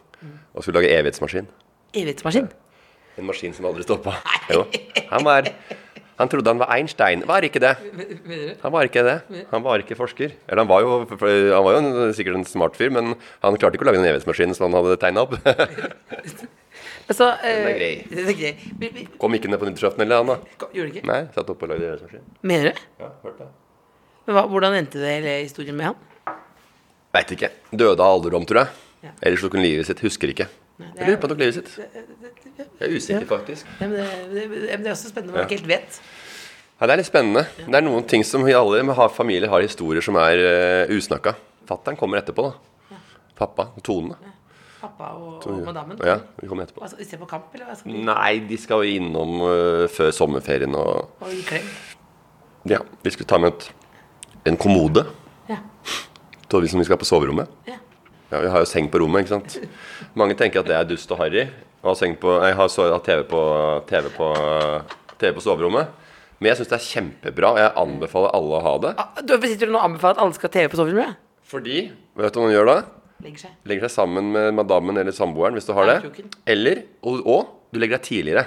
og 0.54 0.62
skulle 0.64 0.80
lage 0.80 0.90
evighetsmaskin. 0.96 1.46
evighetsmaskin. 1.94 2.50
En 3.18 3.26
maskin 3.28 3.54
som 3.54 3.66
aldri 3.70 3.86
stoppa. 3.86 4.16
Jo. 4.50 4.64
Han 5.12 5.24
var 5.26 5.52
Han 6.20 6.30
trodde 6.30 6.52
han 6.52 6.60
var 6.62 6.70
Einstein. 6.76 7.24
Var 7.26 7.46
ikke 7.48 7.60
det. 7.62 7.72
Han 8.62 8.72
var 8.74 8.86
ikke 8.86 9.02
det. 9.06 9.16
Han 9.50 9.64
var 9.64 9.82
ikke 9.82 9.96
forsker. 9.98 10.34
Eller 10.46 10.62
han 10.62 10.70
var 10.70 10.84
jo, 10.84 10.98
han 11.10 11.64
var 11.66 11.74
jo 11.74 11.80
en, 11.80 12.12
sikkert 12.14 12.38
en 12.38 12.46
smart 12.46 12.78
fyr, 12.78 12.92
men 12.94 13.16
han 13.42 13.58
klarte 13.58 13.78
ikke 13.78 13.86
å 13.86 13.90
lage 13.90 13.98
den 13.98 14.10
evighetsmaskinen 14.12 14.54
som 14.54 14.68
han 14.68 14.78
hadde 14.78 15.00
tegna 15.02 15.26
opp. 15.26 15.34
Altså, 17.04 17.26
Den 17.42 17.66
er 17.68 17.74
eh, 17.84 18.30
grei. 18.32 18.52
er 18.88 19.08
Kom 19.20 19.34
ikke 19.36 19.50
ned 19.52 19.60
på 19.60 19.66
nyttårsaften 19.68 20.00
eller 20.06 20.24
da. 20.24 20.36
Gjorde 20.72 20.86
det 20.88 21.02
ikke? 21.02 21.08
Nei, 21.10 21.18
satt 21.34 21.50
opp 21.52 21.60
og 21.66 21.68
lagde 21.68 21.84
evighetsmaskin. 21.84 22.22
Mener 22.48 22.70
du? 22.70 22.80
Ja, 23.02 23.10
hørte 23.20 23.44
det. 23.44 23.48
Men 24.24 24.38
hva, 24.38 24.44
hvordan 24.48 24.76
endte 24.78 25.02
det 25.02 25.10
hele 25.18 25.34
historien 25.42 25.76
med 25.76 25.90
han? 25.90 26.38
Veit 27.14 27.34
ikke. 27.36 27.50
Døde 27.76 28.00
av 28.00 28.16
alderdom, 28.16 28.46
tror 28.48 28.62
jeg. 28.62 28.72
Ja. 29.04 29.12
Ellers 29.20 29.44
tok 29.44 29.58
hun 29.58 29.66
livet 29.66 29.90
sitt. 29.90 30.00
Husker 30.06 30.32
ikke. 30.32 30.48
Det 30.78 30.86
Jeg 30.96 31.02
er- 31.04 31.06
lurer 31.10 31.20
på 31.22 31.28
nok 31.30 31.38
livet 31.38 31.54
sitt. 31.54 31.70
Jeg 31.78 32.88
er 32.90 32.96
usikker, 32.96 33.26
faktisk. 33.30 33.66
Ja, 33.80 33.86
men 33.86 33.96
det, 33.98 34.06
det, 34.32 34.44
det, 34.50 34.78
det 34.82 34.86
er 34.86 34.90
også 34.94 35.08
spennende 35.12 35.32
hva 35.32 35.42
man 35.42 35.48
ikke 35.48 35.60
helt 35.60 35.68
vet. 35.70 36.00
Ja, 36.80 36.86
det 36.86 36.92
er 36.92 36.96
litt 36.98 37.06
spennende. 37.06 37.44
Det 37.62 37.74
er 37.78 37.84
noen 37.86 38.06
ting 38.10 38.24
som 38.26 38.42
vi 38.44 38.52
alle 38.58 38.82
med 38.82 38.96
har, 38.98 39.08
familier 39.14 39.48
har 39.52 39.62
historier 39.62 40.02
som 40.02 40.16
er 40.18 40.40
uh, 40.42 40.94
usnakka. 40.96 41.36
Fattern 41.68 41.96
kommer 41.96 42.18
etterpå, 42.18 42.48
da. 42.50 42.98
Pappa 43.38 43.68
og 43.76 43.82
Tone. 43.86 44.16
Pappa 44.80 45.12
og, 45.16 45.46
og 45.46 45.62
madammen. 45.64 45.98
Ja, 46.04 46.18
vi 46.40 46.50
kommer 46.50 46.66
etterpå. 46.66 46.82
Altså, 46.82 46.98
se 47.06 47.16
på 47.22 47.28
kamp, 47.30 47.54
eller 47.54 47.70
hva 47.70 47.78
skal 47.78 47.94
de 47.94 48.02
Nei, 48.10 48.32
de 48.50 48.58
skal 48.60 48.82
jo 48.82 48.98
innom 48.98 49.38
uh, 49.46 49.86
før 49.94 50.10
sommerferien 50.14 50.74
og 50.74 51.14
Og 51.22 51.30
gi 51.30 51.40
klem? 51.46 51.70
Ja, 52.68 52.82
vi 53.04 53.14
skulle 53.14 53.30
ta 53.30 53.38
med 53.38 53.54
et, 53.54 53.70
en 54.50 54.58
kommode. 54.60 55.06
Ja. 55.48 55.60
Så 56.50 56.60
som 56.70 56.78
vi 56.78 56.84
skal 56.86 56.94
ha 56.94 57.00
på 57.00 57.08
soverommet. 57.08 57.48
ja. 57.70 57.78
Ja, 58.32 58.40
Vi 58.40 58.48
har 58.50 58.64
jo 58.64 58.68
seng 58.68 58.88
på 58.90 59.00
rommet, 59.02 59.24
ikke 59.24 59.34
sant. 59.36 59.58
Mange 60.18 60.36
tenker 60.38 60.62
at 60.62 60.70
det 60.70 60.76
er 60.78 60.88
dust 60.88 61.10
og 61.12 61.20
harry. 61.20 61.44
Jeg 61.84 62.56
har 62.56 62.68
så, 62.72 62.86
TV, 63.04 63.22
på, 63.28 63.40
TV, 63.90 64.08
på, 64.16 64.28
TV 65.20 65.34
på 65.36 65.44
soverommet. 65.44 65.92
Men 66.40 66.50
jeg 66.50 66.58
syns 66.60 66.70
det 66.72 66.78
er 66.78 66.86
kjempebra. 66.88 67.50
og 67.52 67.60
Jeg 67.60 67.72
anbefaler 67.84 68.34
alle 68.34 68.58
å 68.58 68.64
ha 68.64 68.74
det. 68.82 68.94
Ah, 68.98 69.20
Du 69.22 69.36
sitter 69.44 69.68
du 69.68 69.74
nå 69.74 69.78
og 69.78 69.86
anbefaler 69.90 70.16
at 70.16 70.24
alle 70.24 70.36
skal 70.36 70.48
ha 70.48 70.54
TV 70.56 70.72
på 70.72 70.80
soverommet? 70.80 71.20
Fordi 71.44 71.78
Vet 72.16 72.32
du 72.34 72.40
hva 72.40 72.46
man 72.46 72.54
gjør 72.54 72.70
da? 72.70 72.76
Legger 73.24 73.44
seg. 73.44 73.52
Legger 73.68 73.86
seg 73.86 73.94
sammen 73.94 74.32
med 74.34 74.56
madammen 74.56 74.98
eller 75.00 75.14
samboeren 75.14 75.54
hvis 75.56 75.68
du 75.68 75.72
har 75.76 75.88
det. 75.88 76.24
Eller, 76.50 76.82
og, 77.04 77.20
og 77.28 77.52
du 77.74 77.78
legger 77.82 78.00
deg 78.00 78.06
tidligere. 78.08 78.46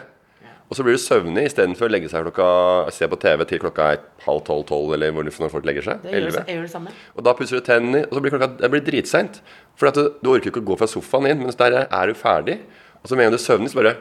Og 0.68 0.76
så 0.76 0.84
blir 0.84 0.98
du 0.98 1.00
søvnig 1.00 1.46
istedenfor 1.48 1.88
å 1.88 1.92
legge 1.94 2.10
seg 2.12 2.26
klokka 2.26 2.48
se 2.92 3.08
på 3.08 3.20
TV 3.22 3.44
til 3.48 3.62
klokka 3.64 3.86
er 3.94 4.02
halv 4.26 4.42
tolv, 4.48 4.66
tolv 4.68 4.92
eller 4.98 5.14
hvor 5.16 5.24
når 5.24 5.54
folk 5.54 5.68
legger 5.68 5.86
seg. 5.86 6.02
Det 6.04 6.12
gjør, 6.12 6.42
jeg 6.42 6.58
gjør 6.58 6.66
det 6.66 6.74
samme. 6.74 6.96
Og 7.16 7.24
da 7.24 7.34
pusser 7.38 7.62
du 7.62 7.64
tennene, 7.64 8.04
og 8.10 8.18
så 8.18 8.24
blir 8.24 8.36
klokka 8.36 8.50
det 8.60 8.72
blir 8.74 8.84
dritseint. 8.84 9.40
For 9.80 9.96
du, 9.96 10.04
du 10.20 10.32
orker 10.34 10.52
ikke 10.52 10.64
å 10.66 10.68
gå 10.74 10.80
fra 10.82 10.90
sofaen 10.92 11.30
inn, 11.32 11.46
mens 11.46 11.60
der 11.60 11.80
er 11.86 12.12
du 12.12 12.20
ferdig. 12.20 12.60
Og 13.00 13.08
så 13.08 13.16
med 13.16 13.28
en 13.28 13.32
gang 13.32 13.40
du 13.40 13.46
søvner, 13.46 13.72
så 13.72 13.80
bare 13.80 13.96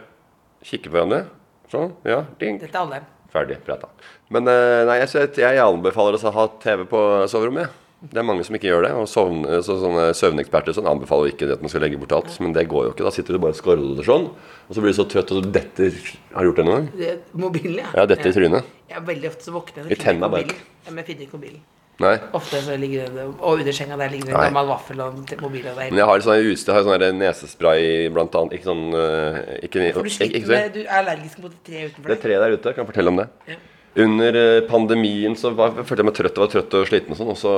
kikker 0.66 0.90
på 0.90 0.98
hverandre. 0.98 1.22
Sånn. 1.70 1.94
Ja, 2.06 2.24
ding. 2.42 2.58
Dette 2.62 2.74
er 2.74 2.82
alle. 2.82 3.02
Ferdig 3.30 3.60
prata. 3.66 3.92
Men 4.34 4.50
eh, 4.50 4.82
nei, 4.88 5.00
jeg, 5.04 5.12
jeg, 5.14 5.34
jeg 5.38 5.62
anbefaler 5.62 6.18
oss 6.18 6.26
å 6.26 6.34
ha 6.34 6.50
TV 6.62 6.86
på 6.90 7.02
soverommet. 7.30 7.68
jeg. 7.68 7.85
Det 8.12 8.20
er 8.20 8.26
mange 8.26 8.44
som 8.46 8.56
ikke 8.58 8.68
gjør 8.70 8.86
det. 8.86 8.92
Og 8.96 9.06
sovne, 9.10 9.60
så, 9.66 9.76
sånne 9.82 10.08
søvneksperter 10.16 10.76
sånn, 10.76 10.88
anbefaler 10.90 11.32
ikke 11.32 11.50
at 11.54 11.62
man 11.64 11.72
skal 11.72 11.84
legge 11.86 12.00
bort 12.00 12.14
alt. 12.16 12.32
Men 12.42 12.56
det 12.56 12.66
går 12.70 12.88
jo 12.88 12.94
ikke. 12.94 13.06
Da 13.06 13.14
sitter 13.14 13.36
du 13.36 13.42
bare 13.42 13.56
og 13.56 13.60
skroller 13.60 14.06
sånn. 14.06 14.28
Og 14.66 14.74
så 14.74 14.82
blir 14.82 14.94
du 14.94 14.98
så 14.98 15.06
trøtt, 15.10 15.32
og 15.34 15.46
du 15.46 15.54
detter 15.54 15.94
Har 16.34 16.42
du 16.44 16.50
gjort 16.50 16.60
det 16.60 16.66
noen 16.66 16.76
gang? 16.76 16.90
Det, 16.98 17.14
mobilen, 17.38 17.80
ja. 17.84 17.94
Ja, 18.02 18.08
dette 18.10 18.28
i 18.30 18.36
trynet. 18.36 18.74
Ja, 18.90 19.02
veldig 19.06 19.32
ofte 19.32 19.48
så 19.48 19.54
våkner 19.54 19.82
jeg 19.82 19.86
og 19.86 20.04
finner 20.04 20.16
ikke 20.16 20.28
mobilen. 20.28 20.68
Ja, 20.86 20.92
men 20.92 21.02
jeg 21.02 21.10
finner 21.12 21.26
ikke 21.28 21.40
mobilen. 21.40 21.64
Nei. 21.96 22.16
Ofte 22.36 22.58
så 22.60 22.74
ligger 22.76 23.06
det 23.08 23.22
Og 23.24 23.62
under 23.62 23.72
senga 23.72 23.96
der 23.96 24.10
ligger 24.12 24.28
det 24.28 24.34
en 24.34 24.42
gammel 24.50 24.66
vaffel 24.68 24.98
og 25.00 25.14
mobil. 25.40 25.62
Og 25.64 25.78
det 25.78 25.86
Men 25.94 26.00
jeg 26.02 26.08
har 26.10 26.24
sånn 26.26 26.50
utstyr, 26.50 26.80
sånn 26.84 27.00
der 27.00 27.14
nesespray 27.16 27.86
blant 28.12 28.36
annet. 28.36 28.58
Ikke 28.58 28.68
sånn 28.68 28.84
ikke 28.90 29.80
ikke, 29.80 29.94
For 29.94 30.02
du 30.02 30.10
ikke, 30.10 30.16
sliter 30.18 30.42
ikke, 30.42 30.50
med 30.50 30.74
Du 30.74 30.82
er 30.82 30.92
allergisk 31.00 31.40
mot 31.40 31.54
det 31.54 31.62
treet 31.64 31.94
utenfor 31.94 32.12
Det 32.12 32.18
treet 32.26 32.44
der 32.44 32.58
ute, 32.58 32.74
kan 32.74 32.84
jeg 32.84 32.90
fortelle 32.92 33.14
om 33.14 33.22
det. 33.22 33.26
Ja. 33.48 33.56
Under 33.96 34.36
eh, 34.36 34.62
pandemien 34.68 35.36
så 35.40 35.54
var, 35.56 35.72
følte 35.78 36.02
jeg 36.02 36.08
meg 36.10 36.16
trøtt 36.18 36.36
og 36.36 36.44
var 36.44 36.50
trøtt 36.52 36.74
og 36.76 36.88
sliten 36.90 37.14
og 37.14 37.20
sånn. 37.20 37.30
Og 37.32 37.38
så 37.40 37.52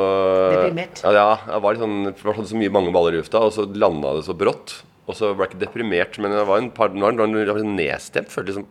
Deprimert. 0.55 1.03
Ja, 1.03 1.33
jeg 1.49 1.65
var 1.65 1.75
litt 1.75 1.83
sånn 1.83 2.13
for 2.13 2.31
Jeg 2.31 2.39
hadde 2.39 2.53
så 2.53 2.61
mye 2.61 2.75
mange 2.77 2.95
baller 2.95 3.17
i 3.17 3.23
lufta, 3.23 3.43
og 3.43 3.55
så 3.57 3.67
landa 3.75 4.15
det 4.19 4.27
så 4.29 4.37
brått. 4.39 4.77
Og 5.09 5.17
så 5.17 5.31
ble 5.33 5.47
jeg 5.47 5.55
ikke 5.55 5.61
deprimert, 5.63 6.19
men 6.21 6.35
jeg 6.37 6.45
var 6.51 6.61
en 6.61 6.67
par 6.77 6.93
nå 6.93 7.09
var 7.17 7.31
jeg 7.33 7.49
var 7.49 7.63
nedstemt. 7.65 8.29
Følte 8.29 8.53
liksom 8.53 8.67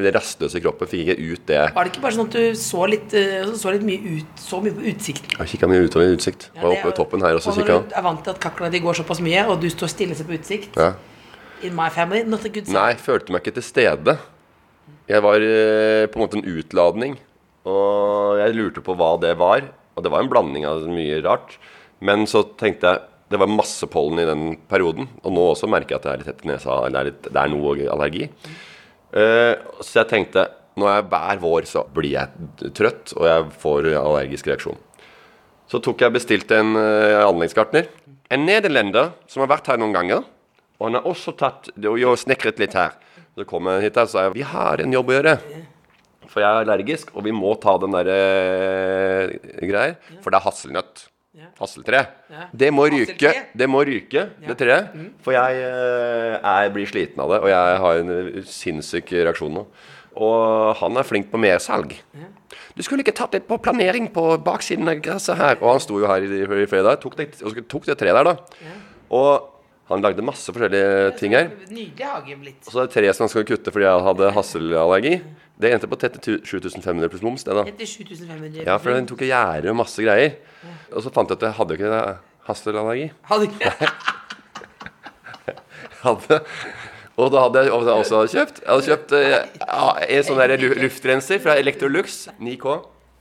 det 0.00 0.12
rastløse 0.16 0.56
i 0.56 0.62
kroppen? 0.64 0.88
Fikk 0.88 1.10
ikke 1.12 1.26
ut 1.28 1.44
det. 1.50 1.58
Var 1.76 1.84
det 1.84 1.92
ikke 1.92 2.04
bare 2.06 2.16
sånn 2.16 2.30
at 2.30 2.36
du 2.38 2.56
så 2.56 2.86
litt, 2.88 3.12
eh, 3.12 3.52
så 3.60 3.74
litt 3.74 3.84
mye 3.84 4.16
ut 4.16 4.40
Så 4.40 4.62
mye 4.64 4.72
på 4.72 4.86
utsikten? 4.94 5.36
Jeg 5.36 5.52
kikka 5.52 5.68
mye 5.68 5.84
utover 5.84 6.16
utsikt. 6.16 6.48
Ja, 6.56 6.62
Var 6.62 6.78
oppe 6.78 6.88
ved 6.88 6.96
toppen 6.96 7.26
her, 7.26 7.36
og 7.36 7.44
så 7.44 7.52
når 7.52 7.60
kikka 7.60 7.78
du 7.92 7.96
er 8.00 8.06
vant 8.08 8.24
til 8.24 8.32
at 8.32 8.40
kaklene 8.40 8.72
di 8.72 8.80
går 8.80 8.96
såpass 9.02 9.20
mye, 9.20 9.44
og 9.46 9.60
du 9.60 9.68
står 9.68 9.92
stille 9.92 10.16
og 10.16 10.22
ser 10.22 10.30
på 10.30 10.38
utsikt 10.40 10.80
ja. 10.80 10.94
In 11.62 11.76
my 11.76 11.90
family, 11.90 12.24
not 12.24 12.44
a 12.44 12.48
good 12.48 12.66
sign. 12.66 12.74
Nei, 12.74 12.88
jeg 12.90 13.04
følte 13.04 13.30
meg 13.30 13.44
ikke 13.44 13.54
til 13.60 13.62
stede. 13.62 14.16
Jeg 15.10 15.22
var 15.24 15.44
eh, 15.44 16.08
på 16.08 16.18
en 16.18 16.24
måte 16.24 16.38
en 16.40 16.50
utladning. 16.58 17.16
Og 17.68 18.40
jeg 18.40 18.56
lurte 18.56 18.84
på 18.84 18.96
hva 18.98 19.14
det 19.22 19.36
var. 19.40 19.66
Og 19.96 20.04
det 20.04 20.12
var 20.12 20.24
en 20.24 20.30
blanding 20.32 20.66
av 20.68 20.84
mye 20.90 21.20
rart. 21.24 21.58
Men 22.02 22.26
så 22.30 22.44
tenkte 22.58 22.90
jeg 22.90 23.08
det 23.32 23.38
var 23.40 23.48
masse 23.48 23.86
pollen 23.88 24.20
i 24.20 24.28
den 24.28 24.56
perioden. 24.68 25.06
Og 25.22 25.32
nå 25.32 25.44
også 25.52 25.70
merker 25.70 25.94
jeg 25.94 26.02
at 26.02 26.06
det 26.06 26.12
er 26.12 26.20
litt 26.20 26.30
tett 26.32 26.44
i 26.44 26.50
nesa. 26.50 26.80
Eller 26.86 27.12
det 27.12 27.30
er, 27.32 27.38
er 27.44 27.52
noe 27.52 27.76
allergi. 27.94 28.26
Eh, 29.12 29.54
så 29.80 30.02
jeg 30.02 30.10
tenkte 30.12 30.48
når 30.80 30.88
jeg 30.88 31.08
hver 31.12 31.40
vår 31.42 31.66
så 31.68 31.82
blir 31.92 32.14
jeg 32.14 32.70
trøtt, 32.76 33.12
og 33.18 33.26
jeg 33.28 33.48
får 33.60 33.88
allergisk 34.00 34.46
reaksjon. 34.48 34.78
Så 35.68 35.80
tok 35.84 36.00
jeg 36.04 36.14
bestilt 36.14 36.52
en 36.52 36.76
uh, 36.76 37.24
anleggsgartner. 37.26 37.90
En 38.32 38.46
nederlender 38.48 39.12
som 39.30 39.44
har 39.44 39.50
vært 39.52 39.68
her 39.68 39.80
noen 39.80 39.94
ganger. 39.96 40.24
Og 40.80 40.88
han 40.88 40.98
har 40.98 41.08
også 41.08 41.34
tatt 41.38 41.70
og 41.76 42.18
snekret 42.20 42.60
litt 42.60 42.76
her. 42.76 42.96
Så 43.32 43.46
kom 43.48 43.68
jeg 43.70 43.86
hit 43.86 44.00
og 44.00 44.10
sa 44.12 44.26
jeg, 44.26 44.34
vi 44.36 44.44
har 44.44 44.82
en 44.84 44.92
jobb 44.92 45.12
å 45.12 45.14
gjøre. 45.16 45.36
For 46.32 46.40
jeg 46.40 46.48
er 46.48 46.64
allergisk, 46.64 47.14
og 47.16 47.24
vi 47.26 47.32
må 47.36 47.54
ta 47.60 47.74
den 47.80 47.94
der 47.94 48.10
eh, 48.12 49.32
greier. 49.68 49.96
For 50.20 50.32
det 50.32 50.38
er 50.40 50.46
hasselnøtt. 50.46 51.06
Hasseltre. 51.56 52.02
Det 52.52 52.68
må 52.74 52.84
ryke, 52.92 53.30
det 53.56 53.68
må 53.70 53.80
ryke, 53.88 54.26
det 54.44 54.56
treet. 54.60 54.92
For 55.24 55.32
jeg 55.32 55.62
eh, 55.64 56.36
er, 56.36 56.68
blir 56.74 56.88
sliten 56.90 57.22
av 57.24 57.32
det, 57.32 57.40
og 57.40 57.48
jeg 57.52 57.78
har 57.84 58.00
en 58.02 58.14
eh, 58.18 58.42
sinnssyk 58.48 59.14
reaksjon 59.16 59.56
nå. 59.56 59.64
Og 60.12 60.76
han 60.76 61.00
er 61.00 61.08
flink 61.08 61.30
på 61.32 61.40
mersalg. 61.40 61.94
Du 62.76 62.82
skulle 62.84 63.00
ikke 63.04 63.16
tatt 63.16 63.32
litt 63.36 63.48
på 63.48 63.56
planering 63.64 64.10
på 64.12 64.26
baksiden 64.44 64.92
av 64.92 65.00
gresset 65.04 65.40
her. 65.40 65.56
Og 65.62 65.70
han 65.70 65.80
sto 65.80 65.96
jo 66.00 66.08
her 66.08 66.24
i, 66.24 66.42
i 66.44 66.68
fredag. 66.68 67.00
Tok 67.00 67.16
det, 67.16 67.30
tok 67.64 67.88
det 67.88 67.96
treet 68.00 68.18
der, 68.18 68.28
da. 68.28 68.74
Og 69.12 69.51
han 69.90 70.02
lagde 70.04 70.22
masse 70.24 70.52
forskjellige 70.54 71.12
ting 71.18 71.34
her. 71.36 71.50
Nydelig 71.68 72.06
hage 72.06 72.36
blitt. 72.38 72.60
Og 72.66 72.70
så 72.72 72.82
er 72.82 72.88
det 72.88 72.94
tre 72.94 73.12
som 73.12 73.24
han 73.26 73.32
skulle 73.32 73.48
kutte 73.50 73.72
fordi 73.74 73.88
jeg 73.88 74.04
hadde 74.06 74.30
hasselallergi. 74.36 75.14
Det 75.62 75.72
endte 75.74 75.90
på 75.90 75.98
tette 76.00 76.22
7500 76.22 77.10
pluss 77.12 77.24
moms, 77.26 77.44
det 77.46 77.56
da. 77.58 77.64
Etter 77.68 77.86
7500 77.90 78.64
Ja, 78.66 78.78
for 78.82 78.94
den 78.94 79.08
tok 79.10 79.24
gjerde 79.26 79.70
og 79.72 79.78
masse 79.82 80.02
greier. 80.02 80.38
Og 80.94 81.02
så 81.04 81.12
fant 81.14 81.30
jeg 81.30 81.38
at 81.40 81.48
jeg 81.48 81.58
hadde 81.58 81.76
ikke 81.78 82.00
hasselallergi. 82.48 83.10
Hadde 83.30 83.50
ikke 83.50 83.72
Hadde, 86.02 86.40
og 87.14 87.28
da 87.30 87.42
hadde 87.44 87.60
jeg 87.62 87.70
også 87.76 88.24
kjøpt 88.32 88.56
Jeg 88.64 88.70
hadde 88.72 88.86
kjøpt 88.88 89.12
eh, 89.14 89.34
en 90.16 90.24
sånn 90.26 90.40
der 90.40 90.64
luftrenser 90.82 91.38
fra 91.42 91.54
Electrolux 91.60 92.24
9K 92.40 92.72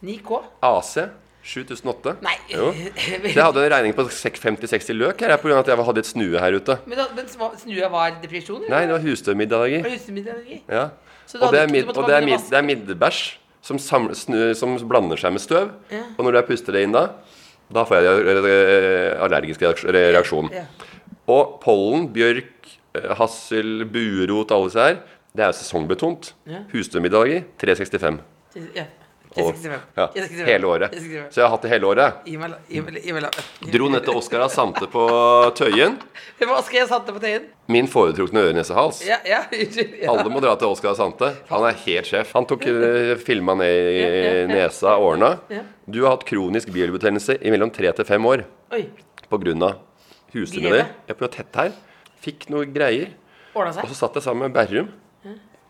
9K. 0.02 0.40
AC. 0.66 0.96
7008. 1.44 2.16
Nei. 2.22 2.36
Jo. 2.52 2.70
Så 2.74 3.18
jeg 3.26 3.42
hadde 3.42 3.64
en 3.66 3.74
regning 3.74 3.96
på 3.98 4.06
50-60 4.06 4.98
løk 4.98 5.24
her 5.26 5.34
pga. 5.42 5.60
at 5.60 5.72
jeg 5.72 5.86
hadde 5.88 6.04
et 6.04 6.10
snue 6.10 6.42
her 6.42 6.58
ute. 6.58 6.78
Men, 6.86 7.00
da, 7.02 7.08
men 7.18 7.30
snua 7.32 7.90
var 7.94 8.18
depresjon? 8.22 8.66
Nei, 8.70 8.84
det 8.86 8.96
var 8.98 9.06
husmiddag? 9.06 9.78
Ja. 10.70 10.90
Og 11.40 11.54
det 11.54 11.62
er, 11.62 11.70
mid, 11.72 11.88
og 11.90 12.08
det 12.08 12.16
er, 12.18 12.26
mid, 12.28 12.50
det 12.50 12.58
er 12.60 12.66
middebæsj 12.68 13.22
som, 13.66 13.80
samler, 13.80 14.18
snu, 14.18 14.38
som 14.58 14.76
blander 14.90 15.20
seg 15.22 15.34
med 15.36 15.44
støv. 15.44 15.72
Ja. 15.94 16.04
Og 16.18 16.26
når 16.28 16.42
jeg 16.42 16.50
puster 16.50 16.76
det 16.76 16.86
inn 16.86 16.96
da, 16.96 17.08
da 17.72 17.86
får 17.88 18.04
jeg 18.04 19.18
allergisk 19.22 19.64
reaksjon. 19.86 20.52
Ja. 20.54 20.66
Og 21.32 21.58
pollen, 21.64 22.10
bjørk, 22.14 22.72
eh, 22.98 23.12
hassel, 23.18 23.86
buerot, 23.90 24.52
alle 24.52 24.72
disse 24.72 24.88
her, 24.90 24.98
det 25.32 25.46
er 25.46 25.54
jo 25.54 25.60
sesongbetont. 25.62 26.34
Ja. 26.50 26.66
Husstøvmiddager 26.74 27.46
365. 27.62 28.20
Ja. 28.76 28.90
Og, 29.40 29.56
ja, 29.96 30.10
hele 30.44 30.68
året. 30.68 30.96
Så 31.32 31.40
jeg 31.40 31.46
har 31.46 31.52
hatt 31.54 31.64
det 31.64 31.70
hele 31.72 31.88
året. 31.88 32.26
Dro 33.72 33.88
ned 33.88 34.04
til 34.04 34.18
Oskar 34.20 34.44
Asante 34.44 34.90
på 34.92 35.06
Tøyen. 35.56 35.96
Jeg 36.42 36.88
satte 36.90 37.14
på 37.14 37.20
tøyen? 37.22 37.44
Min 37.72 37.86
foretrukne 37.90 38.42
øre-nese-hals. 38.48 39.04
Ja, 39.06 39.20
ja, 39.28 39.44
Alle 40.10 40.26
må 40.34 40.42
dra 40.42 40.56
til 40.58 40.72
Oskar 40.74 40.96
og 40.96 40.98
Sante. 40.98 41.30
Han 41.52 41.66
er 41.68 41.78
helt 41.84 42.10
sjef. 42.10 42.32
Han 42.34 42.48
tok 42.50 42.66
uh, 42.66 43.14
filma 43.22 43.54
ned 43.60 43.92
i 43.94 44.02
nesa 44.50 44.96
og 44.98 45.12
årene. 45.12 45.62
Du 45.86 46.02
har 46.04 46.16
hatt 46.16 46.26
kronisk 46.28 46.72
bihulebetennelse 46.74 47.38
i 47.38 47.54
mellom 47.54 47.70
tre 47.74 47.92
til 47.94 48.08
fem 48.08 48.26
år 48.26 48.44
Oi. 48.74 48.88
pga. 49.30 49.72
husdyret 50.34 50.66
Grevet? 50.66 50.82
ditt. 50.82 51.08
Jeg 51.12 51.20
ble 51.22 51.32
tett 51.38 51.62
her. 51.62 51.72
Fikk 52.26 52.50
noe 52.50 52.66
greier. 52.66 53.14
Og 53.54 53.72
så 53.78 54.00
satt 54.00 54.18
jeg 54.18 54.26
sammen 54.26 54.48
med 54.50 54.58
Berrum. 54.58 54.90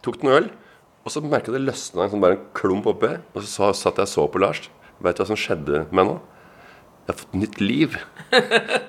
Tok 0.05 0.23
noe 0.23 0.39
øl. 0.39 0.51
Og 1.01 1.09
så 1.13 1.21
merka 1.25 1.49
jeg 1.51 1.57
det 1.57 1.63
løsna 1.65 2.03
en 2.05 2.11
sånn 2.13 2.21
bare 2.21 2.37
en 2.37 2.43
klump 2.57 2.85
oppi. 2.91 3.15
Og 3.33 3.41
så 3.41 3.47
sa- 3.49 3.73
satt 3.73 3.97
jeg 3.97 4.05
og 4.09 4.11
så 4.11 4.27
på 4.31 4.39
Lars. 4.43 4.69
Veit 5.01 5.17
du 5.17 5.23
hva 5.23 5.27
som 5.31 5.39
skjedde 5.39 5.85
med 5.89 5.93
meg 5.97 6.05
nå? 6.11 6.19
Jeg 7.07 7.15
har 7.15 7.19
fått 7.23 7.33
nytt 7.41 7.61
liv. 7.61 7.97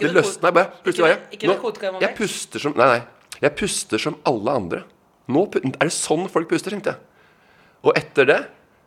Det 0.00 0.08
løsna 0.14 0.48
jeg 0.48 0.54
bare. 0.56 0.70
Plutselig 0.82 1.04
var 1.04 1.12
jeg 1.12 1.48
nå- 1.50 2.00
Jeg 2.00 2.14
puster 2.16 2.58
som 2.62 2.72
Nei, 2.76 2.86
nei. 2.86 3.02
Jeg 3.42 3.56
puster 3.58 3.98
som 3.98 4.16
alle 4.24 4.50
andre. 4.50 4.82
Nå 5.28 5.42
er 5.54 5.60
det 5.86 5.92
sånn 5.92 6.28
folk 6.30 6.48
puster, 6.48 6.70
tenkte 6.70 6.94
jeg. 6.94 6.98
Og 7.84 7.92
etter 7.98 8.24
det 8.26 8.40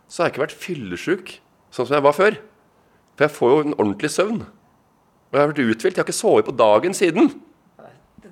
så 0.08 0.23
har 0.23 0.29
jeg 0.29 0.34
ikke 0.36 0.43
vært 0.45 0.60
fyllesyk 0.63 1.34
sånn 1.71 1.88
som 1.88 1.95
jeg 1.97 2.03
var 2.05 2.13
før. 2.15 2.38
For 3.15 3.25
jeg 3.27 3.36
får 3.36 3.51
jo 3.51 3.60
en 3.67 3.75
ordentlig 3.77 4.10
søvn. 4.12 4.41
Og 4.41 5.34
jeg 5.36 5.41
har 5.41 5.51
vært 5.51 5.63
uthvilt. 5.65 5.95
Jeg 5.95 6.01
har 6.03 6.08
ikke 6.08 6.17
sovet 6.19 6.45
på 6.47 6.55
dagen 6.55 6.93
siden. 6.93 7.31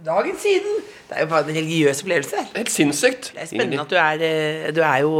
Dagen 0.03 0.35
siden! 0.35 0.81
Det 1.09 1.17
er 1.17 1.25
jo 1.25 1.29
bare 1.33 1.43
en 1.49 1.55
religiøs 1.55 2.01
opplevelse. 2.03 2.43
Helt 2.55 2.69
sinnssykt. 2.73 3.31
Det 3.35 3.41
er 3.43 3.49
spennende 3.51 3.81
at 3.83 3.89
du 3.91 3.95
er, 3.99 4.21
eh, 4.27 4.71
du 4.73 4.81
er 4.81 4.99
jo 5.03 5.11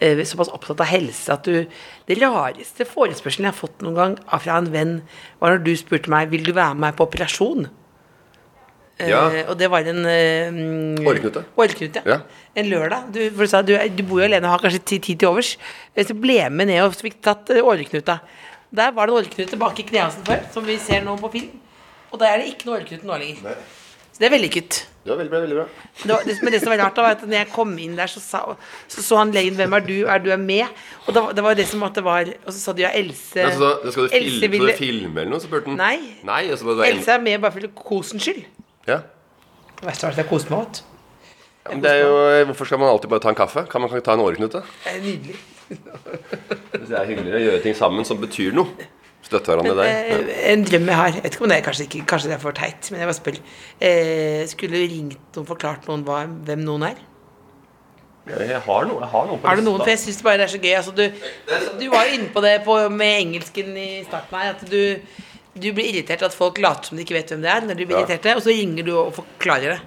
eh, 0.00 0.22
såpass 0.24 0.48
opptatt 0.54 0.80
av 0.80 0.86
helse 0.86 1.32
at 1.34 1.44
du 1.44 1.66
Det 2.08 2.16
rareste 2.22 2.86
forespørselen 2.86 3.48
jeg 3.48 3.52
har 3.52 3.58
fått 3.58 3.82
noen 3.82 3.94
gang 3.98 4.14
fra 4.40 4.58
en 4.60 4.70
venn, 4.72 5.02
var 5.40 5.56
når 5.56 5.64
du 5.66 5.72
spurte 5.76 6.08
meg 6.12 6.30
vil 6.30 6.44
du 6.46 6.52
være 6.54 6.74
med 6.74 6.80
meg 6.86 6.96
på 6.96 7.04
operasjon. 7.08 7.66
Ja. 8.98 9.26
Ja. 9.28 9.42
og 9.50 9.58
det 9.60 9.66
var 9.68 9.84
en 9.84 10.06
uh, 10.08 11.08
Åreknute. 11.10 11.42
Åreknute, 11.60 12.00
Ja. 12.06 12.20
En 12.56 12.70
lørdag. 12.70 13.10
Du, 13.12 13.18
for 13.34 13.44
du 13.44 13.50
sa 13.52 13.60
du, 13.60 13.74
du 13.92 14.02
bor 14.08 14.22
jo 14.22 14.24
alene 14.24 14.46
og 14.48 14.54
har 14.54 14.62
kanskje 14.62 14.80
ti- 14.88 14.98
tid 15.04 15.18
til 15.20 15.28
overs. 15.28 15.58
Eh, 15.94 16.06
Så 16.06 16.14
ble 16.16 16.38
jeg 16.38 16.52
med 16.52 16.68
ned 16.70 16.80
og 16.86 16.94
fikk 16.96 17.18
tatt 17.20 17.50
eh, 17.52 17.60
åreknuta. 17.60 18.20
Der 18.72 18.92
var 18.96 19.06
det 19.06 19.12
en 19.12 19.18
åreknute 19.20 19.58
bak 19.60 19.78
i 19.78 19.84
knehasen 19.90 20.24
før, 20.24 20.40
som 20.54 20.64
vi 20.64 20.78
ser 20.78 21.04
nå 21.04 21.18
på 21.20 21.28
film. 21.34 21.60
Og 22.10 22.18
der 22.22 22.26
er 22.32 22.38
det 22.40 22.54
ikke 22.54 22.70
noe 22.70 22.78
åreknute 22.80 23.04
nå 23.04 23.18
lenger. 23.20 23.58
Så 24.16 24.22
det 24.22 24.30
er 24.30 24.32
vellykket. 24.32 24.76
Det 25.04 25.12
var 25.12 25.18
veldig 25.20 25.30
bra. 25.30 25.40
veldig 25.42 25.56
bra 25.58 25.64
Det 26.00 26.08
var, 26.08 26.22
det, 26.24 26.36
men 26.42 26.52
det 26.54 26.60
som 26.62 26.70
var 26.72 26.78
rart, 26.80 26.94
da, 26.96 27.02
var 27.04 27.16
at 27.18 27.24
når 27.28 27.36
jeg 27.36 27.48
kom 27.52 27.74
inn 27.78 27.98
der, 27.98 28.08
så 28.08 28.22
sa 28.24 28.38
så, 28.88 29.02
så 29.04 29.18
han 29.20 29.30
legen 29.34 29.54
'Hvem 29.58 29.76
er 29.76 29.84
du? 29.84 30.06
Er 30.08 30.18
du 30.24 30.30
er 30.32 30.40
med?' 30.40 30.72
Og 31.06 31.12
da, 31.14 31.26
det 31.36 31.44
var 31.44 31.54
det 31.54 31.66
som 31.68 31.82
at 31.84 31.94
det 31.94 32.04
var 32.04 32.24
Og 32.46 32.48
så 32.48 32.58
sa 32.58 32.72
de 32.72 32.82
ja, 32.86 32.90
Else 32.96 33.36
Nei, 33.44 33.52
så 33.52 33.60
da, 33.60 33.90
skal 33.92 34.08
du 34.08 34.16
Else 34.16 34.40
filme, 34.40 34.50
ville- 34.56 34.72
du 34.72 34.78
filme 34.78 35.20
eller 35.20 35.30
noe? 35.30 35.40
Så 35.40 35.50
spurte 35.50 35.68
han. 35.68 35.76
Nei. 35.76 36.00
Nei 36.24 36.50
og 36.50 36.58
så 36.58 36.64
bare, 36.64 36.88
Else 36.88 37.12
er 37.12 37.20
med 37.20 37.40
bare 37.44 37.52
for 37.52 37.68
kosens 37.84 38.22
skyld. 38.24 38.44
ja. 38.88 39.02
Det 39.76 39.84
verste 39.84 40.06
var 40.06 40.10
at 40.16 40.16
jeg 40.24 40.28
koste 40.32 40.50
meg 40.50 40.64
godt. 40.64 40.82
Ja, 41.66 41.72
men 41.74 41.82
det 41.82 41.90
er 41.90 42.00
jo, 42.06 42.44
hvorfor 42.48 42.64
skal 42.64 42.78
man 42.78 42.88
alltid 42.88 43.10
bare 43.10 43.20
ta 43.20 43.28
en 43.28 43.34
kaffe? 43.34 43.66
Kan 43.68 43.80
man 43.82 43.90
ikke 43.90 44.00
ta 44.06 44.14
en 44.14 44.20
åreknute? 44.24 44.62
Det 44.84 44.96
er 44.96 45.00
nydelig. 45.04 45.36
Det 46.86 46.94
er 46.96 47.04
hyggeligere 47.04 47.36
å 47.36 47.44
gjøre 47.50 47.62
ting 47.62 47.74
sammen 47.76 48.04
som 48.06 48.16
betyr 48.22 48.54
noe. 48.56 48.66
Støtte 49.26 49.50
hverandre 49.50 49.74
der. 49.80 49.90
Ja. 49.90 50.18
Eh, 50.22 50.52
en 50.52 50.62
drøm 50.66 50.86
jeg 50.92 50.96
har 51.00 51.08
Jeg 51.16 51.22
vet 51.24 51.34
ikke 51.34 51.42
om 51.46 51.50
det 51.50 51.56
er 51.58 51.64
kanskje, 51.66 51.86
ikke, 51.88 52.06
kanskje 52.12 52.30
det 52.30 52.36
er 52.36 52.42
for 52.44 52.54
teit, 52.56 52.88
men 52.92 53.00
jeg 53.02 53.08
bare 53.10 53.18
spør. 53.18 53.38
Eh, 53.80 54.46
skulle 54.50 54.78
du 54.78 54.86
ringt 54.94 55.36
noen, 55.36 55.46
forklart 55.48 55.88
noen 55.90 56.04
hva, 56.06 56.20
hvem 56.46 56.62
noen 56.66 56.86
er? 56.92 57.00
Jeg 58.26 58.58
har 58.64 58.86
noe, 58.88 58.98
jeg 59.04 59.10
har 59.12 59.26
noe 59.30 59.38
på 59.38 59.46
Har 59.46 59.56
du 59.58 59.62
noen? 59.62 59.78
For 59.84 59.90
jeg 59.92 60.00
syns 60.02 60.22
bare 60.26 60.40
det 60.40 60.46
er 60.48 60.52
så 60.56 60.58
gøy. 60.62 60.72
Altså, 60.74 60.94
du, 60.94 61.04
du 61.78 61.84
var 61.92 62.08
jo 62.08 62.16
inne 62.18 62.30
på 62.34 62.42
det 62.42 62.54
på, 62.66 62.74
med 62.90 63.20
engelsken 63.20 63.76
i 63.78 63.88
starten 64.06 64.38
her. 64.40 64.54
At 64.56 64.64
du, 64.66 64.80
du 65.54 65.68
blir 65.72 65.90
irritert 65.92 66.22
at 66.26 66.34
folk 66.34 66.58
later 66.58 66.90
som 66.90 66.98
de 66.98 67.04
ikke 67.06 67.14
vet 67.20 67.30
hvem 67.30 67.44
det 67.46 67.52
er. 67.52 67.66
Når 67.68 67.78
du 67.78 67.84
blir 67.86 67.98
Ja. 68.00 68.02
irritert, 68.06 68.36
Og 68.36 68.42
så 68.42 68.50
ringer 68.54 68.82
du 68.88 68.92
og 68.98 69.12
forklarer 69.14 69.76
det. 69.76 69.80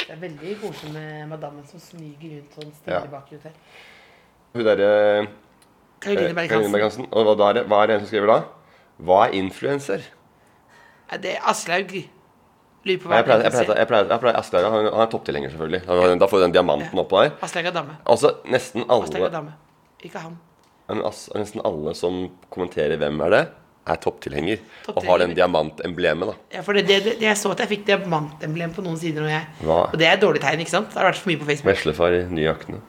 Det 0.00 0.16
er 0.16 0.22
veldig 0.24 0.56
koselig 0.58 0.90
med 0.92 1.28
madammen 1.30 1.66
som 1.70 1.78
smyger 1.78 2.32
rundt 2.40 2.56
sånn 2.58 2.72
stille 2.80 2.98
Ja. 2.98 3.06
bakgrunn 3.12 3.44
her. 3.46 3.54
Hun 4.54 4.64
derre 4.66 5.28
Karoline 6.00 6.34
Berg-Hansen. 6.34 7.06
Og 7.12 7.36
hva, 7.36 7.50
er 7.50 7.58
det, 7.60 7.66
hva 7.68 7.82
er 7.82 7.86
det 7.92 7.98
hun 8.00 8.08
skriver 8.08 8.26
da? 8.32 8.38
Hva 9.04 9.20
er 9.26 9.36
influenser? 9.40 10.02
Er 11.10 11.18
det 11.22 11.36
Aslaug? 11.44 11.92
Lurer 12.84 13.00
på 13.02 13.10
hva 13.10 13.18
Jeg 13.20 13.26
pleier, 13.26 13.42
jeg 13.44 13.52
pleier, 13.52 13.70
er. 13.74 13.78
jeg 13.82 13.88
pleier, 13.90 14.06
jeg 14.08 14.20
pleier 14.22 14.36
Aslaug, 14.40 14.64
han, 14.72 14.86
han 14.88 15.02
er 15.04 15.10
topptilhenger, 15.12 15.50
selvfølgelig. 15.52 15.80
Han- 15.86 16.18
Da 16.22 16.26
får 16.26 16.38
du 16.38 16.44
den 16.46 16.52
diamanten 16.56 16.98
oppå 17.02 17.22
der. 17.22 17.32
Aslaug 17.44 17.66
er 17.66 17.74
dame. 17.76 17.96
Altså, 18.06 18.34
nesten 18.48 18.86
alle 18.88 19.04
Aslaug 19.04 19.26
er 19.26 19.34
dame. 19.34 19.52
Ikke 20.02 20.18
han. 20.18 20.38
men 20.88 21.02
as, 21.06 21.28
nesten 21.36 21.60
alle 21.64 21.94
som 21.94 22.30
kommenterer 22.50 22.96
'Hvem 22.98 23.20
er 23.26 23.30
det?', 23.30 23.48
er 23.86 23.96
topptilhenger. 23.96 24.58
Og 24.88 25.04
har 25.04 25.18
den 25.18 25.34
diamantemblemet, 25.34 26.26
da. 26.28 26.34
Ja, 26.56 26.60
for 26.62 26.72
det, 26.72 26.86
det, 26.86 27.20
jeg 27.20 27.36
så 27.36 27.50
at 27.52 27.58
jeg 27.60 27.68
fikk 27.68 27.86
diamantemblem 27.86 28.72
på 28.74 28.82
noen 28.82 28.96
sider. 28.96 29.22
og, 29.22 29.28
jeg, 29.30 29.46
og 29.66 29.98
det 29.98 30.06
er 30.06 30.12
et 30.12 30.20
dårlig 30.20 30.40
tegn, 30.40 30.60
ikke 30.60 30.70
sant? 30.70 30.88
Det 30.88 30.96
har 30.98 31.12
vært 31.12 31.16
for 31.16 31.28
mye 31.30 31.38
på 31.38 31.44
Facebook. 31.46 31.74
Veslefar 31.74 32.12
i 32.12 32.24
nye 32.28 32.44
jakkene. 32.54 32.80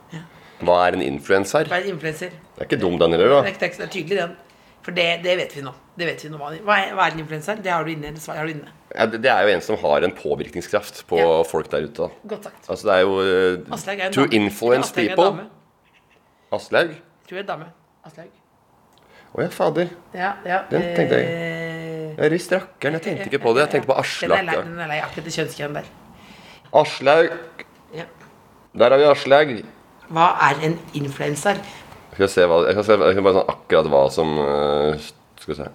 Hva 0.67 0.77
er 0.87 0.97
en 0.97 1.01
influenser? 1.05 1.65
Hva 1.69 1.77
er 1.79 1.87
en 1.89 1.93
influenser. 1.95 2.29
Det 2.55 2.61
er 2.63 2.69
ikke 2.69 2.79
dum, 2.81 2.97
den 3.01 3.11
heller, 3.15 3.29
da. 3.29 3.41
det 3.47 3.55
er, 3.55 3.75
det 3.77 3.85
er 3.87 3.91
tydelig, 3.93 4.17
den. 4.21 4.35
For 4.81 4.91
det, 4.97 5.05
det 5.23 5.33
vet 5.37 5.51
vi 5.55 5.61
nå. 5.61 5.71
Det 5.97 6.07
vet 6.07 6.23
vi 6.25 6.29
nå. 6.33 6.37
Hva 6.41 6.75
er, 6.81 6.93
hva 6.97 7.05
er 7.07 7.13
en 7.13 7.19
influenser? 7.21 7.59
Det 7.61 7.69
har 7.71 7.83
du 7.85 7.91
inne. 7.93 8.11
Det 8.15 8.21
svaret 8.23 8.39
har 8.41 8.47
du 8.49 8.53
inne. 8.55 8.71
Ja, 8.95 9.05
det 9.05 9.19
det 9.23 9.29
er 9.31 9.45
jo 9.45 9.51
en 9.55 9.61
som 9.61 9.77
har 9.83 10.01
en 10.07 10.11
påvirkningskraft 10.17 11.03
på 11.07 11.19
Ja. 11.19 11.43
folk 11.47 11.69
der 11.71 11.85
ute. 11.85 12.07
da. 12.07 12.27
Godt 12.27 12.43
sagt. 12.49 12.69
Altså, 12.69 12.87
det 12.87 12.95
er 12.95 13.01
jo 13.05 13.13
uh, 13.21 13.73
Aslaug 13.77 13.99
er 13.99 14.07
en 14.07 14.13
To 14.13 14.25
dame. 14.25 14.35
influence 14.41 14.89
Aslaug 14.91 15.07
people. 15.15 15.45
Aslaug? 16.51 16.95
Tror 17.29 17.37
jeg 17.37 17.43
er 17.43 17.47
dame. 17.51 17.67
Aslaug. 18.05 18.31
Å 19.31 19.41
ja, 19.45 19.47
fader. 19.55 19.91
Ja, 20.17 20.31
ja. 20.45 20.57
Den 20.71 20.81
tenkte 20.97 21.19
jeg. 21.21 21.27
eh, 21.29 22.15
Jeg 22.17 22.31
rist 22.33 22.51
rakkeren. 22.51 22.97
Jeg 22.97 23.01
tenkte 23.05 23.29
ikke 23.29 23.39
på 23.45 23.53
det. 23.55 23.61
Jeg 23.67 23.71
tenkte 23.77 23.87
på 23.93 23.99
Aslak. 24.01 24.49
den 24.65 24.79
er 24.81 24.89
lei 24.91 24.97
akkurat 24.99 25.29
det 25.29 25.33
kjønnskjønn 25.37 25.77
der. 25.77 25.85
Aslaug. 26.73 27.29
Ja. 27.95 28.05
Der 28.75 28.89
har 28.91 28.97
vi 28.99 29.07
Aslaug. 29.13 29.53
Hva 30.11 30.33
er 30.49 30.65
en 30.67 30.73
influenser? 30.97 31.61
Skal 32.11 32.27
se 32.31 32.47
hva 32.49 32.57
Jeg 32.67 32.75
skal, 32.75 32.87
se, 32.87 32.97
jeg 32.99 33.15
sånn 33.37 33.53
akkurat 33.53 33.87
hva 33.91 34.01
som 34.11 34.33
eh, 34.43 35.05
Skal 35.39 35.53
vi 35.53 35.59
se. 35.61 35.69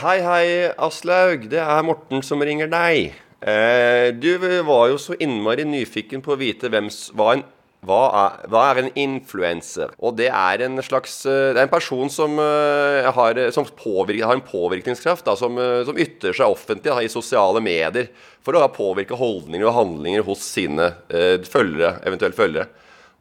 Hei, 0.00 0.16
hei, 0.24 0.46
Aslaug. 0.82 1.44
Det 1.52 1.60
er 1.62 1.84
Morten 1.86 2.24
som 2.26 2.42
ringer 2.44 2.68
deg. 2.72 3.12
Eh, 3.44 4.08
du 4.16 4.32
var 4.66 4.88
jo 4.90 4.96
så 5.00 5.14
innmari 5.20 5.66
nyfiken 5.68 6.24
på 6.24 6.34
å 6.34 6.40
vite 6.40 6.70
hvem 6.72 6.88
hva 7.16 7.34
en 7.36 7.44
hva 7.84 8.00
er, 8.18 8.36
hva 8.52 8.62
er 8.70 8.80
en 8.80 8.90
influenser? 8.98 9.92
Og 10.00 10.16
det 10.18 10.30
er 10.30 10.64
en 10.64 10.80
slags 10.84 11.20
eh, 11.28 11.52
Det 11.54 11.60
er 11.60 11.66
en 11.66 11.72
person 11.72 12.10
som, 12.12 12.38
eh, 12.40 13.08
har, 13.16 13.40
som 13.54 13.66
påvirker, 13.68 14.24
har 14.26 14.38
en 14.38 14.44
påvirkningskraft, 14.44 15.26
da, 15.26 15.36
som, 15.38 15.58
eh, 15.60 15.82
som 15.88 15.98
ytrer 16.00 16.36
seg 16.36 16.54
offentlig 16.54 16.90
da, 16.90 17.00
i 17.04 17.12
sosiale 17.12 17.62
medier 17.64 18.08
for 18.44 18.56
å 18.56 18.64
da 18.64 18.70
påvirke 18.72 19.18
holdninger 19.18 19.66
og 19.68 19.76
handlinger 19.78 20.26
hos 20.26 20.44
sine 20.44 20.90
eh, 21.08 21.36
følgere, 21.48 21.98
eventuelt 22.08 22.38
følgere. 22.38 22.68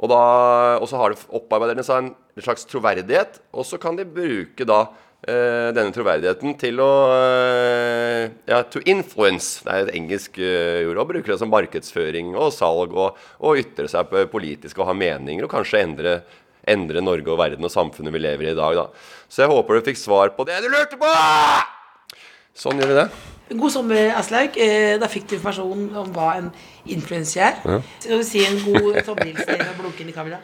Og, 0.02 0.10
da, 0.12 0.21
og 0.82 0.89
så 0.89 0.99
har 0.99 1.13
det 1.13 1.23
opparbeidet 1.32 1.86
seg 1.88 2.08
en 2.08 2.43
slags 2.43 2.65
troverdighet, 2.67 3.39
og 3.54 3.67
så 3.67 3.80
kan 3.82 3.99
de 3.99 4.08
bruke 4.10 4.67
da 4.67 4.82
eh, 4.88 5.02
denne 5.23 5.93
troverdigheten 5.95 6.55
til 6.59 6.79
å 6.83 6.91
eh, 7.15 8.23
Ja, 8.49 8.62
to 8.67 8.81
influence. 8.89 9.62
Det 9.63 9.71
er 9.71 9.86
et 9.86 9.95
engelsk 9.95 10.39
uh, 10.41 10.83
ord. 10.89 10.99
Og 10.99 11.12
bruker 11.13 11.33
det 11.33 11.39
som 11.39 11.51
markedsføring 11.53 12.33
og 12.36 12.51
salg 12.55 12.91
og, 12.91 13.19
og 13.39 13.59
ytre 13.62 13.88
seg 13.91 14.09
på 14.09 14.25
politisk 14.31 14.81
og 14.81 14.89
ha 14.89 14.95
meninger, 14.97 15.45
og 15.45 15.51
kanskje 15.53 15.83
endre, 15.83 16.15
endre 16.67 17.03
Norge 17.03 17.31
og 17.31 17.39
verden 17.39 17.63
og 17.63 17.71
samfunnet 17.71 18.15
vi 18.15 18.23
lever 18.23 18.49
i 18.49 18.51
i 18.51 18.57
dag, 18.57 18.75
da. 18.81 18.88
Så 19.31 19.45
jeg 19.45 19.51
håper 19.53 19.79
du 19.79 19.88
fikk 19.88 20.01
svar 20.01 20.33
på 20.36 20.45
det 20.49 20.59
du 20.63 20.67
lurte 20.71 20.99
på! 20.99 21.13
Sånn 22.53 22.81
gjør 22.81 22.91
vi 22.91 22.97
det. 22.99 23.05
God 23.59 23.73
sommer, 23.73 24.12
Aslaug. 24.17 24.58
Eh, 24.62 24.95
Da 25.02 25.08
fikk 25.12 25.29
du 25.29 25.37
informasjon 25.37 25.87
om 26.04 26.12
hva 26.15 26.33
en 26.39 26.52
influenser 26.85 27.48
er. 27.48 27.79
Skal 28.04 28.19
du 28.21 28.27
si 28.27 28.43
en 28.45 28.60
god 28.65 29.00
sommerhilsen 29.08 29.63
og 29.69 29.79
blunke 29.79 30.04
inn 30.04 30.12
i 30.12 30.15
kamera? 30.15 30.41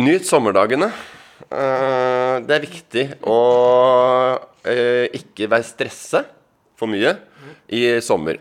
Nyt 0.00 0.24
sommerdagene. 0.24 0.88
Eh, 1.52 2.36
det 2.46 2.54
er 2.56 2.64
viktig 2.64 3.04
å 3.28 3.38
eh, 4.64 5.08
ikke 5.18 5.50
være 5.52 5.66
stressa 5.68 6.24
for 6.78 6.90
mye 6.90 7.16
i 7.72 7.84
sommer. 8.04 8.40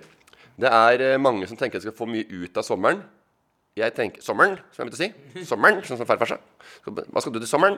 Det 0.62 0.70
er 0.70 1.04
eh, 1.10 1.18
mange 1.22 1.50
som 1.50 1.60
tenker 1.60 1.80
de 1.80 1.90
skal 1.90 1.98
få 1.98 2.08
mye 2.10 2.28
ut 2.30 2.58
av 2.58 2.66
sommeren. 2.66 3.02
jeg 3.76 3.94
tenker 3.96 4.22
Sommeren, 4.22 4.58
som 4.72 4.84
jeg 4.84 4.92
begynte 4.92 5.00
å 5.00 5.42
si. 5.42 5.46
Sommeren, 5.48 5.82
sånn 5.88 6.00
som 6.00 6.08
farfar 6.08 6.34
sa. 6.34 6.38
Hva 6.86 7.22
skal 7.24 7.34
du 7.34 7.40
til 7.40 7.50
sommeren? 7.50 7.78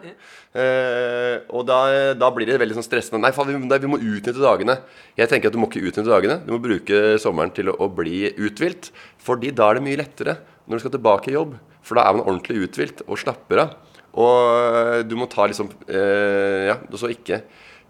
Eh, 0.57 1.37
og 1.53 1.65
da, 1.69 2.13
da 2.17 2.29
blir 2.33 2.49
det 2.49 2.59
veldig 2.61 2.77
sånn 2.77 2.87
stressende. 2.87 3.21
Nei, 3.23 3.33
faen, 3.33 3.49
vi, 3.49 3.57
nei, 3.61 3.79
vi 3.81 3.91
må 3.91 4.01
utnytte 4.01 4.41
dagene. 4.41 4.79
Jeg 5.17 5.31
tenker 5.31 5.49
at 5.49 5.55
du 5.55 5.61
må 5.61 5.69
ikke 5.69 5.85
utnytte 5.85 6.11
dagene. 6.11 6.41
Du 6.45 6.53
må 6.55 6.61
bruke 6.61 7.15
sommeren 7.21 7.53
til 7.55 7.71
å, 7.71 7.77
å 7.85 7.89
bli 7.89 8.25
uthvilt. 8.33 8.91
Fordi 9.23 9.53
da 9.55 9.69
er 9.69 9.79
det 9.79 9.87
mye 9.87 10.01
lettere 10.01 10.37
når 10.65 10.77
du 10.77 10.85
skal 10.85 10.95
tilbake 10.97 11.31
i 11.31 11.37
jobb. 11.37 11.57
For 11.83 11.99
da 11.99 12.07
er 12.07 12.17
man 12.17 12.25
ordentlig 12.27 12.67
uthvilt 12.67 13.05
og 13.07 13.19
slapper 13.21 13.65
av. 13.65 13.77
Og 14.13 14.33
eh, 14.77 14.99
du 15.07 15.15
må 15.17 15.27
ta 15.31 15.47
liksom 15.49 15.71
eh, 15.87 16.69
Ja, 16.69 16.77
så 16.93 17.09
ikke 17.13 17.41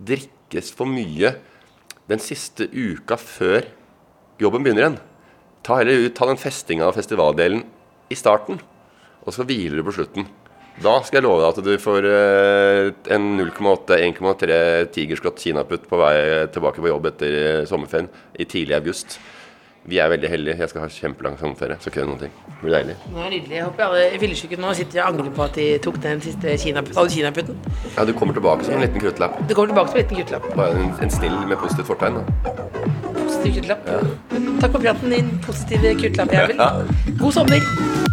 drikkes 0.04 0.72
for 0.76 0.90
mye 0.90 1.34
den 2.10 2.22
siste 2.24 2.68
uka 2.72 3.18
før 3.20 3.66
jobben 4.42 4.64
begynner 4.64 4.86
igjen. 4.86 5.02
Ta 5.64 5.80
heller 5.80 6.06
ut, 6.06 6.16
ta 6.16 6.28
den 6.28 6.40
festinga 6.40 6.90
av 6.90 6.98
festivaldelen 6.98 7.64
i 8.12 8.18
starten, 8.20 8.60
og 9.24 9.36
så 9.36 9.46
hviler 9.48 9.80
du 9.80 9.86
på 9.88 9.96
slutten. 9.96 10.28
Da 10.84 10.96
skal 11.06 11.20
jeg 11.20 11.28
love 11.28 11.44
deg 11.44 11.52
at 11.52 11.68
du 11.68 11.74
får 11.80 12.08
eh, 12.10 12.88
en 13.14 13.28
0,8-1,3 13.38 14.56
tigerskott 14.96 15.38
kinaputt 15.44 15.86
på 15.90 16.00
vei 16.02 16.16
tilbake 16.54 16.82
på 16.82 16.90
jobb 16.90 17.12
etter 17.12 17.38
eh, 17.38 17.66
sommerferien 17.70 18.10
i 18.42 18.48
tidlig 18.50 18.80
august. 18.80 19.20
Vi 19.86 19.98
er 20.00 20.08
veldig 20.08 20.30
heldige. 20.32 20.56
Jeg 20.60 20.70
skal 20.72 20.82
ha 20.86 20.88
kjempelang 20.88 21.34
sommerferie. 21.40 21.76
Så 21.84 21.90
ikke 21.92 22.00
gjøre 22.00 22.10
noen 22.14 22.22
ting. 22.22 22.32
Det 22.48 22.60
blir 22.62 22.76
deilig. 22.78 22.96
Det 23.04 23.24
er 23.26 23.34
nydelig. 23.34 23.56
Jeg 23.58 23.66
håper 23.68 23.84
alle 23.90 24.04
fyllesyke 24.22 24.60
nå 24.64 24.72
sitter 24.80 25.02
og 25.04 25.10
angrer 25.12 25.34
på 25.36 25.44
at 25.44 25.60
de 25.60 25.66
tok 25.84 25.98
den 26.06 26.24
siste 26.24 26.56
kinaputten. 26.64 27.60
Ja, 27.98 28.06
Du 28.08 28.14
kommer 28.14 28.34
tilbake 28.38 28.64
som 28.64 28.78
en 28.78 28.86
liten 28.86 29.04
kruttlapp. 29.04 29.36
Du 29.50 29.54
kommer 29.56 29.74
tilbake 29.74 29.92
som 29.92 30.00
en 30.00 30.06
liten 30.06 30.22
kruttlapp. 30.22 30.48
Bare 30.56 30.80
en, 30.80 30.96
en 31.04 31.12
snill 31.12 31.36
med 31.52 31.58
positivt 31.58 31.92
fortegn. 31.92 32.22
Da. 32.22 32.56
Positiv 33.20 33.60
guttelapp. 33.60 33.92
Takk 34.64 34.72
for 34.72 34.80
praten, 34.80 35.12
din 35.18 35.36
positive 35.44 35.94
guttelappjævel. 36.00 36.66
God 37.20 37.32
sommer. 37.42 38.13